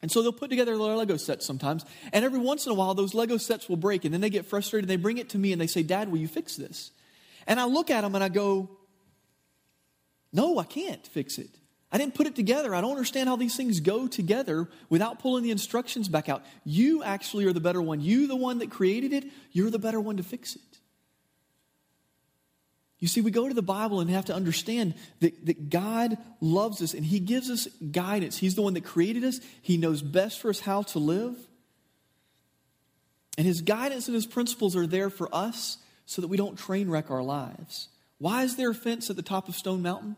And 0.00 0.12
so 0.12 0.22
they'll 0.22 0.32
put 0.32 0.50
together 0.50 0.76
their 0.76 0.96
Lego 0.96 1.16
sets 1.16 1.44
sometimes. 1.44 1.84
And 2.12 2.24
every 2.24 2.38
once 2.38 2.66
in 2.66 2.72
a 2.72 2.74
while, 2.74 2.94
those 2.94 3.14
Lego 3.14 3.36
sets 3.36 3.68
will 3.68 3.76
break. 3.76 4.04
And 4.04 4.14
then 4.14 4.20
they 4.20 4.30
get 4.30 4.46
frustrated. 4.46 4.88
And 4.88 4.90
they 4.90 5.02
bring 5.02 5.18
it 5.18 5.30
to 5.30 5.38
me 5.38 5.52
and 5.52 5.60
they 5.60 5.66
say, 5.66 5.82
Dad, 5.82 6.10
will 6.10 6.18
you 6.18 6.28
fix 6.28 6.56
this? 6.56 6.92
And 7.46 7.58
I 7.58 7.64
look 7.64 7.90
at 7.90 8.02
them 8.02 8.14
and 8.14 8.22
I 8.22 8.28
go, 8.28 8.70
No, 10.32 10.58
I 10.58 10.64
can't 10.64 11.04
fix 11.06 11.38
it. 11.38 11.50
I 11.90 11.96
didn't 11.96 12.14
put 12.14 12.26
it 12.26 12.36
together. 12.36 12.74
I 12.74 12.82
don't 12.82 12.90
understand 12.90 13.30
how 13.30 13.36
these 13.36 13.56
things 13.56 13.80
go 13.80 14.06
together 14.06 14.68
without 14.90 15.20
pulling 15.20 15.42
the 15.42 15.50
instructions 15.50 16.06
back 16.06 16.28
out. 16.28 16.44
You 16.64 17.02
actually 17.02 17.46
are 17.46 17.52
the 17.54 17.60
better 17.60 17.80
one. 17.80 18.02
You, 18.02 18.26
the 18.26 18.36
one 18.36 18.58
that 18.58 18.70
created 18.70 19.14
it, 19.14 19.24
you're 19.52 19.70
the 19.70 19.78
better 19.78 19.98
one 19.98 20.18
to 20.18 20.22
fix 20.22 20.54
it. 20.54 20.60
You 22.98 23.06
see, 23.06 23.20
we 23.20 23.30
go 23.30 23.46
to 23.46 23.54
the 23.54 23.62
Bible 23.62 24.00
and 24.00 24.10
have 24.10 24.24
to 24.24 24.34
understand 24.34 24.94
that, 25.20 25.46
that 25.46 25.70
God 25.70 26.18
loves 26.40 26.82
us 26.82 26.94
and 26.94 27.04
He 27.04 27.20
gives 27.20 27.48
us 27.48 27.68
guidance. 27.92 28.36
He's 28.36 28.56
the 28.56 28.62
one 28.62 28.74
that 28.74 28.84
created 28.84 29.24
us, 29.24 29.40
He 29.62 29.76
knows 29.76 30.02
best 30.02 30.40
for 30.40 30.50
us 30.50 30.60
how 30.60 30.82
to 30.82 30.98
live. 30.98 31.36
And 33.36 33.46
His 33.46 33.60
guidance 33.60 34.08
and 34.08 34.14
His 34.16 34.26
principles 34.26 34.74
are 34.74 34.86
there 34.86 35.10
for 35.10 35.32
us 35.32 35.78
so 36.06 36.22
that 36.22 36.28
we 36.28 36.36
don't 36.36 36.58
train 36.58 36.90
wreck 36.90 37.10
our 37.10 37.22
lives. 37.22 37.88
Why 38.18 38.42
is 38.42 38.56
there 38.56 38.70
a 38.70 38.74
fence 38.74 39.10
at 39.10 39.16
the 39.16 39.22
top 39.22 39.48
of 39.48 39.54
Stone 39.54 39.82
Mountain? 39.82 40.16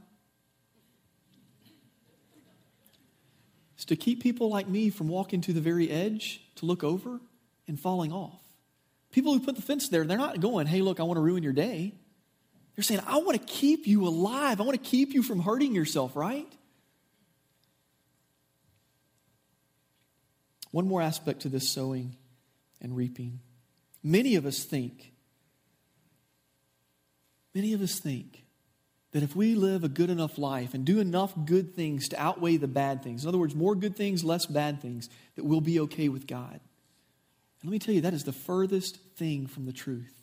It's 3.74 3.84
to 3.86 3.96
keep 3.96 4.22
people 4.22 4.48
like 4.48 4.68
me 4.68 4.88
from 4.88 5.08
walking 5.08 5.42
to 5.42 5.52
the 5.52 5.60
very 5.60 5.90
edge 5.90 6.42
to 6.56 6.66
look 6.66 6.82
over 6.82 7.20
and 7.68 7.78
falling 7.78 8.12
off. 8.12 8.40
People 9.10 9.32
who 9.34 9.40
put 9.40 9.56
the 9.56 9.62
fence 9.62 9.88
there, 9.88 10.04
they're 10.04 10.16
not 10.16 10.40
going, 10.40 10.66
hey, 10.66 10.80
look, 10.80 11.00
I 11.00 11.02
want 11.02 11.16
to 11.16 11.22
ruin 11.22 11.42
your 11.42 11.52
day. 11.52 11.94
They're 12.80 12.96
saying, 12.96 13.02
I 13.06 13.18
want 13.18 13.38
to 13.38 13.46
keep 13.46 13.86
you 13.86 14.08
alive. 14.08 14.58
I 14.58 14.64
want 14.64 14.82
to 14.82 14.90
keep 14.90 15.12
you 15.12 15.22
from 15.22 15.40
hurting 15.40 15.74
yourself, 15.74 16.16
right? 16.16 16.50
One 20.70 20.88
more 20.88 21.02
aspect 21.02 21.42
to 21.42 21.50
this 21.50 21.68
sowing 21.68 22.16
and 22.80 22.96
reaping. 22.96 23.40
Many 24.02 24.36
of 24.36 24.46
us 24.46 24.64
think, 24.64 25.12
many 27.54 27.74
of 27.74 27.82
us 27.82 28.00
think 28.00 28.46
that 29.12 29.22
if 29.22 29.36
we 29.36 29.54
live 29.54 29.84
a 29.84 29.88
good 29.90 30.08
enough 30.08 30.38
life 30.38 30.72
and 30.72 30.82
do 30.86 31.00
enough 31.00 31.34
good 31.44 31.74
things 31.74 32.08
to 32.08 32.18
outweigh 32.18 32.56
the 32.56 32.66
bad 32.66 33.02
things, 33.02 33.24
in 33.24 33.28
other 33.28 33.36
words, 33.36 33.54
more 33.54 33.74
good 33.74 33.94
things, 33.94 34.24
less 34.24 34.46
bad 34.46 34.80
things, 34.80 35.10
that 35.36 35.44
we'll 35.44 35.60
be 35.60 35.80
okay 35.80 36.08
with 36.08 36.26
God. 36.26 36.60
And 37.60 37.70
let 37.70 37.72
me 37.72 37.78
tell 37.78 37.94
you, 37.94 38.00
that 38.00 38.14
is 38.14 38.24
the 38.24 38.32
furthest 38.32 38.96
thing 39.16 39.46
from 39.48 39.66
the 39.66 39.72
truth. 39.74 40.19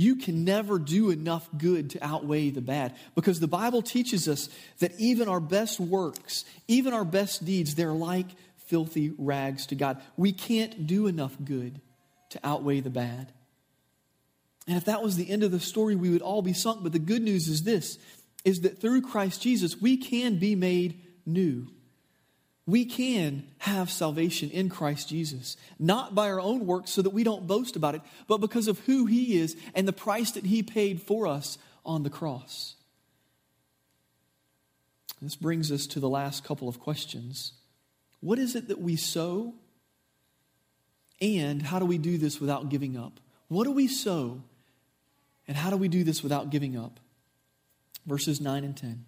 You 0.00 0.14
can 0.14 0.44
never 0.44 0.78
do 0.78 1.10
enough 1.10 1.48
good 1.58 1.90
to 1.90 2.06
outweigh 2.06 2.50
the 2.50 2.60
bad 2.60 2.94
because 3.16 3.40
the 3.40 3.48
Bible 3.48 3.82
teaches 3.82 4.28
us 4.28 4.48
that 4.78 4.92
even 4.96 5.26
our 5.26 5.40
best 5.40 5.80
works, 5.80 6.44
even 6.68 6.94
our 6.94 7.04
best 7.04 7.44
deeds, 7.44 7.74
they're 7.74 7.90
like 7.90 8.28
filthy 8.68 9.12
rags 9.18 9.66
to 9.66 9.74
God. 9.74 10.00
We 10.16 10.30
can't 10.30 10.86
do 10.86 11.08
enough 11.08 11.36
good 11.44 11.80
to 12.30 12.38
outweigh 12.44 12.78
the 12.78 12.90
bad. 12.90 13.32
And 14.68 14.76
if 14.76 14.84
that 14.84 15.02
was 15.02 15.16
the 15.16 15.28
end 15.28 15.42
of 15.42 15.50
the 15.50 15.58
story, 15.58 15.96
we 15.96 16.10
would 16.10 16.22
all 16.22 16.42
be 16.42 16.52
sunk. 16.52 16.84
But 16.84 16.92
the 16.92 17.00
good 17.00 17.22
news 17.22 17.48
is 17.48 17.64
this 17.64 17.98
is 18.44 18.60
that 18.60 18.80
through 18.80 19.02
Christ 19.02 19.42
Jesus, 19.42 19.80
we 19.80 19.96
can 19.96 20.38
be 20.38 20.54
made 20.54 21.02
new 21.26 21.66
we 22.68 22.84
can 22.84 23.44
have 23.60 23.90
salvation 23.90 24.50
in 24.50 24.68
Christ 24.68 25.08
Jesus, 25.08 25.56
not 25.78 26.14
by 26.14 26.28
our 26.28 26.38
own 26.38 26.66
works 26.66 26.90
so 26.90 27.00
that 27.00 27.14
we 27.14 27.24
don't 27.24 27.46
boast 27.46 27.76
about 27.76 27.94
it, 27.94 28.02
but 28.26 28.42
because 28.42 28.68
of 28.68 28.78
who 28.80 29.06
He 29.06 29.38
is 29.38 29.56
and 29.74 29.88
the 29.88 29.92
price 29.92 30.32
that 30.32 30.44
He 30.44 30.62
paid 30.62 31.00
for 31.00 31.26
us 31.26 31.56
on 31.86 32.02
the 32.02 32.10
cross. 32.10 32.76
This 35.22 35.34
brings 35.34 35.72
us 35.72 35.86
to 35.86 35.98
the 35.98 36.10
last 36.10 36.44
couple 36.44 36.68
of 36.68 36.78
questions. 36.78 37.52
What 38.20 38.38
is 38.38 38.54
it 38.54 38.68
that 38.68 38.82
we 38.82 38.96
sow? 38.96 39.54
And 41.22 41.62
how 41.62 41.78
do 41.78 41.86
we 41.86 41.96
do 41.96 42.18
this 42.18 42.38
without 42.38 42.68
giving 42.68 42.98
up? 42.98 43.18
What 43.48 43.64
do 43.64 43.72
we 43.72 43.88
sow? 43.88 44.42
And 45.48 45.56
how 45.56 45.70
do 45.70 45.78
we 45.78 45.88
do 45.88 46.04
this 46.04 46.22
without 46.22 46.50
giving 46.50 46.76
up? 46.76 47.00
Verses 48.04 48.42
9 48.42 48.62
and 48.62 48.76
10. 48.76 49.06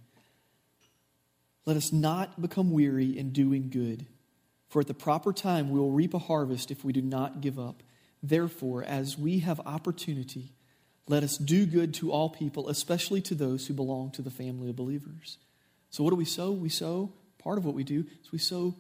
Let 1.67 1.77
us 1.77 1.93
not 1.93 2.41
become 2.41 2.71
weary 2.71 3.17
in 3.17 3.33
doing 3.33 3.71
good, 3.71 4.07
for 4.69 4.81
at 4.81 4.87
the 4.87 4.95
proper 4.95 5.33
time 5.33 5.71
we 5.71 5.79
will 5.79 5.91
reap 5.91 6.15
a 6.15 6.19
harvest 6.19 6.71
if 6.71 6.85
we 6.85 6.93
do 6.93 7.03
not 7.03 7.41
give 7.41 7.59
up. 7.59 7.83
Therefore, 8.23 8.83
as 8.85 9.19
we 9.19 9.41
have 9.41 9.61
opportunity, 9.61 10.53
let 11.09 11.23
us 11.23 11.37
do 11.37 11.67
good 11.67 11.95
to 11.95 12.13
all 12.13 12.31
people, 12.31 12.69
especially 12.69 13.21
to 13.23 13.35
those 13.35 13.67
who 13.67 13.75
belong 13.75 14.11
to 14.13 14.23
the 14.23 14.31
family 14.31 14.71
of 14.71 14.77
believers. 14.77 15.39
So, 15.91 16.05
what 16.05 16.11
do 16.11 16.17
we 16.17 16.25
sow? 16.25 16.53
We 16.53 16.69
sow, 16.69 17.13
part 17.39 17.59
of 17.59 17.65
what 17.65 17.75
we 17.75 17.85
do 17.85 18.05
is 18.23 18.33
we 18.33 18.39
sow 18.39 18.77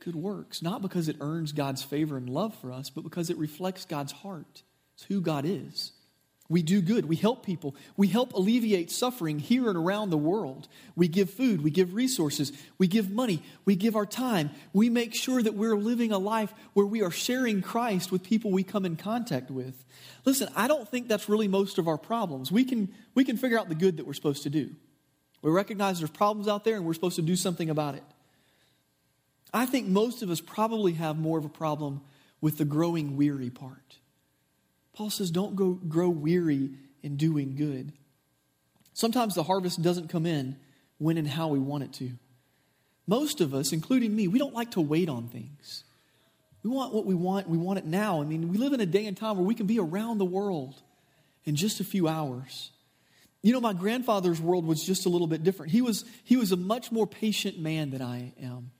good 0.00 0.16
works, 0.16 0.62
not 0.62 0.82
because 0.82 1.08
it 1.08 1.16
earns 1.20 1.52
God's 1.52 1.82
favor 1.82 2.16
and 2.16 2.28
love 2.28 2.54
for 2.56 2.72
us, 2.72 2.90
but 2.90 3.04
because 3.04 3.30
it 3.30 3.38
reflects 3.38 3.84
God's 3.84 4.12
heart. 4.12 4.62
It's 4.94 5.04
who 5.04 5.20
God 5.20 5.44
is. 5.44 5.92
We 6.50 6.62
do 6.62 6.82
good. 6.82 7.06
We 7.06 7.14
help 7.14 7.46
people. 7.46 7.76
We 7.96 8.08
help 8.08 8.34
alleviate 8.34 8.90
suffering 8.90 9.38
here 9.38 9.68
and 9.68 9.78
around 9.78 10.10
the 10.10 10.18
world. 10.18 10.66
We 10.96 11.06
give 11.06 11.30
food. 11.30 11.62
We 11.62 11.70
give 11.70 11.94
resources. 11.94 12.52
We 12.76 12.88
give 12.88 13.08
money. 13.08 13.44
We 13.64 13.76
give 13.76 13.94
our 13.94 14.04
time. 14.04 14.50
We 14.72 14.90
make 14.90 15.14
sure 15.14 15.40
that 15.40 15.54
we're 15.54 15.76
living 15.76 16.10
a 16.10 16.18
life 16.18 16.52
where 16.72 16.84
we 16.84 17.02
are 17.02 17.10
sharing 17.12 17.62
Christ 17.62 18.10
with 18.10 18.24
people 18.24 18.50
we 18.50 18.64
come 18.64 18.84
in 18.84 18.96
contact 18.96 19.48
with. 19.48 19.84
Listen, 20.24 20.48
I 20.56 20.66
don't 20.66 20.88
think 20.88 21.06
that's 21.06 21.28
really 21.28 21.46
most 21.46 21.78
of 21.78 21.86
our 21.86 21.96
problems. 21.96 22.50
We 22.50 22.64
can, 22.64 22.92
we 23.14 23.24
can 23.24 23.36
figure 23.36 23.58
out 23.58 23.68
the 23.68 23.76
good 23.76 23.98
that 23.98 24.06
we're 24.06 24.12
supposed 24.12 24.42
to 24.42 24.50
do. 24.50 24.70
We 25.42 25.52
recognize 25.52 26.00
there's 26.00 26.10
problems 26.10 26.48
out 26.48 26.64
there 26.64 26.74
and 26.74 26.84
we're 26.84 26.94
supposed 26.94 27.16
to 27.16 27.22
do 27.22 27.36
something 27.36 27.70
about 27.70 27.94
it. 27.94 28.02
I 29.54 29.66
think 29.66 29.86
most 29.86 30.22
of 30.22 30.30
us 30.30 30.40
probably 30.40 30.94
have 30.94 31.16
more 31.16 31.38
of 31.38 31.44
a 31.44 31.48
problem 31.48 32.00
with 32.40 32.58
the 32.58 32.64
growing 32.64 33.16
weary 33.16 33.50
part. 33.50 33.99
Paul 34.92 35.10
says, 35.10 35.30
don't 35.30 35.56
go, 35.56 35.72
grow 35.72 36.08
weary 36.08 36.70
in 37.02 37.16
doing 37.16 37.56
good. 37.56 37.92
Sometimes 38.92 39.34
the 39.34 39.42
harvest 39.42 39.82
doesn't 39.82 40.08
come 40.08 40.26
in 40.26 40.56
when 40.98 41.16
and 41.16 41.26
how 41.26 41.48
we 41.48 41.58
want 41.58 41.84
it 41.84 41.92
to. 41.94 42.10
Most 43.06 43.40
of 43.40 43.54
us, 43.54 43.72
including 43.72 44.14
me, 44.14 44.28
we 44.28 44.38
don't 44.38 44.54
like 44.54 44.72
to 44.72 44.80
wait 44.80 45.08
on 45.08 45.28
things. 45.28 45.84
We 46.62 46.70
want 46.70 46.92
what 46.92 47.06
we 47.06 47.14
want, 47.14 47.48
we 47.48 47.56
want 47.56 47.78
it 47.78 47.86
now. 47.86 48.20
I 48.20 48.24
mean, 48.24 48.50
we 48.50 48.58
live 48.58 48.72
in 48.72 48.80
a 48.80 48.86
day 48.86 49.06
and 49.06 49.16
time 49.16 49.36
where 49.36 49.46
we 49.46 49.54
can 49.54 49.66
be 49.66 49.78
around 49.78 50.18
the 50.18 50.24
world 50.24 50.74
in 51.44 51.56
just 51.56 51.80
a 51.80 51.84
few 51.84 52.06
hours. 52.06 52.70
You 53.42 53.54
know, 53.54 53.60
my 53.60 53.72
grandfather's 53.72 54.40
world 54.40 54.66
was 54.66 54.84
just 54.84 55.06
a 55.06 55.08
little 55.08 55.26
bit 55.26 55.42
different. 55.42 55.72
He 55.72 55.80
was, 55.80 56.04
he 56.24 56.36
was 56.36 56.52
a 56.52 56.56
much 56.56 56.92
more 56.92 57.06
patient 57.06 57.58
man 57.58 57.90
than 57.90 58.02
I 58.02 58.34
am. 58.42 58.70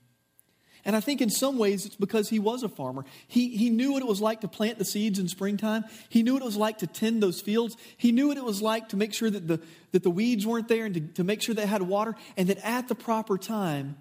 And 0.83 0.95
I 0.95 0.99
think 0.99 1.21
in 1.21 1.29
some 1.29 1.57
ways 1.57 1.85
it's 1.85 1.95
because 1.95 2.29
he 2.29 2.39
was 2.39 2.63
a 2.63 2.69
farmer. 2.69 3.05
He, 3.27 3.55
he 3.55 3.69
knew 3.69 3.93
what 3.93 4.01
it 4.01 4.07
was 4.07 4.21
like 4.21 4.41
to 4.41 4.47
plant 4.47 4.79
the 4.79 4.85
seeds 4.85 5.19
in 5.19 5.27
springtime. 5.27 5.83
He 6.09 6.23
knew 6.23 6.33
what 6.33 6.41
it 6.41 6.45
was 6.45 6.57
like 6.57 6.79
to 6.79 6.87
tend 6.87 7.21
those 7.21 7.39
fields. 7.39 7.77
He 7.97 8.11
knew 8.11 8.29
what 8.29 8.37
it 8.37 8.43
was 8.43 8.61
like 8.61 8.89
to 8.89 8.97
make 8.97 9.13
sure 9.13 9.29
that 9.29 9.47
the, 9.47 9.61
that 9.91 10.03
the 10.03 10.09
weeds 10.09 10.45
weren't 10.45 10.67
there 10.67 10.85
and 10.85 10.95
to, 10.95 11.01
to 11.01 11.23
make 11.23 11.41
sure 11.41 11.53
they 11.53 11.67
had 11.67 11.83
water. 11.83 12.15
And 12.35 12.49
that 12.49 12.57
at 12.65 12.87
the 12.87 12.95
proper 12.95 13.37
time, 13.37 13.97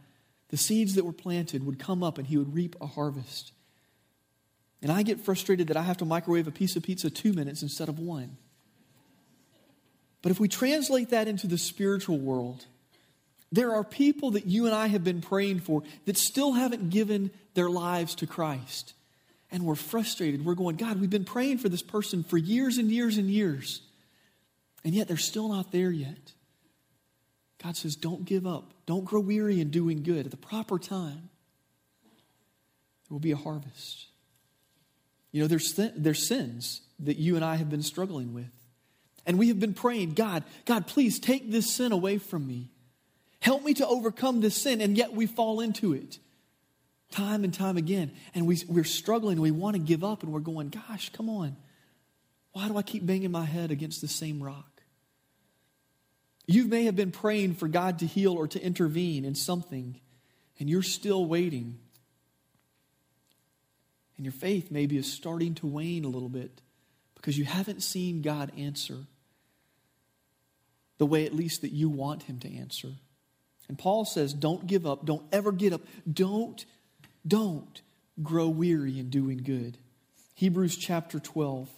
the 0.49 0.57
seeds 0.57 0.95
that 0.95 1.05
were 1.05 1.13
planted 1.13 1.65
would 1.65 1.79
come 1.79 2.03
up 2.03 2.19
and 2.19 2.27
he 2.27 2.37
would 2.37 2.55
reap 2.55 2.77
a 2.81 2.87
harvest. 2.87 3.53
And 4.83 4.91
I 4.91 5.03
get 5.03 5.21
frustrated 5.21 5.69
that 5.69 5.77
I 5.77 5.83
have 5.83 5.99
to 5.99 6.05
microwave 6.05 6.47
a 6.47 6.51
piece 6.51 6.77
of 6.77 6.83
pizza 6.83 7.11
two 7.11 7.33
minutes 7.33 7.63
instead 7.63 7.89
of 7.89 7.99
one. 7.99 8.37
But 10.23 10.33
if 10.33 10.41
we 10.41 10.49
translate 10.49 11.11
that 11.11 11.29
into 11.29 11.47
the 11.47 11.59
spiritual 11.59 12.19
world, 12.19 12.67
there 13.53 13.75
are 13.75 13.85
people 13.85 14.33
that 14.33 14.47
you 14.47 14.67
and 14.67 14.75
I 14.75 14.87
have 14.87 15.03
been 15.03 15.21
praying 15.21 15.61
for 15.61 15.83
that 16.05 16.17
still 16.17 16.53
haven't 16.53 16.91
given 16.91 17.31
their 17.55 17.69
lives 17.69 18.15
to 18.17 18.27
Christ. 18.27 18.95
And 19.51 19.65
we're 19.65 19.75
frustrated. 19.75 20.45
We're 20.45 20.55
going, 20.55 20.77
God, 20.77 21.01
we've 21.01 21.11
been 21.11 21.25
praying 21.25 21.59
for 21.59 21.69
this 21.69 21.83
person 21.83 22.23
for 22.23 22.39
years 22.39 22.79
and 22.79 22.91
years 22.91 23.19
and 23.19 23.29
years. 23.29 23.83
And 24.85 24.95
yet 24.95 25.09
they're 25.09 25.17
still 25.17 25.49
not 25.49 25.73
there 25.73 25.91
yet. 25.91 26.33
God 27.63 27.77
says, 27.77 27.97
don't 27.97 28.25
give 28.25 28.47
up. 28.47 28.73
Don't 28.87 29.05
grow 29.05 29.21
weary 29.21 29.61
in 29.61 29.71
doing 29.71 30.03
good. 30.03 30.25
At 30.25 30.31
the 30.31 30.37
proper 30.37 30.79
time, 30.79 31.29
there 32.03 33.15
will 33.15 33.19
be 33.19 33.33
a 33.33 33.37
harvest. 33.37 34.07
You 35.33 35.43
know, 35.43 35.49
there's, 35.49 35.73
th- 35.73 35.93
there's 35.97 36.27
sins 36.27 36.83
that 37.01 37.19
you 37.19 37.37
and 37.37 37.45
I 37.45 37.57
have 37.57 37.69
been 37.69 37.83
struggling 37.83 38.33
with. 38.33 38.51
And 39.27 39.39
we 39.39 39.49
have 39.49 39.61
been 39.61 39.75
praying, 39.75 40.15
God, 40.15 40.45
God, 40.65 40.87
please 40.87 41.19
take 41.19 41.51
this 41.51 41.71
sin 41.71 41.93
away 41.93 42.19
from 42.19 42.47
me. 42.47 42.71
Help 43.41 43.65
me 43.65 43.75
to 43.75 43.87
overcome 43.87 44.41
this 44.41 44.55
sin. 44.55 44.81
And 44.81 44.97
yet 44.97 45.13
we 45.13 45.27
fall 45.27 45.61
into 45.61 45.93
it 45.93 46.19
time 47.11 47.43
and 47.43 47.53
time 47.53 47.77
again. 47.77 48.13
And 48.35 48.47
we, 48.47 48.59
we're 48.69 48.85
struggling. 48.85 49.41
We 49.41 49.51
want 49.51 49.75
to 49.75 49.81
give 49.81 50.05
up. 50.05 50.23
And 50.23 50.33
we're 50.33 50.41
going, 50.41 50.69
gosh, 50.69 51.11
come 51.11 51.29
on. 51.29 51.57
Why 52.53 52.69
do 52.69 52.77
I 52.77 52.83
keep 52.83 53.07
banging 53.07 53.31
my 53.31 53.45
head 53.45 53.71
against 53.71 54.01
the 54.01 54.09
same 54.09 54.43
rock? 54.43 54.83
You 56.47 56.67
may 56.67 56.85
have 56.85 56.97
been 56.97 57.13
praying 57.13 57.55
for 57.55 57.69
God 57.69 58.01
to 58.01 58.07
heal 58.07 58.33
or 58.33 58.49
to 58.49 58.61
intervene 58.61 59.25
in 59.25 59.37
something, 59.37 60.01
and 60.59 60.69
you're 60.69 60.83
still 60.83 61.25
waiting. 61.25 61.79
And 64.17 64.25
your 64.25 64.33
faith 64.33 64.69
maybe 64.71 64.97
is 64.97 65.11
starting 65.11 65.55
to 65.57 65.67
wane 65.69 66.05
a 66.05 66.09
little 66.09 66.29
bit 66.29 66.61
because 67.15 67.39
you 67.39 67.45
haven't 67.45 67.85
seen 67.85 68.21
God 68.21 68.51
answer 68.59 68.97
the 70.99 71.07
way 71.07 71.25
at 71.25 71.35
least 71.35 71.63
that 71.63 71.71
you 71.71 71.89
want 71.89 72.25
Him 72.25 72.41
to 72.41 72.53
answer. 72.53 72.95
And 73.71 73.79
Paul 73.79 74.05
says, 74.05 74.35
don't 74.35 74.67
give 74.67 74.85
up. 74.85 75.07
Don't 75.07 75.23
ever 75.31 75.53
get 75.53 75.73
up. 75.73 75.83
Don't, 76.13 76.67
don't 77.25 77.81
grow 78.21 78.49
weary 78.49 78.99
in 78.99 79.11
doing 79.11 79.45
good. 79.45 79.79
Hebrews 80.35 80.77
chapter 80.77 81.21
12, 81.21 81.71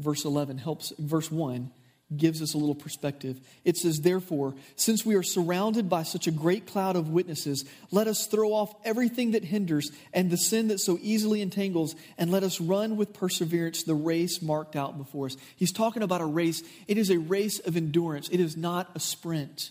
verse 0.00 0.24
11 0.24 0.58
helps, 0.58 0.92
verse 0.98 1.30
1 1.30 1.70
gives 2.16 2.42
us 2.42 2.54
a 2.54 2.58
little 2.58 2.74
perspective. 2.74 3.40
It 3.64 3.76
says, 3.76 4.00
Therefore, 4.00 4.56
since 4.74 5.06
we 5.06 5.14
are 5.14 5.22
surrounded 5.22 5.88
by 5.88 6.02
such 6.02 6.26
a 6.26 6.32
great 6.32 6.66
cloud 6.66 6.96
of 6.96 7.10
witnesses, 7.10 7.64
let 7.92 8.08
us 8.08 8.26
throw 8.26 8.52
off 8.52 8.74
everything 8.84 9.30
that 9.30 9.44
hinders 9.44 9.92
and 10.12 10.32
the 10.32 10.36
sin 10.36 10.66
that 10.66 10.80
so 10.80 10.98
easily 11.00 11.42
entangles, 11.42 11.94
and 12.18 12.32
let 12.32 12.42
us 12.42 12.60
run 12.60 12.96
with 12.96 13.14
perseverance 13.14 13.84
the 13.84 13.94
race 13.94 14.42
marked 14.42 14.74
out 14.74 14.98
before 14.98 15.26
us. 15.26 15.36
He's 15.54 15.70
talking 15.70 16.02
about 16.02 16.20
a 16.20 16.26
race. 16.26 16.60
It 16.88 16.98
is 16.98 17.08
a 17.08 17.20
race 17.20 17.60
of 17.60 17.76
endurance, 17.76 18.28
it 18.30 18.40
is 18.40 18.56
not 18.56 18.90
a 18.96 18.98
sprint. 18.98 19.70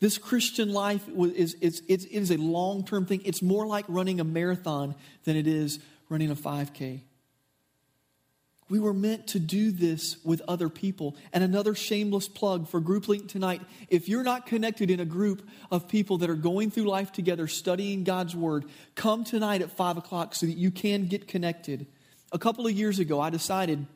This 0.00 0.16
Christian 0.16 0.72
life 0.72 1.06
is, 1.08 1.54
is, 1.54 1.80
is, 1.86 2.06
is 2.06 2.30
a 2.30 2.38
long 2.38 2.84
term 2.84 3.04
thing. 3.04 3.20
It's 3.24 3.42
more 3.42 3.66
like 3.66 3.84
running 3.86 4.18
a 4.18 4.24
marathon 4.24 4.94
than 5.24 5.36
it 5.36 5.46
is 5.46 5.78
running 6.08 6.30
a 6.30 6.34
5K. 6.34 7.02
We 8.70 8.78
were 8.78 8.94
meant 8.94 9.26
to 9.28 9.40
do 9.40 9.72
this 9.72 10.16
with 10.24 10.40
other 10.46 10.68
people. 10.68 11.16
And 11.32 11.42
another 11.42 11.74
shameless 11.74 12.28
plug 12.28 12.68
for 12.68 12.80
Group 12.80 13.08
Link 13.08 13.28
tonight. 13.28 13.60
If 13.88 14.08
you're 14.08 14.22
not 14.22 14.46
connected 14.46 14.90
in 14.90 15.00
a 15.00 15.04
group 15.04 15.46
of 15.72 15.88
people 15.88 16.18
that 16.18 16.30
are 16.30 16.36
going 16.36 16.70
through 16.70 16.84
life 16.84 17.10
together, 17.12 17.48
studying 17.48 18.04
God's 18.04 18.34
Word, 18.34 18.64
come 18.94 19.24
tonight 19.24 19.60
at 19.60 19.72
5 19.72 19.98
o'clock 19.98 20.36
so 20.36 20.46
that 20.46 20.56
you 20.56 20.70
can 20.70 21.08
get 21.08 21.26
connected. 21.26 21.88
A 22.32 22.38
couple 22.38 22.64
of 22.64 22.72
years 22.72 23.00
ago, 23.00 23.20
I 23.20 23.28
decided 23.28 23.86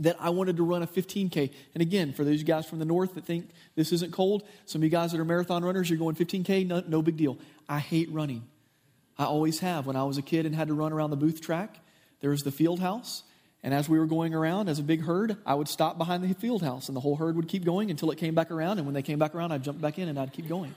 that 0.00 0.16
I 0.20 0.30
wanted 0.30 0.56
to 0.56 0.62
run 0.62 0.82
a 0.82 0.86
15K. 0.86 1.52
And 1.74 1.82
again, 1.82 2.12
for 2.12 2.24
those 2.24 2.42
guys 2.42 2.66
from 2.66 2.78
the 2.78 2.84
north 2.84 3.14
that 3.14 3.24
think 3.24 3.50
this 3.76 3.92
isn't 3.92 4.12
cold, 4.12 4.42
some 4.66 4.80
of 4.80 4.84
you 4.84 4.90
guys 4.90 5.12
that 5.12 5.20
are 5.20 5.24
marathon 5.24 5.64
runners, 5.64 5.88
you're 5.88 5.98
going 5.98 6.14
15K, 6.14 6.66
no, 6.66 6.82
no 6.86 7.02
big 7.02 7.16
deal. 7.16 7.38
I 7.68 7.78
hate 7.78 8.10
running. 8.10 8.42
I 9.18 9.24
always 9.24 9.60
have. 9.60 9.86
When 9.86 9.96
I 9.96 10.04
was 10.04 10.18
a 10.18 10.22
kid 10.22 10.46
and 10.46 10.54
had 10.54 10.68
to 10.68 10.74
run 10.74 10.92
around 10.92 11.10
the 11.10 11.16
booth 11.16 11.40
track, 11.40 11.78
there 12.20 12.30
was 12.30 12.42
the 12.42 12.52
field 12.52 12.80
house 12.80 13.22
and 13.62 13.74
as 13.74 13.88
we 13.88 13.98
were 13.98 14.06
going 14.06 14.34
around 14.34 14.68
as 14.68 14.78
a 14.78 14.82
big 14.82 15.02
herd, 15.02 15.36
I 15.44 15.54
would 15.54 15.68
stop 15.68 15.98
behind 15.98 16.24
the 16.24 16.34
field 16.34 16.62
house, 16.62 16.88
and 16.88 16.96
the 16.96 17.00
whole 17.00 17.16
herd 17.16 17.36
would 17.36 17.48
keep 17.48 17.64
going 17.64 17.90
until 17.90 18.10
it 18.10 18.16
came 18.16 18.34
back 18.34 18.50
around. 18.50 18.78
And 18.78 18.86
when 18.86 18.94
they 18.94 19.02
came 19.02 19.18
back 19.18 19.34
around, 19.34 19.52
I'd 19.52 19.62
jump 19.62 19.80
back 19.80 19.98
in 19.98 20.08
and 20.08 20.18
I'd 20.18 20.32
keep 20.32 20.48
going. 20.48 20.74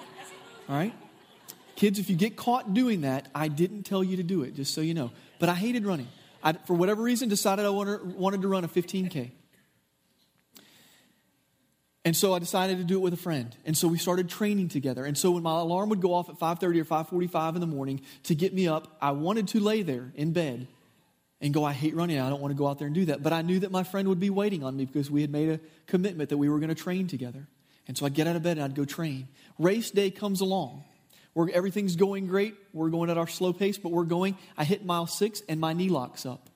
All 0.68 0.76
right? 0.76 0.94
Kids, 1.76 1.98
if 1.98 2.08
you 2.08 2.16
get 2.16 2.36
caught 2.36 2.72
doing 2.72 3.02
that, 3.02 3.28
I 3.34 3.48
didn't 3.48 3.82
tell 3.82 4.02
you 4.02 4.16
to 4.16 4.22
do 4.22 4.42
it, 4.42 4.54
just 4.54 4.72
so 4.72 4.80
you 4.80 4.94
know. 4.94 5.10
But 5.38 5.50
I 5.50 5.54
hated 5.54 5.84
running. 5.84 6.08
I, 6.44 6.52
for 6.52 6.74
whatever 6.74 7.02
reason, 7.02 7.28
decided 7.28 7.64
I 7.64 7.70
wanted, 7.70 8.14
wanted 8.14 8.42
to 8.42 8.48
run 8.48 8.64
a 8.64 8.68
15K. 8.68 9.32
And 12.04 12.14
so 12.14 12.34
I 12.34 12.38
decided 12.38 12.76
to 12.78 12.84
do 12.84 12.96
it 12.96 13.00
with 13.00 13.14
a 13.14 13.18
friend. 13.18 13.56
And 13.64 13.76
so 13.76 13.88
we 13.88 13.96
started 13.96 14.28
training 14.28 14.68
together. 14.68 15.06
And 15.06 15.16
so 15.16 15.30
when 15.30 15.42
my 15.42 15.58
alarm 15.58 15.88
would 15.88 16.02
go 16.02 16.12
off 16.12 16.28
at 16.28 16.38
5:30 16.38 16.80
or 16.80 16.84
5:45 16.84 17.54
in 17.54 17.60
the 17.62 17.66
morning 17.66 18.02
to 18.24 18.34
get 18.34 18.52
me 18.52 18.68
up, 18.68 18.98
I 19.00 19.12
wanted 19.12 19.48
to 19.48 19.60
lay 19.60 19.82
there 19.82 20.12
in 20.14 20.32
bed 20.32 20.68
and 21.40 21.54
go, 21.54 21.64
I 21.64 21.72
hate 21.72 21.94
running. 21.94 22.20
I 22.20 22.28
don't 22.28 22.42
want 22.42 22.52
to 22.52 22.58
go 22.58 22.66
out 22.66 22.78
there 22.78 22.86
and 22.86 22.94
do 22.94 23.06
that. 23.06 23.22
But 23.22 23.32
I 23.32 23.40
knew 23.40 23.58
that 23.60 23.70
my 23.70 23.84
friend 23.84 24.08
would 24.08 24.20
be 24.20 24.30
waiting 24.30 24.62
on 24.62 24.76
me 24.76 24.84
because 24.84 25.10
we 25.10 25.22
had 25.22 25.30
made 25.30 25.48
a 25.48 25.60
commitment 25.86 26.28
that 26.28 26.36
we 26.36 26.50
were 26.50 26.58
going 26.58 26.68
to 26.68 26.74
train 26.74 27.06
together. 27.06 27.48
And 27.88 27.96
so 27.96 28.04
I'd 28.04 28.14
get 28.14 28.26
out 28.26 28.36
of 28.36 28.42
bed 28.42 28.58
and 28.58 28.64
I'd 28.64 28.74
go 28.74 28.84
train. 28.84 29.28
Race 29.58 29.90
day 29.90 30.10
comes 30.10 30.42
along. 30.42 30.84
Where 31.34 31.48
everything's 31.52 31.96
going 31.96 32.26
great. 32.26 32.54
We're 32.72 32.90
going 32.90 33.10
at 33.10 33.18
our 33.18 33.26
slow 33.26 33.52
pace, 33.52 33.76
but 33.76 33.92
we're 33.92 34.04
going. 34.04 34.36
I 34.56 34.64
hit 34.64 34.84
mile 34.84 35.06
six 35.06 35.42
and 35.48 35.60
my 35.60 35.72
knee 35.72 35.88
locks 35.88 36.24
up. 36.24 36.48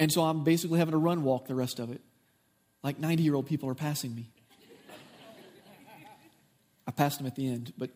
And 0.00 0.12
so 0.12 0.22
I'm 0.22 0.44
basically 0.44 0.78
having 0.78 0.92
to 0.92 0.98
run 0.98 1.22
walk 1.22 1.46
the 1.46 1.54
rest 1.54 1.78
of 1.78 1.90
it. 1.90 2.00
Like 2.82 2.98
90 2.98 3.22
year 3.22 3.34
old 3.34 3.46
people 3.46 3.68
are 3.68 3.74
passing 3.74 4.14
me. 4.14 4.30
I 6.86 6.90
passed 6.90 7.18
them 7.18 7.26
at 7.26 7.36
the 7.36 7.46
end, 7.46 7.72
but 7.76 7.90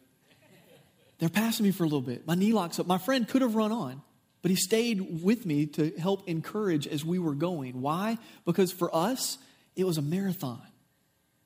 they're 1.19 1.31
passing 1.31 1.65
me 1.65 1.73
for 1.73 1.85
a 1.85 1.87
little 1.87 2.03
bit. 2.03 2.27
My 2.27 2.35
knee 2.35 2.53
locks 2.53 2.79
up. 2.79 2.87
My 2.87 2.99
friend 2.99 3.27
could 3.27 3.43
have 3.43 3.55
run 3.55 3.73
on. 3.73 4.03
But 4.43 4.51
he 4.51 4.57
stayed 4.57 5.23
with 5.23 5.47
me 5.47 5.67
to 5.67 5.93
help 5.93 6.29
encourage 6.29 6.89
as 6.89 7.05
we 7.05 7.21
were 7.21 7.35
going. 7.35 7.81
Why? 7.81 8.19
Because 8.45 8.73
for 8.73 8.95
us, 8.95 9.39
it 9.77 9.85
was 9.85 9.99
a 9.99 10.03
marathon, 10.03 10.61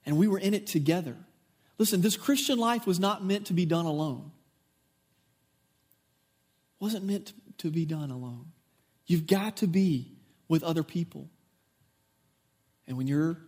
and 0.07 0.17
we 0.17 0.27
were 0.27 0.39
in 0.39 0.55
it 0.55 0.67
together. 0.67 1.15
Listen, 1.79 2.01
this 2.01 2.17
Christian 2.17 2.59
life 2.59 2.87
was 2.87 2.99
not 2.99 3.25
meant 3.25 3.47
to 3.47 3.53
be 3.53 3.67
done 3.67 3.87
alone. 3.87 4.33
It 6.81 6.85
wasn't 6.85 7.05
meant 7.05 7.33
to 7.59 7.71
be 7.71 7.85
done 7.85 8.11
alone. 8.11 8.53
You've 9.07 9.27
got 9.27 9.59
to 9.59 9.67
be 9.67 10.13
with 10.49 10.63
other 10.63 10.83
people. 10.83 11.29
And 12.87 12.97
when 12.97 13.07
your 13.07 13.39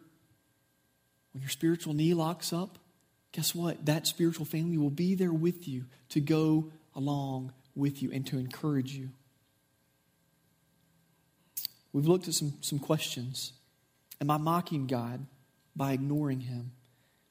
when 1.32 1.42
your 1.42 1.50
spiritual 1.50 1.94
knee 1.94 2.14
locks 2.14 2.52
up, 2.52 2.78
guess 3.32 3.54
what? 3.54 3.86
That 3.86 4.06
spiritual 4.06 4.46
family 4.46 4.78
will 4.78 4.90
be 4.90 5.14
there 5.14 5.32
with 5.32 5.68
you 5.68 5.84
to 6.08 6.20
go 6.20 6.72
along 6.94 7.52
with 7.76 8.02
you 8.02 8.10
and 8.12 8.26
to 8.26 8.38
encourage 8.38 8.94
you. 8.94 9.10
We've 11.92 12.06
looked 12.06 12.28
at 12.28 12.34
some, 12.34 12.54
some 12.60 12.78
questions. 12.78 13.52
Am 14.20 14.30
I 14.30 14.36
mocking 14.36 14.86
God 14.86 15.26
by 15.76 15.92
ignoring 15.92 16.40
Him? 16.40 16.72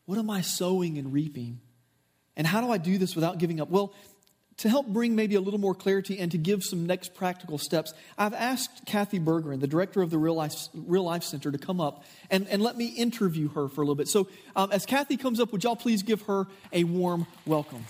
What 0.07 0.17
am 0.17 0.29
I 0.29 0.39
sowing 0.39 0.97
and 0.97 1.11
reaping? 1.11 1.59
And 2.37 2.47
how 2.47 2.61
do 2.61 2.71
I 2.71 2.77
do 2.77 2.97
this 2.97 3.13
without 3.13 3.39
giving 3.39 3.59
up? 3.59 3.69
Well, 3.69 3.93
to 4.59 4.69
help 4.69 4.87
bring 4.87 5.15
maybe 5.15 5.35
a 5.35 5.41
little 5.41 5.59
more 5.59 5.75
clarity 5.75 6.17
and 6.17 6.31
to 6.31 6.37
give 6.37 6.63
some 6.63 6.87
next 6.87 7.13
practical 7.13 7.57
steps, 7.57 7.93
I've 8.17 8.33
asked 8.33 8.85
Kathy 8.85 9.19
Bergeron, 9.19 9.59
the 9.59 9.67
director 9.67 10.01
of 10.01 10.09
the 10.09 10.17
Real 10.17 10.33
Life, 10.33 10.55
Real 10.73 11.03
Life 11.03 11.23
Center, 11.23 11.51
to 11.51 11.57
come 11.57 11.81
up 11.81 12.05
and, 12.31 12.47
and 12.47 12.61
let 12.61 12.77
me 12.77 12.87
interview 12.87 13.49
her 13.49 13.67
for 13.67 13.81
a 13.81 13.83
little 13.83 13.95
bit. 13.95 14.07
So, 14.07 14.29
um, 14.55 14.71
as 14.71 14.85
Kathy 14.85 15.17
comes 15.17 15.41
up, 15.41 15.51
would 15.51 15.65
y'all 15.65 15.75
please 15.75 16.03
give 16.03 16.21
her 16.23 16.47
a 16.71 16.85
warm 16.85 17.27
welcome? 17.45 17.85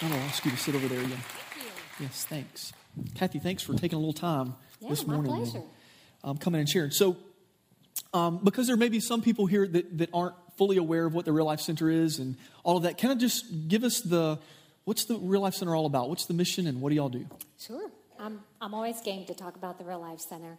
I'll 0.00 0.12
ask 0.14 0.44
you 0.46 0.50
to 0.50 0.56
sit 0.56 0.74
over 0.74 0.88
there 0.88 1.00
again. 1.00 1.20
Yes, 2.00 2.24
thanks. 2.24 2.72
Kathy, 3.14 3.38
thanks 3.38 3.62
for 3.62 3.74
taking 3.74 3.96
a 3.96 4.00
little 4.00 4.14
time 4.14 4.54
yeah, 4.80 4.88
this 4.88 5.06
morning. 5.06 5.32
Pleasure. 5.32 5.62
Um, 6.24 6.38
coming 6.38 6.60
and 6.60 6.68
sharing. 6.68 6.90
So, 6.90 7.18
um, 8.12 8.40
because 8.42 8.66
there 8.66 8.76
may 8.76 8.88
be 8.88 9.00
some 9.00 9.22
people 9.22 9.46
here 9.46 9.66
that, 9.66 9.98
that 9.98 10.10
aren't 10.12 10.34
fully 10.56 10.76
aware 10.76 11.06
of 11.06 11.14
what 11.14 11.24
the 11.24 11.32
Real 11.32 11.46
Life 11.46 11.60
Center 11.60 11.90
is 11.90 12.18
and 12.18 12.36
all 12.64 12.76
of 12.76 12.84
that, 12.84 12.98
can 12.98 13.10
I 13.10 13.14
just 13.14 13.68
give 13.68 13.84
us 13.84 14.00
the 14.00 14.38
what's 14.84 15.04
the 15.04 15.18
Real 15.18 15.42
Life 15.42 15.54
Center 15.54 15.74
all 15.74 15.86
about? 15.86 16.08
What's 16.08 16.26
the 16.26 16.34
mission 16.34 16.66
and 16.66 16.80
what 16.80 16.90
do 16.90 16.96
y'all 16.96 17.08
do? 17.08 17.26
Sure. 17.58 17.90
I'm, 18.18 18.40
I'm 18.60 18.72
always 18.72 19.00
game 19.00 19.26
to 19.26 19.34
talk 19.34 19.56
about 19.56 19.78
the 19.78 19.84
Real 19.84 20.00
Life 20.00 20.20
Center. 20.20 20.58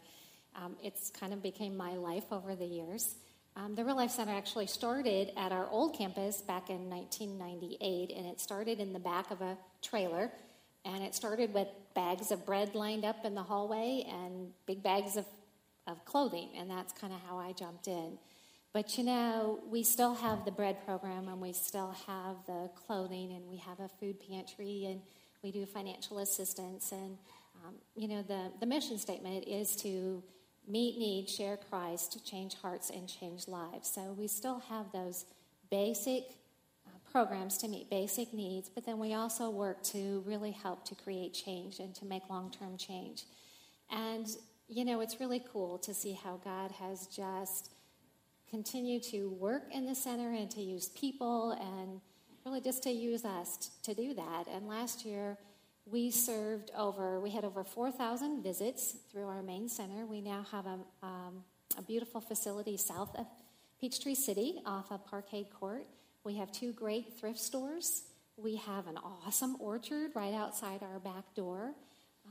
Um, 0.56 0.76
it's 0.84 1.10
kind 1.10 1.34
of 1.34 1.42
became 1.42 1.76
my 1.76 1.94
life 1.94 2.26
over 2.32 2.56
the 2.56 2.66
years. 2.66 3.16
Um, 3.56 3.74
the 3.74 3.84
Real 3.84 3.96
Life 3.96 4.12
Center 4.12 4.34
actually 4.34 4.68
started 4.68 5.32
at 5.36 5.52
our 5.52 5.68
old 5.70 5.98
campus 5.98 6.42
back 6.42 6.70
in 6.70 6.90
1998, 6.90 8.16
and 8.16 8.28
it 8.28 8.40
started 8.40 8.80
in 8.80 8.94
the 8.94 9.00
back 9.00 9.32
of 9.32 9.42
a 9.42 9.58
trailer 9.82 10.32
and 10.88 11.04
it 11.04 11.14
started 11.14 11.54
with 11.54 11.68
bags 11.94 12.32
of 12.32 12.46
bread 12.46 12.74
lined 12.74 13.04
up 13.04 13.26
in 13.26 13.36
the 13.36 13.44
hallway 13.44 14.06
and 14.10 14.52
big 14.66 14.82
bags 14.82 15.18
of, 15.18 15.26
of 15.88 16.04
clothing. 16.06 16.50
And 16.58 16.70
that's 16.70 16.94
kind 16.94 17.14
of 17.14 17.20
how 17.28 17.38
I 17.38 17.54
jumped 17.54 17.88
in. 17.88 18.18
But 18.74 18.98
you 18.98 19.04
know, 19.04 19.60
we 19.70 19.84
still 19.84 20.14
have 20.14 20.46
the 20.46 20.52
bread 20.52 20.86
program 20.86 21.28
and 21.30 21.42
we 21.42 21.54
still 21.54 21.96
have 22.06 22.36
the 22.46 22.70
clothing 22.76 23.34
and 23.34 23.48
we 23.48 23.58
have 23.58 23.80
a 23.80 23.88
food 23.88 24.18
pantry 24.30 24.86
and 24.86 25.02
we 25.42 25.52
do 25.52 25.66
financial 25.66 26.20
assistance. 26.20 26.92
And, 26.92 27.18
um, 27.66 27.76
you 27.96 28.08
know, 28.08 28.22
the, 28.22 28.52
the 28.60 28.66
mission 28.66 29.00
statement 29.00 29.48
is 29.48 29.76
to 29.78 30.22
meet 30.68 31.00
needs, 31.00 31.34
share 31.34 31.58
Christ, 31.58 32.26
change 32.26 32.56
hearts, 32.56 32.90
and 32.90 33.08
change 33.08 33.48
lives. 33.48 33.90
So 33.90 34.14
we 34.18 34.28
still 34.28 34.60
have 34.70 34.92
those 34.92 35.26
basic 35.72 36.38
programs 37.12 37.58
to 37.58 37.68
meet 37.68 37.90
basic 37.90 38.34
needs, 38.34 38.70
but 38.70 38.86
then 38.86 39.00
we 39.00 39.14
also 39.14 39.50
work 39.50 39.82
to 39.82 40.24
really 40.26 40.52
help 40.52 40.86
to 40.86 40.96
create 40.96 41.34
change 41.34 41.80
and 41.80 41.96
to 41.96 42.06
make 42.06 42.30
long 42.30 42.52
term 42.52 42.78
change. 42.78 43.24
And, 43.90 44.28
you 44.68 44.84
know, 44.86 45.00
it's 45.00 45.20
really 45.20 45.44
cool 45.52 45.78
to 45.80 45.94
see 45.94 46.14
how 46.14 46.40
God 46.44 46.72
has 46.72 47.08
just 47.08 47.72
continued 48.50 49.04
to 49.04 49.30
work 49.30 49.64
in 49.74 49.86
the 49.86 49.96
center 49.96 50.34
and 50.34 50.50
to 50.52 50.62
use 50.62 50.90
people 50.90 51.52
and 51.52 52.02
really 52.46 52.62
just 52.62 52.84
to 52.84 52.92
use 52.92 53.26
us 53.26 53.72
to 53.84 53.94
do 53.94 54.14
that. 54.14 54.46
And 54.52 54.68
last 54.68 55.06
year, 55.06 55.38
we 55.86 56.12
served 56.12 56.72
over, 56.78 57.20
we 57.20 57.30
had 57.30 57.46
over 57.46 57.64
4,000 57.64 58.44
visits 58.44 58.98
through 59.12 59.28
our 59.28 59.42
main 59.42 59.70
center. 59.70 60.06
We 60.06 60.22
now 60.22 60.46
have 60.52 60.66
a, 60.66 60.80
um, 61.02 61.44
a 61.78 61.82
beautiful 61.82 62.20
facility 62.20 62.78
south 62.78 63.16
of 63.18 63.26
Peachtree 63.80 64.16
City 64.16 64.62
off 64.66 64.92
of 64.92 65.06
Parkade 65.06 65.50
Court. 65.50 65.86
We 66.24 66.36
have 66.36 66.52
two 66.52 66.74
great 66.74 67.18
thrift 67.18 67.40
stores. 67.40 68.04
We 68.36 68.58
have 68.58 68.88
an 68.88 68.98
awesome 68.98 69.56
orchard 69.60 70.12
right 70.14 70.34
outside 70.34 70.84
our 70.84 71.00
back 71.00 71.34
door. 71.36 71.74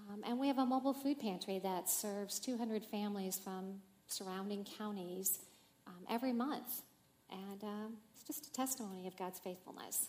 Um, 0.08 0.22
and 0.26 0.38
we 0.38 0.46
have 0.48 0.58
a 0.58 0.66
mobile 0.66 0.94
food 0.94 1.18
pantry 1.20 1.58
that 1.60 1.88
serves 1.88 2.38
200 2.38 2.84
families 2.84 3.38
from 3.42 3.80
surrounding 4.06 4.64
counties 4.78 5.40
um, 5.86 5.94
every 6.08 6.32
month. 6.32 6.82
And 7.30 7.62
um, 7.64 7.92
it's 8.14 8.24
just 8.24 8.46
a 8.46 8.52
testimony 8.52 9.06
of 9.06 9.16
God's 9.16 9.38
faithfulness. 9.40 10.08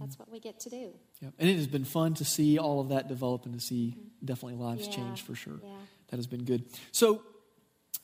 that's 0.00 0.18
what 0.18 0.30
we 0.30 0.38
get 0.40 0.60
to 0.60 0.70
do. 0.70 0.90
Yep. 1.22 1.32
And 1.38 1.48
it 1.48 1.56
has 1.56 1.66
been 1.66 1.84
fun 1.84 2.14
to 2.14 2.24
see 2.24 2.58
all 2.58 2.80
of 2.80 2.88
that 2.90 3.08
develop 3.08 3.44
and 3.46 3.54
to 3.54 3.60
see 3.60 3.96
definitely 4.24 4.58
lives 4.62 4.86
Yeah. 4.86 4.92
change 4.96 5.22
for 5.22 5.34
sure. 5.34 5.60
Yeah. 5.62 5.70
That 6.08 6.16
has 6.16 6.26
been 6.26 6.44
good. 6.44 6.64
So, 6.92 7.22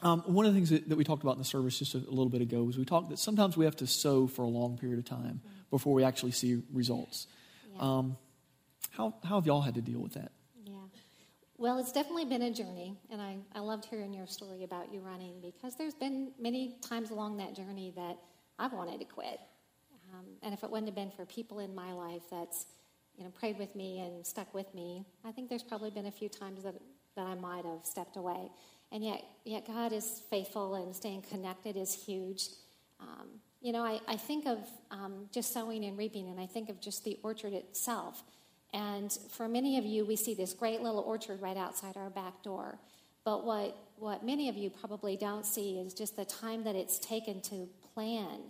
um, 0.02 0.20
one 0.26 0.44
of 0.46 0.52
the 0.52 0.56
things 0.58 0.70
that, 0.70 0.88
that 0.88 0.96
we 0.96 1.04
talked 1.04 1.22
about 1.22 1.32
in 1.32 1.38
the 1.38 1.44
service 1.44 1.78
just 1.78 1.94
a, 1.94 1.98
a 1.98 2.10
little 2.10 2.28
bit 2.28 2.42
ago 2.42 2.62
was 2.62 2.76
we 2.78 2.84
talked 2.84 3.08
that 3.10 3.18
sometimes 3.18 3.56
we 3.56 3.64
have 3.64 3.76
to 3.76 3.86
sow 3.86 4.26
for 4.26 4.42
a 4.42 4.48
long 4.48 4.76
period 4.78 4.98
of 4.98 5.04
time 5.04 5.40
before 5.70 5.94
we 5.94 6.04
actually 6.04 6.32
see 6.32 6.62
results. 6.72 7.26
Yeah. 7.74 7.80
Um, 7.80 8.16
how, 8.90 9.14
how 9.24 9.36
have 9.36 9.46
y'all 9.46 9.62
had 9.62 9.74
to 9.74 9.80
deal 9.80 10.00
with 10.00 10.14
that? 10.14 10.32
Well, 11.56 11.78
it's 11.78 11.92
definitely 11.92 12.24
been 12.24 12.42
a 12.42 12.50
journey, 12.50 12.96
and 13.10 13.22
I, 13.22 13.36
I 13.54 13.60
loved 13.60 13.84
hearing 13.84 14.12
your 14.12 14.26
story 14.26 14.64
about 14.64 14.92
you 14.92 15.00
running 15.00 15.34
because 15.40 15.76
there's 15.76 15.94
been 15.94 16.32
many 16.38 16.76
times 16.82 17.10
along 17.10 17.36
that 17.36 17.54
journey 17.54 17.92
that 17.94 18.18
I've 18.58 18.72
wanted 18.72 18.98
to 18.98 19.04
quit. 19.04 19.38
Um, 20.12 20.24
and 20.42 20.52
if 20.52 20.64
it 20.64 20.70
wouldn't 20.70 20.88
have 20.88 20.96
been 20.96 21.12
for 21.12 21.24
people 21.24 21.60
in 21.60 21.72
my 21.72 21.92
life 21.92 22.22
that's, 22.28 22.66
you 23.16 23.22
know, 23.22 23.30
prayed 23.30 23.56
with 23.56 23.74
me 23.76 24.00
and 24.00 24.26
stuck 24.26 24.52
with 24.52 24.74
me, 24.74 25.04
I 25.24 25.30
think 25.30 25.48
there's 25.48 25.62
probably 25.62 25.90
been 25.90 26.06
a 26.06 26.10
few 26.10 26.28
times 26.28 26.64
that, 26.64 26.74
that 27.14 27.26
I 27.26 27.36
might 27.36 27.64
have 27.64 27.84
stepped 27.84 28.16
away. 28.16 28.50
And 28.90 29.04
yet, 29.04 29.22
yet 29.44 29.64
God 29.64 29.92
is 29.92 30.22
faithful 30.30 30.74
and 30.74 30.94
staying 30.94 31.22
connected 31.22 31.76
is 31.76 31.94
huge. 31.94 32.48
Um, 33.00 33.28
you 33.60 33.72
know, 33.72 33.82
I, 33.82 34.00
I 34.08 34.16
think 34.16 34.46
of 34.46 34.58
um, 34.90 35.26
just 35.32 35.52
sowing 35.52 35.84
and 35.84 35.96
reaping, 35.96 36.28
and 36.28 36.40
I 36.40 36.46
think 36.46 36.68
of 36.68 36.80
just 36.80 37.04
the 37.04 37.18
orchard 37.22 37.52
itself. 37.52 38.24
And 38.74 39.16
for 39.30 39.48
many 39.48 39.78
of 39.78 39.86
you, 39.86 40.04
we 40.04 40.16
see 40.16 40.34
this 40.34 40.52
great 40.52 40.82
little 40.82 41.00
orchard 41.00 41.40
right 41.40 41.56
outside 41.56 41.96
our 41.96 42.10
back 42.10 42.42
door. 42.42 42.80
But 43.24 43.46
what, 43.46 43.76
what 43.96 44.26
many 44.26 44.48
of 44.48 44.56
you 44.56 44.68
probably 44.68 45.16
don't 45.16 45.46
see 45.46 45.78
is 45.78 45.94
just 45.94 46.16
the 46.16 46.24
time 46.24 46.64
that 46.64 46.74
it's 46.74 46.98
taken 46.98 47.40
to 47.42 47.68
plan 47.94 48.40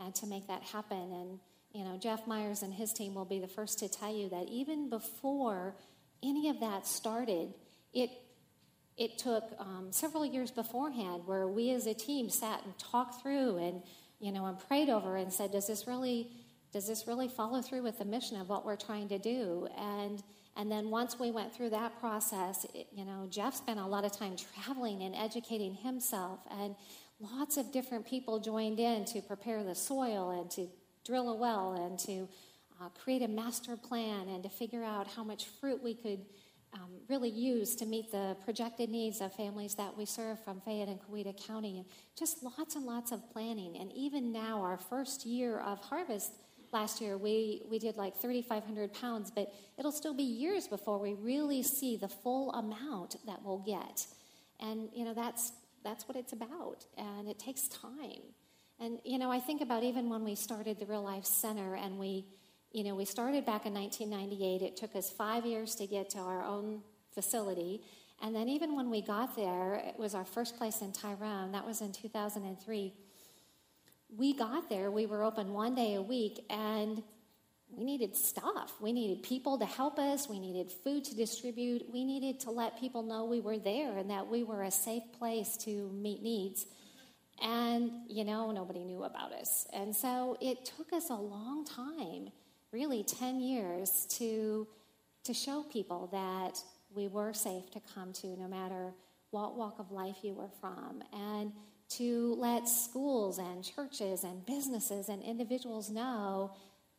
and 0.00 0.14
to 0.14 0.26
make 0.26 0.48
that 0.48 0.62
happen. 0.62 1.12
And, 1.12 1.38
you 1.72 1.84
know, 1.84 1.98
Jeff 1.98 2.26
Myers 2.26 2.62
and 2.62 2.72
his 2.72 2.94
team 2.94 3.14
will 3.14 3.26
be 3.26 3.38
the 3.38 3.46
first 3.46 3.78
to 3.80 3.88
tell 3.88 4.12
you 4.12 4.30
that 4.30 4.48
even 4.48 4.88
before 4.88 5.76
any 6.22 6.48
of 6.48 6.60
that 6.60 6.86
started, 6.86 7.52
it 7.92 8.10
it 8.96 9.18
took 9.18 9.50
um, 9.58 9.88
several 9.90 10.24
years 10.24 10.52
beforehand 10.52 11.22
where 11.26 11.48
we 11.48 11.70
as 11.70 11.86
a 11.88 11.94
team 11.94 12.30
sat 12.30 12.64
and 12.64 12.78
talked 12.78 13.20
through 13.20 13.56
and 13.56 13.82
you 14.20 14.30
know 14.30 14.46
and 14.46 14.56
prayed 14.68 14.88
over 14.88 15.16
and 15.16 15.32
said 15.32 15.50
does 15.50 15.66
this 15.66 15.88
really 15.88 16.30
does 16.74 16.88
this 16.88 17.06
really 17.06 17.28
follow 17.28 17.62
through 17.62 17.82
with 17.82 17.98
the 17.98 18.04
mission 18.04 18.38
of 18.38 18.48
what 18.48 18.66
we're 18.66 18.76
trying 18.76 19.08
to 19.08 19.18
do 19.18 19.68
and 19.78 20.22
and 20.56 20.70
then 20.70 20.90
once 20.90 21.18
we 21.18 21.30
went 21.30 21.54
through 21.54 21.70
that 21.70 21.98
process 22.00 22.66
it, 22.74 22.88
you 22.92 23.04
know 23.04 23.26
jeff 23.30 23.54
spent 23.54 23.78
a 23.78 23.86
lot 23.86 24.04
of 24.04 24.12
time 24.12 24.36
traveling 24.36 25.02
and 25.02 25.14
educating 25.14 25.72
himself 25.72 26.40
and 26.50 26.74
lots 27.20 27.56
of 27.56 27.72
different 27.72 28.04
people 28.04 28.40
joined 28.40 28.80
in 28.80 29.04
to 29.04 29.22
prepare 29.22 29.62
the 29.62 29.74
soil 29.74 30.30
and 30.30 30.50
to 30.50 30.68
drill 31.06 31.30
a 31.30 31.36
well 31.36 31.74
and 31.74 31.98
to 31.98 32.28
uh, 32.80 32.88
create 32.88 33.22
a 33.22 33.28
master 33.28 33.76
plan 33.76 34.28
and 34.28 34.42
to 34.42 34.48
figure 34.48 34.82
out 34.82 35.06
how 35.06 35.22
much 35.22 35.46
fruit 35.60 35.80
we 35.82 35.94
could 35.94 36.26
um, 36.74 36.90
really 37.08 37.30
use 37.30 37.76
to 37.76 37.86
meet 37.86 38.10
the 38.10 38.36
projected 38.44 38.90
needs 38.90 39.20
of 39.20 39.32
families 39.32 39.76
that 39.76 39.96
we 39.96 40.04
serve 40.04 40.42
from 40.42 40.60
Fayette 40.60 40.88
and 40.88 40.98
Coweta 41.00 41.32
County. 41.46 41.78
And 41.78 41.86
just 42.18 42.42
lots 42.42 42.74
and 42.74 42.84
lots 42.84 43.12
of 43.12 43.30
planning. 43.30 43.76
And 43.78 43.92
even 43.92 44.32
now, 44.32 44.60
our 44.60 44.76
first 44.76 45.24
year 45.24 45.60
of 45.60 45.78
harvest 45.78 46.32
last 46.74 47.00
year, 47.00 47.16
we, 47.16 47.62
we 47.70 47.78
did 47.78 47.96
like 47.96 48.20
3,500 48.20 48.92
pounds, 48.92 49.30
but 49.30 49.54
it'll 49.78 49.92
still 49.92 50.12
be 50.12 50.24
years 50.24 50.68
before 50.68 50.98
we 50.98 51.14
really 51.14 51.62
see 51.62 51.96
the 51.96 52.08
full 52.08 52.52
amount 52.52 53.16
that 53.26 53.42
we'll 53.42 53.64
get. 53.64 54.06
And, 54.60 54.90
you 54.92 55.06
know, 55.06 55.14
that's, 55.14 55.52
that's 55.82 56.06
what 56.06 56.16
it's 56.16 56.34
about. 56.34 56.84
And 56.98 57.28
it 57.28 57.38
takes 57.38 57.68
time. 57.68 58.20
And, 58.78 58.98
you 59.04 59.18
know, 59.18 59.30
I 59.30 59.40
think 59.40 59.62
about 59.62 59.82
even 59.84 60.10
when 60.10 60.24
we 60.24 60.34
started 60.34 60.78
the 60.78 60.86
Real 60.86 61.02
Life 61.02 61.24
Center 61.24 61.76
and 61.76 61.98
we 61.98 62.26
you 62.74 62.82
know, 62.82 62.96
we 62.96 63.04
started 63.04 63.46
back 63.46 63.66
in 63.66 63.72
1998. 63.72 64.60
It 64.60 64.76
took 64.76 64.96
us 64.96 65.08
five 65.08 65.46
years 65.46 65.76
to 65.76 65.86
get 65.86 66.10
to 66.10 66.18
our 66.18 66.42
own 66.42 66.82
facility. 67.14 67.80
And 68.20 68.34
then, 68.34 68.48
even 68.48 68.74
when 68.74 68.90
we 68.90 69.00
got 69.00 69.36
there, 69.36 69.74
it 69.74 69.96
was 69.96 70.12
our 70.14 70.24
first 70.24 70.56
place 70.58 70.82
in 70.82 70.92
Tyrone. 70.92 71.52
That 71.52 71.64
was 71.64 71.80
in 71.80 71.92
2003. 71.92 72.92
We 74.16 74.34
got 74.34 74.68
there, 74.68 74.90
we 74.90 75.06
were 75.06 75.22
open 75.22 75.52
one 75.52 75.74
day 75.74 75.94
a 75.94 76.02
week, 76.02 76.44
and 76.48 77.02
we 77.70 77.84
needed 77.84 78.14
stuff. 78.14 78.74
We 78.80 78.92
needed 78.92 79.22
people 79.22 79.58
to 79.58 79.64
help 79.64 79.98
us. 79.98 80.28
We 80.28 80.38
needed 80.38 80.70
food 80.70 81.04
to 81.04 81.16
distribute. 81.16 81.86
We 81.92 82.04
needed 82.04 82.38
to 82.40 82.50
let 82.50 82.78
people 82.78 83.02
know 83.02 83.24
we 83.24 83.40
were 83.40 83.58
there 83.58 83.98
and 83.98 84.10
that 84.10 84.28
we 84.28 84.44
were 84.44 84.62
a 84.62 84.70
safe 84.70 85.02
place 85.18 85.56
to 85.58 85.90
meet 85.92 86.22
needs. 86.22 86.66
And, 87.42 87.90
you 88.08 88.24
know, 88.24 88.52
nobody 88.52 88.84
knew 88.84 89.02
about 89.02 89.32
us. 89.32 89.66
And 89.72 89.94
so 89.94 90.36
it 90.40 90.64
took 90.64 90.92
us 90.92 91.10
a 91.10 91.16
long 91.16 91.64
time 91.64 92.28
really 92.70 93.02
10 93.02 93.40
years 93.40 94.06
to, 94.10 94.68
to 95.24 95.34
show 95.34 95.64
people 95.64 96.08
that 96.12 96.62
we 96.94 97.08
were 97.08 97.32
safe 97.32 97.70
to 97.72 97.80
come 97.94 98.12
to 98.12 98.36
no 98.36 98.46
matter 98.46 98.92
what 99.30 99.56
walk 99.56 99.80
of 99.80 99.90
life 99.90 100.18
you 100.22 100.32
were 100.32 100.50
from, 100.60 101.02
and 101.12 101.52
to 101.90 102.34
let 102.38 102.68
schools 102.68 103.38
and 103.38 103.62
churches 103.62 104.24
and 104.24 104.44
businesses 104.46 105.08
and 105.08 105.22
individuals 105.22 105.90
know 105.90 106.52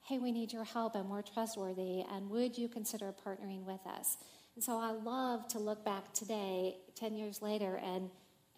hey, 0.06 0.20
we 0.20 0.32
need 0.32 0.54
your 0.54 0.64
help 0.64 0.94
and 0.94 1.10
we're 1.10 1.24
trustworthy, 1.24 2.04
and 2.12 2.30
would 2.30 2.58
you 2.58 2.70
consider 2.70 3.12
partnering 3.26 3.64
with 3.64 3.82
us? 3.88 4.18
And 4.54 4.64
so 4.64 4.78
I 4.78 4.92
love 4.92 5.48
to 5.50 5.60
look 5.60 5.84
back 5.84 6.14
today, 6.14 6.78
10 6.96 7.16
years 7.16 7.42
later, 7.42 7.82
and, 7.84 8.12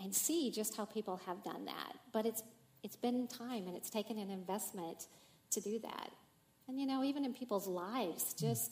and 0.03 0.13
see 0.13 0.51
just 0.51 0.75
how 0.75 0.83
people 0.83 1.21
have 1.25 1.41
done 1.43 1.63
that. 1.65 1.93
But 2.11 2.25
it's, 2.25 2.43
it's 2.83 2.97
been 2.97 3.27
time 3.27 3.65
and 3.67 3.77
it's 3.77 3.89
taken 3.89 4.19
an 4.19 4.29
investment 4.29 5.07
to 5.51 5.61
do 5.61 5.79
that. 5.79 6.11
And 6.67 6.79
you 6.79 6.85
know, 6.85 7.01
even 7.05 7.23
in 7.23 7.33
people's 7.33 7.65
lives, 7.65 8.33
just 8.33 8.71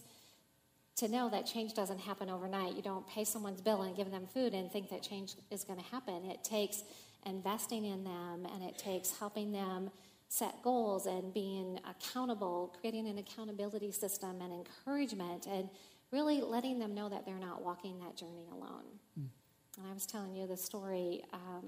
to 0.97 1.07
know 1.07 1.29
that 1.29 1.45
change 1.45 1.73
doesn't 1.73 1.99
happen 1.99 2.29
overnight. 2.29 2.75
You 2.75 2.81
don't 2.81 3.07
pay 3.07 3.23
someone's 3.23 3.61
bill 3.61 3.83
and 3.83 3.95
give 3.95 4.11
them 4.11 4.27
food 4.33 4.53
and 4.53 4.69
think 4.69 4.89
that 4.89 5.01
change 5.01 5.35
is 5.49 5.63
going 5.63 5.79
to 5.79 5.85
happen. 5.85 6.25
It 6.25 6.43
takes 6.43 6.83
investing 7.25 7.85
in 7.85 8.03
them 8.03 8.47
and 8.53 8.63
it 8.63 8.77
takes 8.77 9.17
helping 9.17 9.51
them 9.51 9.89
set 10.27 10.61
goals 10.63 11.05
and 11.05 11.33
being 11.33 11.79
accountable, 11.89 12.75
creating 12.79 13.07
an 13.07 13.17
accountability 13.17 13.91
system 13.91 14.41
and 14.41 14.51
encouragement, 14.51 15.45
and 15.45 15.69
really 16.11 16.41
letting 16.41 16.79
them 16.79 16.93
know 16.93 17.09
that 17.09 17.25
they're 17.25 17.39
not 17.39 17.63
walking 17.63 17.99
that 17.99 18.15
journey 18.17 18.47
alone. 18.51 18.83
And 19.77 19.87
I 19.89 19.93
was 19.93 20.05
telling 20.05 20.35
you 20.35 20.47
the 20.47 20.57
story. 20.57 21.23
Um, 21.33 21.65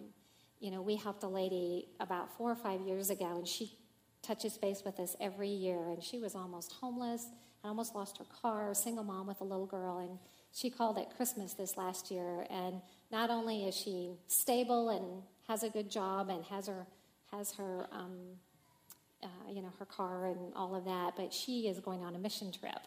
you 0.60 0.72
know, 0.72 0.82
we 0.82 0.96
helped 0.96 1.24
a 1.24 1.28
lady 1.28 1.90
about 2.00 2.36
four 2.38 2.52
or 2.52 2.56
five 2.56 2.82
years 2.82 3.10
ago, 3.10 3.38
and 3.38 3.48
she 3.48 3.78
touches 4.22 4.58
base 4.58 4.84
with 4.86 5.00
us 5.00 5.16
every 5.20 5.50
year. 5.50 5.90
And 5.90 6.04
she 6.04 6.20
was 6.20 6.36
almost 6.36 6.74
homeless 6.74 7.26
and 7.64 7.70
almost 7.70 7.96
lost 7.96 8.18
her 8.18 8.26
car, 8.42 8.74
single 8.74 9.04
mom 9.04 9.28
with 9.28 9.42
a 9.42 9.44
little 9.44 9.66
girl. 9.66 10.00
And 10.00 10.18
she 10.52 10.70
called 10.70 10.98
at 10.98 11.16
Christmas 11.16 11.54
this 11.54 11.78
last 11.78 12.10
year. 12.12 12.46
And 12.50 12.82
not 13.12 13.30
only 13.30 13.66
is 13.66 13.76
she 13.76 14.14
stable 14.28 14.90
and 14.90 15.24
has 15.48 15.64
a 15.64 15.70
good 15.70 15.90
job 15.90 16.30
and 16.30 16.44
has 16.46 16.68
her 16.68 16.86
has 17.32 17.54
her 17.54 17.88
um, 17.92 18.18
uh, 19.24 19.28
you 19.52 19.62
know 19.62 19.72
her 19.80 19.86
car 19.86 20.28
and 20.28 20.54
all 20.56 20.76
of 20.76 20.86
that, 20.86 21.16
but 21.16 21.34
she 21.34 21.68
is 21.68 21.80
going 21.80 22.04
on 22.04 22.16
a 22.16 22.20
mission 22.20 22.52
trip 22.52 22.80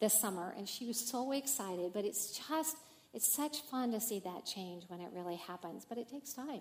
this 0.00 0.20
summer, 0.20 0.54
and 0.56 0.68
she 0.68 0.86
was 0.86 0.98
so 0.98 1.32
excited. 1.32 1.92
But 1.92 2.04
it's 2.04 2.38
just 2.48 2.76
it's 3.14 3.34
such 3.34 3.62
fun 3.62 3.92
to 3.92 4.00
see 4.00 4.20
that 4.20 4.44
change 4.44 4.84
when 4.88 5.00
it 5.00 5.08
really 5.14 5.36
happens, 5.36 5.86
but 5.88 5.98
it 5.98 6.08
takes 6.08 6.32
time. 6.32 6.60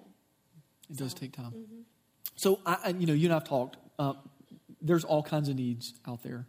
It 0.89 0.97
does 0.97 1.13
take 1.13 1.35
time. 1.35 1.53
So, 2.35 2.59
I, 2.65 2.89
you 2.89 3.07
know, 3.07 3.13
you 3.13 3.27
and 3.27 3.35
I've 3.35 3.47
talked. 3.47 3.77
Uh, 3.97 4.13
there's 4.81 5.03
all 5.03 5.23
kinds 5.23 5.49
of 5.49 5.55
needs 5.55 5.93
out 6.07 6.21
there, 6.23 6.45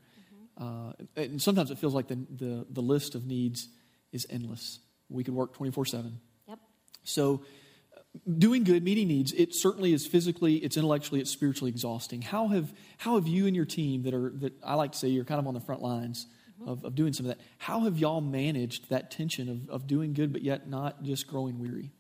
uh, 0.61 0.93
and 1.17 1.41
sometimes 1.41 1.71
it 1.71 1.79
feels 1.79 1.95
like 1.95 2.09
the, 2.09 2.19
the 2.31 2.67
the 2.71 2.81
list 2.83 3.15
of 3.15 3.27
needs 3.27 3.69
is 4.13 4.27
endless. 4.31 4.79
We 5.09 5.25
could 5.25 5.35
work 5.35 5.55
24 5.55 5.87
seven. 5.87 6.21
Yep. 6.49 6.59
So, 7.05 7.43
doing 8.39 8.65
good, 8.65 8.83
meeting 8.83 9.09
needs, 9.09 9.33
it 9.33 9.51
certainly 9.53 9.93
is 9.93 10.07
physically, 10.07 10.57
it's 10.57 10.77
intellectually, 10.77 11.21
it's 11.21 11.31
spiritually 11.31 11.71
exhausting. 11.71 12.23
How 12.23 12.49
have 12.49 12.73
how 12.99 13.17
have 13.17 13.27
you 13.27 13.47
and 13.47 13.55
your 13.55 13.65
team 13.65 14.03
that 14.05 14.15
are 14.15 14.33
that 14.37 14.53
I 14.63 14.75
like 14.75 14.93
to 14.93 14.99
say 14.99 15.09
you're 15.09 15.25
kind 15.25 15.41
of 15.41 15.47
on 15.47 15.55
the 15.55 15.61
front 15.61 15.83
lines 15.83 16.27
of, 16.65 16.85
of 16.85 16.95
doing 16.95 17.13
some 17.13 17.27
of 17.27 17.37
that? 17.37 17.45
How 17.59 17.81
have 17.81 17.99
y'all 17.99 18.21
managed 18.21 18.91
that 18.91 19.11
tension 19.11 19.49
of, 19.49 19.69
of 19.71 19.87
doing 19.87 20.15
good 20.15 20.33
but 20.33 20.43
yet 20.43 20.69
not 20.69 21.03
just 21.03 21.27
growing 21.27 21.59
weary? 21.59 21.93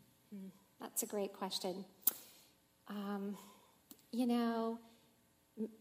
That's 0.81 1.02
a 1.02 1.07
great 1.07 1.33
question. 1.33 1.85
Um, 2.88 3.37
you 4.12 4.26
know, 4.26 4.79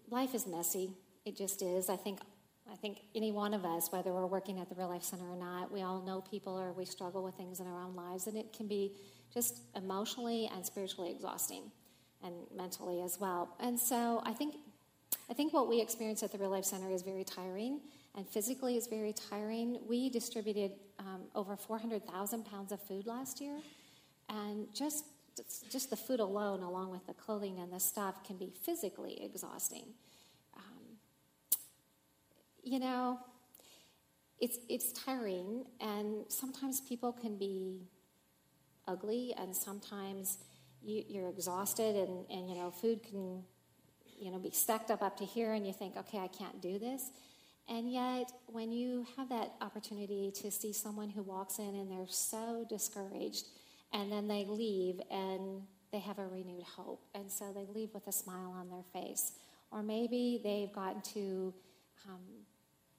life 0.10 0.34
is 0.34 0.48
messy. 0.48 0.94
It 1.26 1.38
just 1.38 1.62
is. 1.62 1.90
I 1.90 1.96
think. 1.96 2.20
I 2.68 2.76
think 2.76 2.98
any 3.14 3.32
one 3.32 3.54
of 3.54 3.64
us, 3.64 3.92
whether 3.92 4.12
we're 4.12 4.26
working 4.26 4.60
at 4.60 4.70
the 4.70 4.76
Real 4.76 4.90
Life 4.90 5.04
Center 5.04 5.30
or 5.30 5.36
not, 5.36 5.72
we 5.72 5.84
all 5.84 6.02
know 6.02 6.22
people 6.22 6.60
or 6.60 6.74
we 6.74 6.84
struggle 6.84 7.24
with 7.24 7.36
things 7.36 7.60
in 7.60 7.68
our 7.68 7.80
own 7.80 7.96
lives, 7.96 8.26
and 8.26 8.36
it 8.36 8.54
can 8.54 8.68
be 8.68 8.96
just 9.36 9.60
emotionally 9.76 10.50
and 10.56 10.66
spiritually 10.66 11.12
exhausting, 11.12 11.72
and 12.24 12.34
mentally 12.56 13.02
as 13.02 13.20
well. 13.20 13.56
And 13.60 13.80
so, 13.80 14.22
I 14.26 14.32
think, 14.32 14.56
I 15.30 15.34
think 15.34 15.54
what 15.54 15.68
we 15.68 15.82
experience 15.82 16.24
at 16.24 16.32
the 16.32 16.38
Real 16.38 16.50
Life 16.50 16.66
Center 16.66 16.90
is 16.90 17.04
very 17.04 17.24
tiring, 17.24 17.82
and 18.16 18.28
physically 18.28 18.78
is 18.78 18.88
very 18.88 19.14
tiring. 19.14 19.78
We 19.88 20.10
distributed 20.10 20.72
um, 21.00 21.24
over 21.36 21.58
400,000 21.58 22.46
pounds 22.46 22.72
of 22.72 22.82
food 22.82 23.06
last 23.06 23.42
year, 23.42 23.60
and 24.30 24.74
just 24.74 25.06
just 25.70 25.90
the 25.90 25.98
food 25.98 26.20
alone, 26.20 26.64
along 26.64 26.92
with 26.92 27.06
the 27.08 27.14
clothing 27.14 27.60
and 27.60 27.72
the 27.72 27.80
stuff, 27.80 28.24
can 28.24 28.38
be 28.38 28.54
physically 28.64 29.22
exhausting. 29.22 29.86
Um, 30.56 30.98
you 32.64 32.80
know, 32.80 33.20
it's, 34.40 34.60
it's 34.70 34.92
tiring, 34.94 35.66
and 35.80 36.26
sometimes 36.30 36.82
people 36.82 37.12
can 37.12 37.38
be 37.38 37.82
ugly, 38.88 39.34
and 39.38 39.56
sometimes 39.56 40.38
you, 40.82 41.04
you're 41.08 41.30
exhausted, 41.30 41.96
and, 41.96 42.26
and, 42.30 42.50
you 42.50 42.56
know, 42.56 42.72
food 42.72 43.04
can, 43.04 43.44
you 44.18 44.32
know, 44.32 44.40
be 44.40 44.52
stacked 44.52 44.92
up 44.92 45.02
up 45.02 45.18
to 45.18 45.26
here, 45.26 45.54
and 45.54 45.66
you 45.66 45.74
think, 45.74 45.98
okay, 45.98 46.20
I 46.20 46.28
can't 46.28 46.62
do 46.62 46.80
this. 46.80 47.10
And 47.68 47.92
yet, 47.92 48.32
when 48.46 48.72
you 48.72 49.06
have 49.18 49.30
that 49.30 49.54
opportunity 49.60 50.32
to 50.42 50.52
see 50.52 50.72
someone 50.72 51.10
who 51.10 51.24
walks 51.24 51.58
in 51.58 51.76
and 51.76 51.92
they're 51.92 52.08
so 52.08 52.66
discouraged, 52.70 53.46
and 53.92 54.12
then 54.12 54.28
they 54.28 54.46
leave 54.46 55.02
and 55.10 55.64
they 55.92 56.00
have 56.00 56.20
a 56.20 56.28
renewed 56.28 56.64
hope, 56.64 57.06
and 57.16 57.32
so 57.32 57.54
they 57.54 57.66
leave 57.74 57.94
with 57.94 58.06
a 58.08 58.12
smile 58.12 58.52
on 58.52 58.70
their 58.70 58.84
face. 58.94 59.32
Or 59.72 59.82
maybe 59.82 60.42
they've 60.44 60.72
gotten 60.72 61.02
to 61.14 61.54
um, 62.08 62.20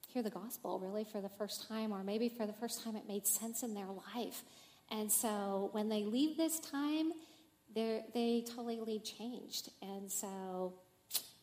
hear 0.09 0.23
the 0.23 0.31
gospel 0.31 0.81
really 0.81 1.05
for 1.05 1.21
the 1.21 1.29
first 1.29 1.69
time, 1.69 1.93
or 1.93 2.03
maybe 2.03 2.29
for 2.29 2.47
the 2.47 2.53
first 2.53 2.83
time 2.83 2.97
it 2.97 3.07
made 3.07 3.27
sense 3.27 3.63
in 3.63 3.75
their 3.75 3.89
life. 4.15 4.43
And 4.91 5.11
so 5.11 5.71
when 5.73 5.89
they 5.89 6.05
leave 6.05 6.37
this 6.37 6.61
time, 6.61 7.13
they 7.75 8.45
totally 8.55 9.01
changed. 9.01 9.71
And 9.83 10.11
so, 10.11 10.75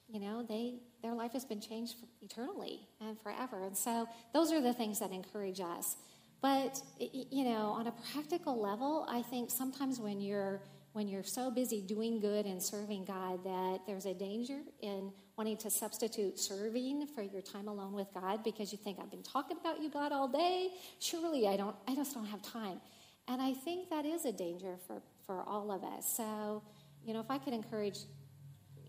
you 0.07 0.19
know, 0.19 0.43
they 0.43 0.79
their 1.01 1.13
life 1.13 1.33
has 1.33 1.43
been 1.43 1.59
changed 1.59 1.95
eternally 2.21 2.87
and 3.01 3.19
forever. 3.19 3.63
And 3.63 3.77
so 3.77 4.07
those 4.33 4.51
are 4.51 4.61
the 4.61 4.73
things 4.73 4.99
that 4.99 5.11
encourage 5.11 5.59
us. 5.59 5.97
But 6.41 6.81
you 6.99 7.43
know, 7.43 7.67
on 7.67 7.87
a 7.87 7.93
practical 8.13 8.59
level, 8.59 9.05
I 9.09 9.21
think 9.21 9.51
sometimes 9.51 9.99
when 9.99 10.19
you're 10.19 10.61
when 10.93 11.07
you're 11.07 11.23
so 11.23 11.49
busy 11.49 11.81
doing 11.81 12.19
good 12.19 12.45
and 12.45 12.61
serving 12.61 13.05
God 13.05 13.43
that 13.43 13.79
there's 13.87 14.05
a 14.05 14.13
danger 14.13 14.59
in 14.81 15.11
wanting 15.37 15.57
to 15.57 15.71
substitute 15.71 16.39
serving 16.39 17.07
for 17.07 17.23
your 17.23 17.41
time 17.41 17.67
alone 17.67 17.93
with 17.93 18.07
God 18.13 18.43
because 18.43 18.71
you 18.71 18.77
think 18.77 18.99
I've 18.99 19.09
been 19.09 19.23
talking 19.23 19.57
about 19.59 19.81
you 19.81 19.89
God 19.89 20.11
all 20.11 20.27
day. 20.27 20.69
Surely 20.99 21.47
I 21.47 21.57
don't 21.57 21.75
I 21.87 21.95
just 21.95 22.13
don't 22.13 22.25
have 22.25 22.41
time. 22.41 22.79
And 23.27 23.41
I 23.41 23.53
think 23.53 23.89
that 23.89 24.05
is 24.05 24.25
a 24.25 24.31
danger 24.31 24.77
for, 24.87 25.01
for 25.25 25.41
all 25.43 25.71
of 25.71 25.83
us. 25.83 26.15
So, 26.15 26.61
you 27.05 27.13
know, 27.13 27.19
if 27.19 27.29
I 27.29 27.37
could 27.37 27.53
encourage 27.53 27.99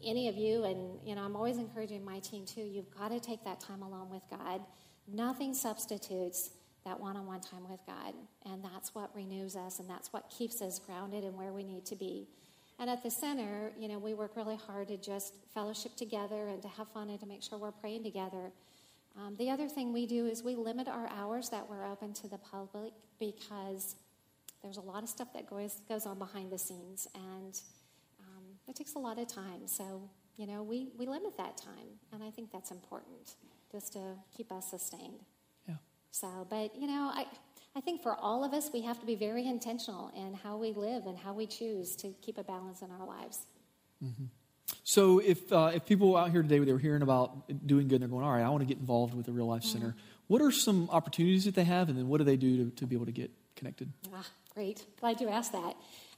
any 0.04 0.28
of 0.28 0.36
you, 0.36 0.64
and, 0.64 0.98
you 1.04 1.14
know, 1.14 1.22
I'm 1.22 1.36
always 1.36 1.58
encouraging 1.58 2.04
my 2.04 2.18
team 2.18 2.44
too, 2.44 2.62
you've 2.62 2.90
got 2.90 3.08
to 3.08 3.20
take 3.20 3.44
that 3.44 3.60
time 3.60 3.82
alone 3.82 4.10
with 4.10 4.22
God. 4.30 4.60
Nothing 5.06 5.54
substitutes 5.54 6.50
that 6.84 6.98
one 6.98 7.16
on 7.16 7.26
one 7.26 7.40
time 7.40 7.68
with 7.68 7.80
God. 7.86 8.14
And 8.44 8.62
that's 8.62 8.94
what 8.94 9.10
renews 9.14 9.56
us, 9.56 9.78
and 9.78 9.88
that's 9.88 10.12
what 10.12 10.28
keeps 10.30 10.60
us 10.60 10.78
grounded 10.78 11.24
and 11.24 11.36
where 11.36 11.52
we 11.52 11.64
need 11.64 11.86
to 11.86 11.96
be. 11.96 12.28
And 12.78 12.90
at 12.90 13.02
the 13.02 13.10
center, 13.10 13.70
you 13.78 13.88
know, 13.88 13.98
we 13.98 14.14
work 14.14 14.36
really 14.36 14.56
hard 14.56 14.88
to 14.88 14.96
just 14.96 15.34
fellowship 15.54 15.96
together 15.96 16.48
and 16.48 16.60
to 16.62 16.68
have 16.68 16.88
fun 16.88 17.08
and 17.08 17.20
to 17.20 17.26
make 17.26 17.42
sure 17.42 17.56
we're 17.56 17.70
praying 17.70 18.02
together. 18.02 18.50
Um, 19.16 19.36
the 19.38 19.48
other 19.48 19.68
thing 19.68 19.92
we 19.92 20.06
do 20.06 20.26
is 20.26 20.42
we 20.42 20.56
limit 20.56 20.88
our 20.88 21.08
hours 21.08 21.48
that 21.50 21.70
we're 21.70 21.86
open 21.86 22.12
to 22.14 22.28
the 22.28 22.38
public 22.38 22.92
because 23.20 23.94
there's 24.64 24.78
a 24.78 24.80
lot 24.80 25.02
of 25.02 25.08
stuff 25.10 25.32
that 25.34 25.48
goes, 25.48 25.80
goes 25.88 26.06
on 26.06 26.18
behind 26.18 26.50
the 26.50 26.58
scenes, 26.58 27.06
and 27.14 27.60
um, 28.18 28.44
it 28.66 28.74
takes 28.74 28.94
a 28.94 28.98
lot 28.98 29.18
of 29.18 29.28
time. 29.28 29.66
So, 29.66 30.08
you 30.38 30.46
know, 30.46 30.62
we, 30.62 30.88
we 30.98 31.06
limit 31.06 31.36
that 31.36 31.58
time, 31.58 32.00
and 32.12 32.22
I 32.22 32.30
think 32.30 32.50
that's 32.50 32.70
important 32.70 33.36
just 33.70 33.92
to 33.92 34.00
keep 34.34 34.50
us 34.50 34.70
sustained. 34.70 35.20
Yeah. 35.68 35.74
So, 36.10 36.46
but, 36.48 36.74
you 36.74 36.86
know, 36.86 37.12
I, 37.14 37.26
I 37.76 37.80
think 37.82 38.02
for 38.02 38.16
all 38.16 38.42
of 38.42 38.54
us, 38.54 38.70
we 38.72 38.80
have 38.82 38.98
to 39.00 39.06
be 39.06 39.14
very 39.16 39.46
intentional 39.46 40.10
in 40.16 40.32
how 40.32 40.56
we 40.56 40.72
live 40.72 41.04
and 41.06 41.18
how 41.18 41.34
we 41.34 41.46
choose 41.46 41.94
to 41.96 42.14
keep 42.22 42.38
a 42.38 42.42
balance 42.42 42.80
in 42.80 42.90
our 42.90 43.06
lives. 43.06 43.40
Mm-hmm. 44.02 44.24
So, 44.82 45.18
if 45.18 45.52
uh, 45.52 45.72
if 45.74 45.84
people 45.84 46.16
out 46.16 46.30
here 46.30 46.42
today 46.42 46.58
they 46.58 46.72
were 46.72 46.78
hearing 46.78 47.02
about 47.02 47.66
doing 47.66 47.86
good, 47.86 47.96
and 47.96 48.02
they're 48.02 48.08
going, 48.08 48.24
"All 48.24 48.32
right, 48.32 48.42
I 48.42 48.48
want 48.48 48.62
to 48.62 48.66
get 48.66 48.78
involved 48.78 49.14
with 49.14 49.26
the 49.26 49.32
Real 49.32 49.46
Life 49.46 49.62
mm-hmm. 49.62 49.78
Center." 49.78 49.96
What 50.26 50.40
are 50.40 50.50
some 50.50 50.88
opportunities 50.90 51.44
that 51.44 51.54
they 51.54 51.64
have, 51.64 51.90
and 51.90 51.98
then 51.98 52.08
what 52.08 52.18
do 52.18 52.24
they 52.24 52.36
do 52.36 52.64
to, 52.64 52.70
to 52.76 52.86
be 52.86 52.96
able 52.96 53.06
to 53.06 53.12
get 53.12 53.30
connected? 53.56 53.92
Ah, 54.12 54.24
great, 54.54 54.86
glad 55.00 55.20
you 55.20 55.28
asked 55.28 55.52
that. 55.52 55.74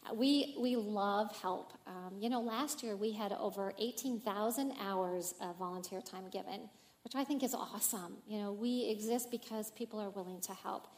Uh, 0.09 0.15
we 0.15 0.55
we 0.61 0.77
love 0.77 1.35
help. 1.41 1.73
Um, 1.87 2.15
you 2.21 2.29
know, 2.29 2.41
last 2.41 2.83
year 2.83 2.97
we 2.97 3.13
had 3.13 3.33
over 3.33 3.73
eighteen 3.79 4.21
thousand 4.21 4.73
hours 4.81 5.35
of 5.41 5.57
volunteer 5.57 6.01
time 6.01 6.29
given, 6.31 6.69
which 7.03 7.15
I 7.15 7.25
think 7.25 7.43
is 7.43 7.55
awesome. 7.55 8.19
You 8.29 8.39
know, 8.39 8.53
we 8.53 8.89
exist 8.91 9.31
because 9.31 9.71
people 9.71 9.99
are 10.01 10.11
willing 10.11 10.41
to 10.43 10.53
help. 10.53 10.89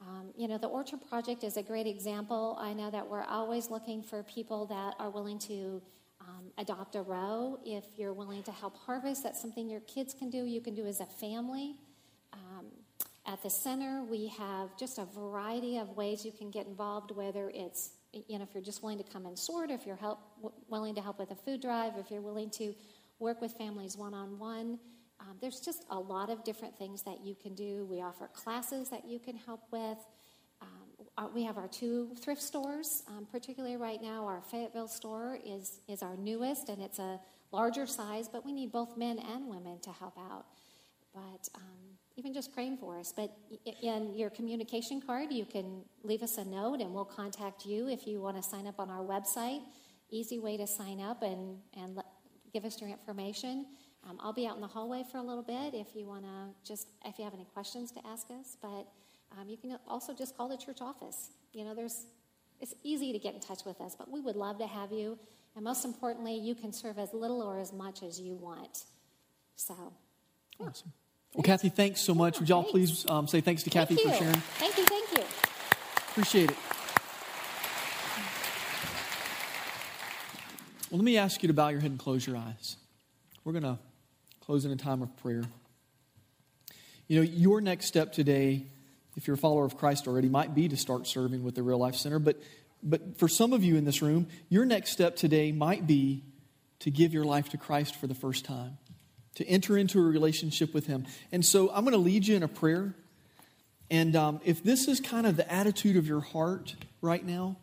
Um, 0.00 0.30
you 0.36 0.48
know, 0.48 0.58
the 0.58 0.66
Orchard 0.66 1.00
Project 1.08 1.44
is 1.44 1.56
a 1.56 1.62
great 1.62 1.86
example. 1.86 2.56
I 2.60 2.72
know 2.72 2.90
that 2.90 3.08
we're 3.08 3.24
always 3.24 3.70
looking 3.70 4.02
for 4.02 4.22
people 4.22 4.66
that 4.66 4.94
are 4.98 5.10
willing 5.10 5.38
to 5.40 5.82
um, 6.20 6.46
adopt 6.58 6.96
a 6.96 7.02
row. 7.02 7.58
If 7.64 7.84
you're 7.96 8.12
willing 8.12 8.42
to 8.44 8.52
help 8.52 8.76
harvest, 8.76 9.22
that's 9.22 9.40
something 9.40 9.68
your 9.68 9.80
kids 9.80 10.14
can 10.14 10.30
do, 10.30 10.44
you 10.44 10.60
can 10.60 10.74
do 10.74 10.86
as 10.86 11.00
a 11.00 11.06
family. 11.06 11.76
At 13.26 13.42
the 13.42 13.50
center, 13.50 14.04
we 14.04 14.28
have 14.28 14.76
just 14.76 14.98
a 14.98 15.04
variety 15.04 15.78
of 15.78 15.90
ways 15.96 16.24
you 16.24 16.32
can 16.32 16.50
get 16.50 16.66
involved, 16.66 17.10
whether 17.10 17.50
it's, 17.54 17.92
you 18.12 18.38
know, 18.38 18.44
if 18.44 18.54
you're 18.54 18.62
just 18.62 18.82
willing 18.82 18.98
to 18.98 19.04
come 19.04 19.26
and 19.26 19.38
sort, 19.38 19.70
if 19.70 19.86
you're 19.86 19.96
help, 19.96 20.20
w- 20.42 20.54
willing 20.68 20.94
to 20.94 21.00
help 21.00 21.18
with 21.18 21.30
a 21.30 21.36
food 21.36 21.60
drive, 21.60 21.94
if 21.96 22.10
you're 22.10 22.20
willing 22.20 22.50
to 22.50 22.74
work 23.18 23.40
with 23.40 23.52
families 23.52 23.96
one 23.96 24.14
on 24.14 24.38
one. 24.38 24.78
There's 25.40 25.60
just 25.60 25.84
a 25.90 25.98
lot 25.98 26.30
of 26.30 26.44
different 26.44 26.76
things 26.78 27.02
that 27.02 27.24
you 27.24 27.34
can 27.34 27.54
do. 27.54 27.86
We 27.90 28.00
offer 28.02 28.28
classes 28.28 28.88
that 28.90 29.06
you 29.06 29.18
can 29.18 29.36
help 29.36 29.60
with. 29.70 29.98
Um, 30.62 31.30
we 31.34 31.44
have 31.44 31.58
our 31.58 31.68
two 31.68 32.14
thrift 32.20 32.42
stores, 32.42 33.02
um, 33.08 33.26
particularly 33.30 33.76
right 33.76 34.00
now. 34.00 34.26
Our 34.26 34.42
Fayetteville 34.42 34.88
store 34.88 35.38
is, 35.44 35.80
is 35.88 36.02
our 36.02 36.16
newest, 36.16 36.68
and 36.68 36.82
it's 36.82 36.98
a 36.98 37.20
larger 37.52 37.86
size, 37.86 38.28
but 38.28 38.44
we 38.44 38.52
need 38.52 38.72
both 38.72 38.96
men 38.96 39.18
and 39.18 39.48
women 39.48 39.80
to 39.80 39.90
help 39.90 40.16
out. 40.18 40.46
But 41.12 41.48
um, 41.54 41.98
even 42.16 42.32
just 42.32 42.52
praying 42.52 42.76
for 42.76 42.98
us. 42.98 43.12
But 43.14 43.36
in 43.82 44.14
your 44.14 44.30
communication 44.30 45.00
card, 45.00 45.32
you 45.32 45.44
can 45.44 45.82
leave 46.02 46.22
us 46.22 46.38
a 46.38 46.44
note, 46.44 46.80
and 46.80 46.94
we'll 46.94 47.04
contact 47.04 47.66
you 47.66 47.88
if 47.88 48.06
you 48.06 48.20
want 48.20 48.36
to 48.36 48.42
sign 48.42 48.66
up 48.66 48.78
on 48.78 48.90
our 48.90 49.02
website. 49.02 49.60
Easy 50.10 50.38
way 50.38 50.56
to 50.56 50.66
sign 50.66 51.00
up 51.00 51.22
and, 51.22 51.58
and 51.76 51.96
let, 51.96 52.06
give 52.52 52.64
us 52.64 52.80
your 52.80 52.90
information. 52.90 53.66
Um, 54.08 54.18
I'll 54.20 54.32
be 54.32 54.46
out 54.46 54.54
in 54.54 54.60
the 54.60 54.68
hallway 54.68 55.02
for 55.10 55.18
a 55.18 55.22
little 55.22 55.42
bit 55.42 55.74
if 55.74 55.96
you 55.96 56.06
want 56.06 56.24
to 56.24 56.48
just, 56.64 56.88
if 57.04 57.18
you 57.18 57.24
have 57.24 57.34
any 57.34 57.46
questions 57.46 57.90
to 57.92 58.06
ask 58.06 58.28
us. 58.30 58.56
But 58.60 58.86
um, 59.36 59.48
you 59.48 59.56
can 59.56 59.78
also 59.88 60.14
just 60.14 60.36
call 60.36 60.48
the 60.48 60.56
church 60.56 60.80
office. 60.80 61.30
You 61.52 61.64
know, 61.64 61.74
there's, 61.74 62.06
it's 62.60 62.74
easy 62.82 63.12
to 63.12 63.18
get 63.18 63.34
in 63.34 63.40
touch 63.40 63.64
with 63.64 63.80
us, 63.80 63.96
but 63.96 64.10
we 64.10 64.20
would 64.20 64.36
love 64.36 64.58
to 64.58 64.66
have 64.66 64.92
you. 64.92 65.18
And 65.56 65.64
most 65.64 65.84
importantly, 65.84 66.36
you 66.36 66.54
can 66.54 66.72
serve 66.72 66.98
as 66.98 67.12
little 67.12 67.42
or 67.42 67.58
as 67.58 67.72
much 67.72 68.02
as 68.02 68.20
you 68.20 68.34
want. 68.36 68.84
So, 69.56 69.94
yeah. 70.60 70.66
awesome. 70.66 70.92
Well, 71.34 71.42
Kathy, 71.42 71.68
thanks 71.68 72.00
so 72.00 72.14
much. 72.14 72.34
Yeah, 72.34 72.40
Would 72.40 72.48
y'all 72.48 72.62
thanks. 72.62 72.72
please 72.72 73.06
um, 73.08 73.26
say 73.26 73.40
thanks 73.40 73.64
to 73.64 73.70
Kathy 73.70 73.96
for 73.96 74.12
sharing? 74.14 74.34
Thank 74.34 74.78
you, 74.78 74.84
thank 74.84 75.12
you. 75.12 75.24
Appreciate 76.10 76.50
it. 76.50 76.56
Well, 80.90 80.98
let 80.98 81.04
me 81.04 81.18
ask 81.18 81.42
you 81.42 81.48
to 81.48 81.52
bow 81.54 81.70
your 81.70 81.80
head 81.80 81.90
and 81.90 81.98
close 81.98 82.24
your 82.24 82.36
eyes. 82.36 82.76
We're 83.42 83.52
going 83.52 83.64
to 83.64 83.78
close 84.40 84.64
in 84.64 84.70
a 84.70 84.76
time 84.76 85.02
of 85.02 85.16
prayer. 85.16 85.42
You 87.08 87.16
know, 87.16 87.22
your 87.22 87.60
next 87.60 87.86
step 87.86 88.12
today, 88.12 88.66
if 89.16 89.26
you're 89.26 89.34
a 89.34 89.38
follower 89.38 89.64
of 89.64 89.76
Christ 89.76 90.06
already, 90.06 90.28
might 90.28 90.54
be 90.54 90.68
to 90.68 90.76
start 90.76 91.08
serving 91.08 91.42
with 91.42 91.56
the 91.56 91.64
Real 91.64 91.78
Life 91.78 91.96
Center. 91.96 92.20
But, 92.20 92.40
but 92.80 93.18
for 93.18 93.26
some 93.26 93.52
of 93.52 93.64
you 93.64 93.76
in 93.76 93.84
this 93.84 94.02
room, 94.02 94.28
your 94.48 94.64
next 94.64 94.92
step 94.92 95.16
today 95.16 95.50
might 95.50 95.84
be 95.84 96.22
to 96.78 96.92
give 96.92 97.12
your 97.12 97.24
life 97.24 97.48
to 97.48 97.58
Christ 97.58 97.96
for 97.96 98.06
the 98.06 98.14
first 98.14 98.44
time, 98.44 98.78
to 99.36 99.46
enter 99.46 99.76
into 99.76 99.98
a 99.98 100.02
relationship 100.02 100.72
with 100.74 100.86
Him. 100.86 101.06
And 101.32 101.44
so 101.44 101.70
I'm 101.70 101.84
going 101.84 101.92
to 101.92 101.98
lead 101.98 102.26
you 102.26 102.36
in 102.36 102.42
a 102.42 102.48
prayer. 102.48 102.94
And 103.90 104.16
um, 104.16 104.40
if 104.44 104.62
this 104.62 104.88
is 104.88 105.00
kind 105.00 105.26
of 105.26 105.36
the 105.36 105.50
attitude 105.52 105.96
of 105.96 106.06
your 106.06 106.20
heart 106.20 106.74
right 107.00 107.24
now, 107.24 107.56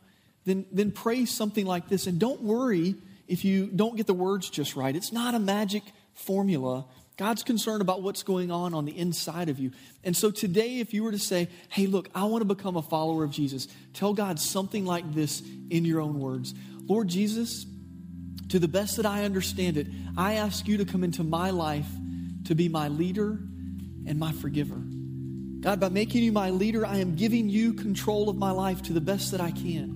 then, 0.46 0.66
then 0.72 0.92
pray 0.92 1.26
something 1.26 1.66
like 1.66 1.88
this. 1.88 2.08
And 2.08 2.20
don't 2.20 2.42
worry 2.42 2.96
if 3.28 3.46
you 3.46 3.68
don't 3.68 3.96
get 3.96 4.08
the 4.08 4.14
words 4.14 4.50
just 4.50 4.76
right. 4.76 4.96
It's 4.96 5.12
not 5.12 5.36
a 5.36 5.40
magic 5.40 5.84
formula. 6.14 6.86
God's 7.18 7.44
concerned 7.44 7.82
about 7.82 8.02
what's 8.02 8.24
going 8.24 8.52
on 8.52 8.74
on 8.74 8.86
the 8.86 8.98
inside 8.98 9.50
of 9.50 9.60
you. 9.60 9.72
And 10.04 10.18
so 10.18 10.32
today, 10.32 10.80
if 10.80 10.94
you 10.94 11.04
were 11.04 11.12
to 11.12 11.20
say, 11.20 11.50
hey, 11.70 11.86
look, 11.86 12.10
I 12.16 12.24
want 12.26 12.42
to 12.42 12.46
become 12.46 12.78
a 12.78 12.82
follower 12.82 13.24
of 13.24 13.32
Jesus, 13.32 13.68
tell 13.94 14.14
God 14.14 14.40
something 14.40 14.86
like 14.86 15.14
this 15.14 15.44
in 15.70 15.86
your 15.86 16.02
own 16.02 16.20
words 16.20 16.54
Lord 16.88 17.08
Jesus, 17.08 17.66
to 18.52 18.60
the 18.60 18.68
best 18.68 18.98
that 18.98 19.06
I 19.06 19.24
understand 19.24 19.78
it, 19.78 19.88
I 20.18 20.34
ask 20.34 20.68
you 20.68 20.78
to 20.78 20.86
come 20.86 21.06
into 21.06 21.24
my 21.24 21.52
life 21.52 21.88
to 22.46 22.56
be 22.56 22.68
my 22.68 22.90
leader 22.90 23.40
and 24.06 24.20
my 24.20 24.34
forgiver. 24.34 24.76
God, 25.62 25.80
by 25.80 25.88
making 25.88 26.24
you 26.24 26.34
my 26.34 26.50
leader, 26.50 26.86
I 26.86 26.98
am 26.98 27.16
giving 27.16 27.48
you 27.48 27.74
control 27.74 28.28
of 28.28 28.36
my 28.36 28.52
life 28.52 28.82
to 28.84 28.94
the 28.94 29.00
best 29.00 29.32
that 29.32 29.40
I 29.40 29.52
can. 29.52 29.96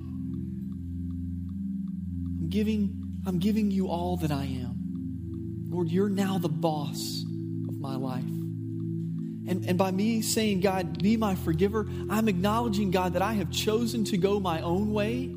I'm 2.39 2.47
giving, 2.49 2.95
I'm 3.25 3.39
giving 3.39 3.71
you 3.71 3.89
all 3.89 4.15
that 4.17 4.31
I 4.31 4.43
am. 4.43 5.67
Lord, 5.69 5.89
you're 5.89 6.07
now 6.07 6.37
the 6.37 6.47
boss 6.47 7.25
of 7.67 7.77
my 7.77 7.97
life. 7.97 8.23
And, 8.23 9.65
and 9.67 9.77
by 9.77 9.91
me 9.91 10.21
saying, 10.21 10.61
God, 10.61 11.03
be 11.03 11.17
my 11.17 11.35
forgiver, 11.35 11.89
I'm 12.09 12.29
acknowledging, 12.29 12.91
God, 12.91 13.13
that 13.13 13.21
I 13.21 13.33
have 13.33 13.51
chosen 13.51 14.05
to 14.05 14.17
go 14.17 14.39
my 14.39 14.61
own 14.61 14.93
way. 14.93 15.35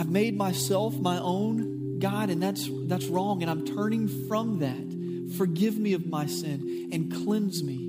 I've 0.00 0.10
made 0.10 0.36
myself 0.36 0.98
my 0.98 1.18
own 1.18 1.98
God, 2.00 2.30
and 2.30 2.42
that's, 2.42 2.68
that's 2.86 3.06
wrong. 3.06 3.42
And 3.42 3.50
I'm 3.50 3.66
turning 3.66 4.08
from 4.26 4.60
that, 4.60 4.90
Forgive 5.36 5.78
me 5.78 5.92
of 5.92 6.06
my 6.06 6.26
sin 6.26 6.88
and 6.92 7.12
cleanse 7.12 7.62
me. 7.62 7.88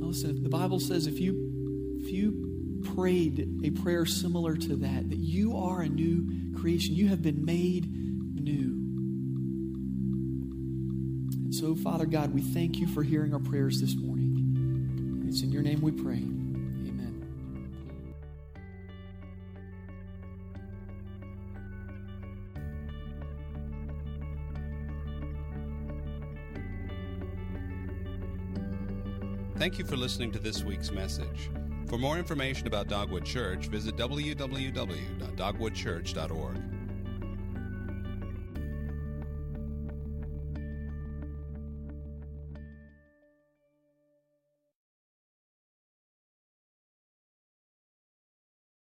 Now 0.00 0.06
Listen, 0.06 0.42
the 0.42 0.48
Bible 0.48 0.80
says 0.80 1.06
if 1.06 1.18
you 1.18 1.98
if 2.00 2.10
you 2.10 2.80
prayed 2.94 3.60
a 3.64 3.70
prayer 3.70 4.06
similar 4.06 4.56
to 4.56 4.76
that, 4.76 5.10
that 5.10 5.18
you 5.18 5.56
are 5.56 5.82
a 5.82 5.88
new 5.88 6.54
creation, 6.56 6.94
you 6.94 7.08
have 7.08 7.20
been 7.20 7.44
made 7.44 7.92
new. 8.34 8.76
And 11.44 11.54
so, 11.54 11.74
Father 11.74 12.06
God, 12.06 12.32
we 12.32 12.40
thank 12.40 12.78
you 12.78 12.86
for 12.86 13.02
hearing 13.02 13.34
our 13.34 13.40
prayers 13.40 13.80
this 13.80 13.96
morning. 13.96 14.19
It's 15.30 15.42
in 15.42 15.52
your 15.52 15.62
name 15.62 15.80
we 15.80 15.92
pray. 15.92 16.16
Amen. 16.16 17.24
Thank 29.56 29.78
you 29.78 29.84
for 29.84 29.96
listening 29.96 30.32
to 30.32 30.40
this 30.40 30.64
week's 30.64 30.90
message. 30.90 31.48
For 31.86 31.96
more 31.96 32.18
information 32.18 32.66
about 32.66 32.88
Dogwood 32.88 33.24
Church, 33.24 33.68
visit 33.68 33.96
www.dogwoodchurch.org. 33.96 36.79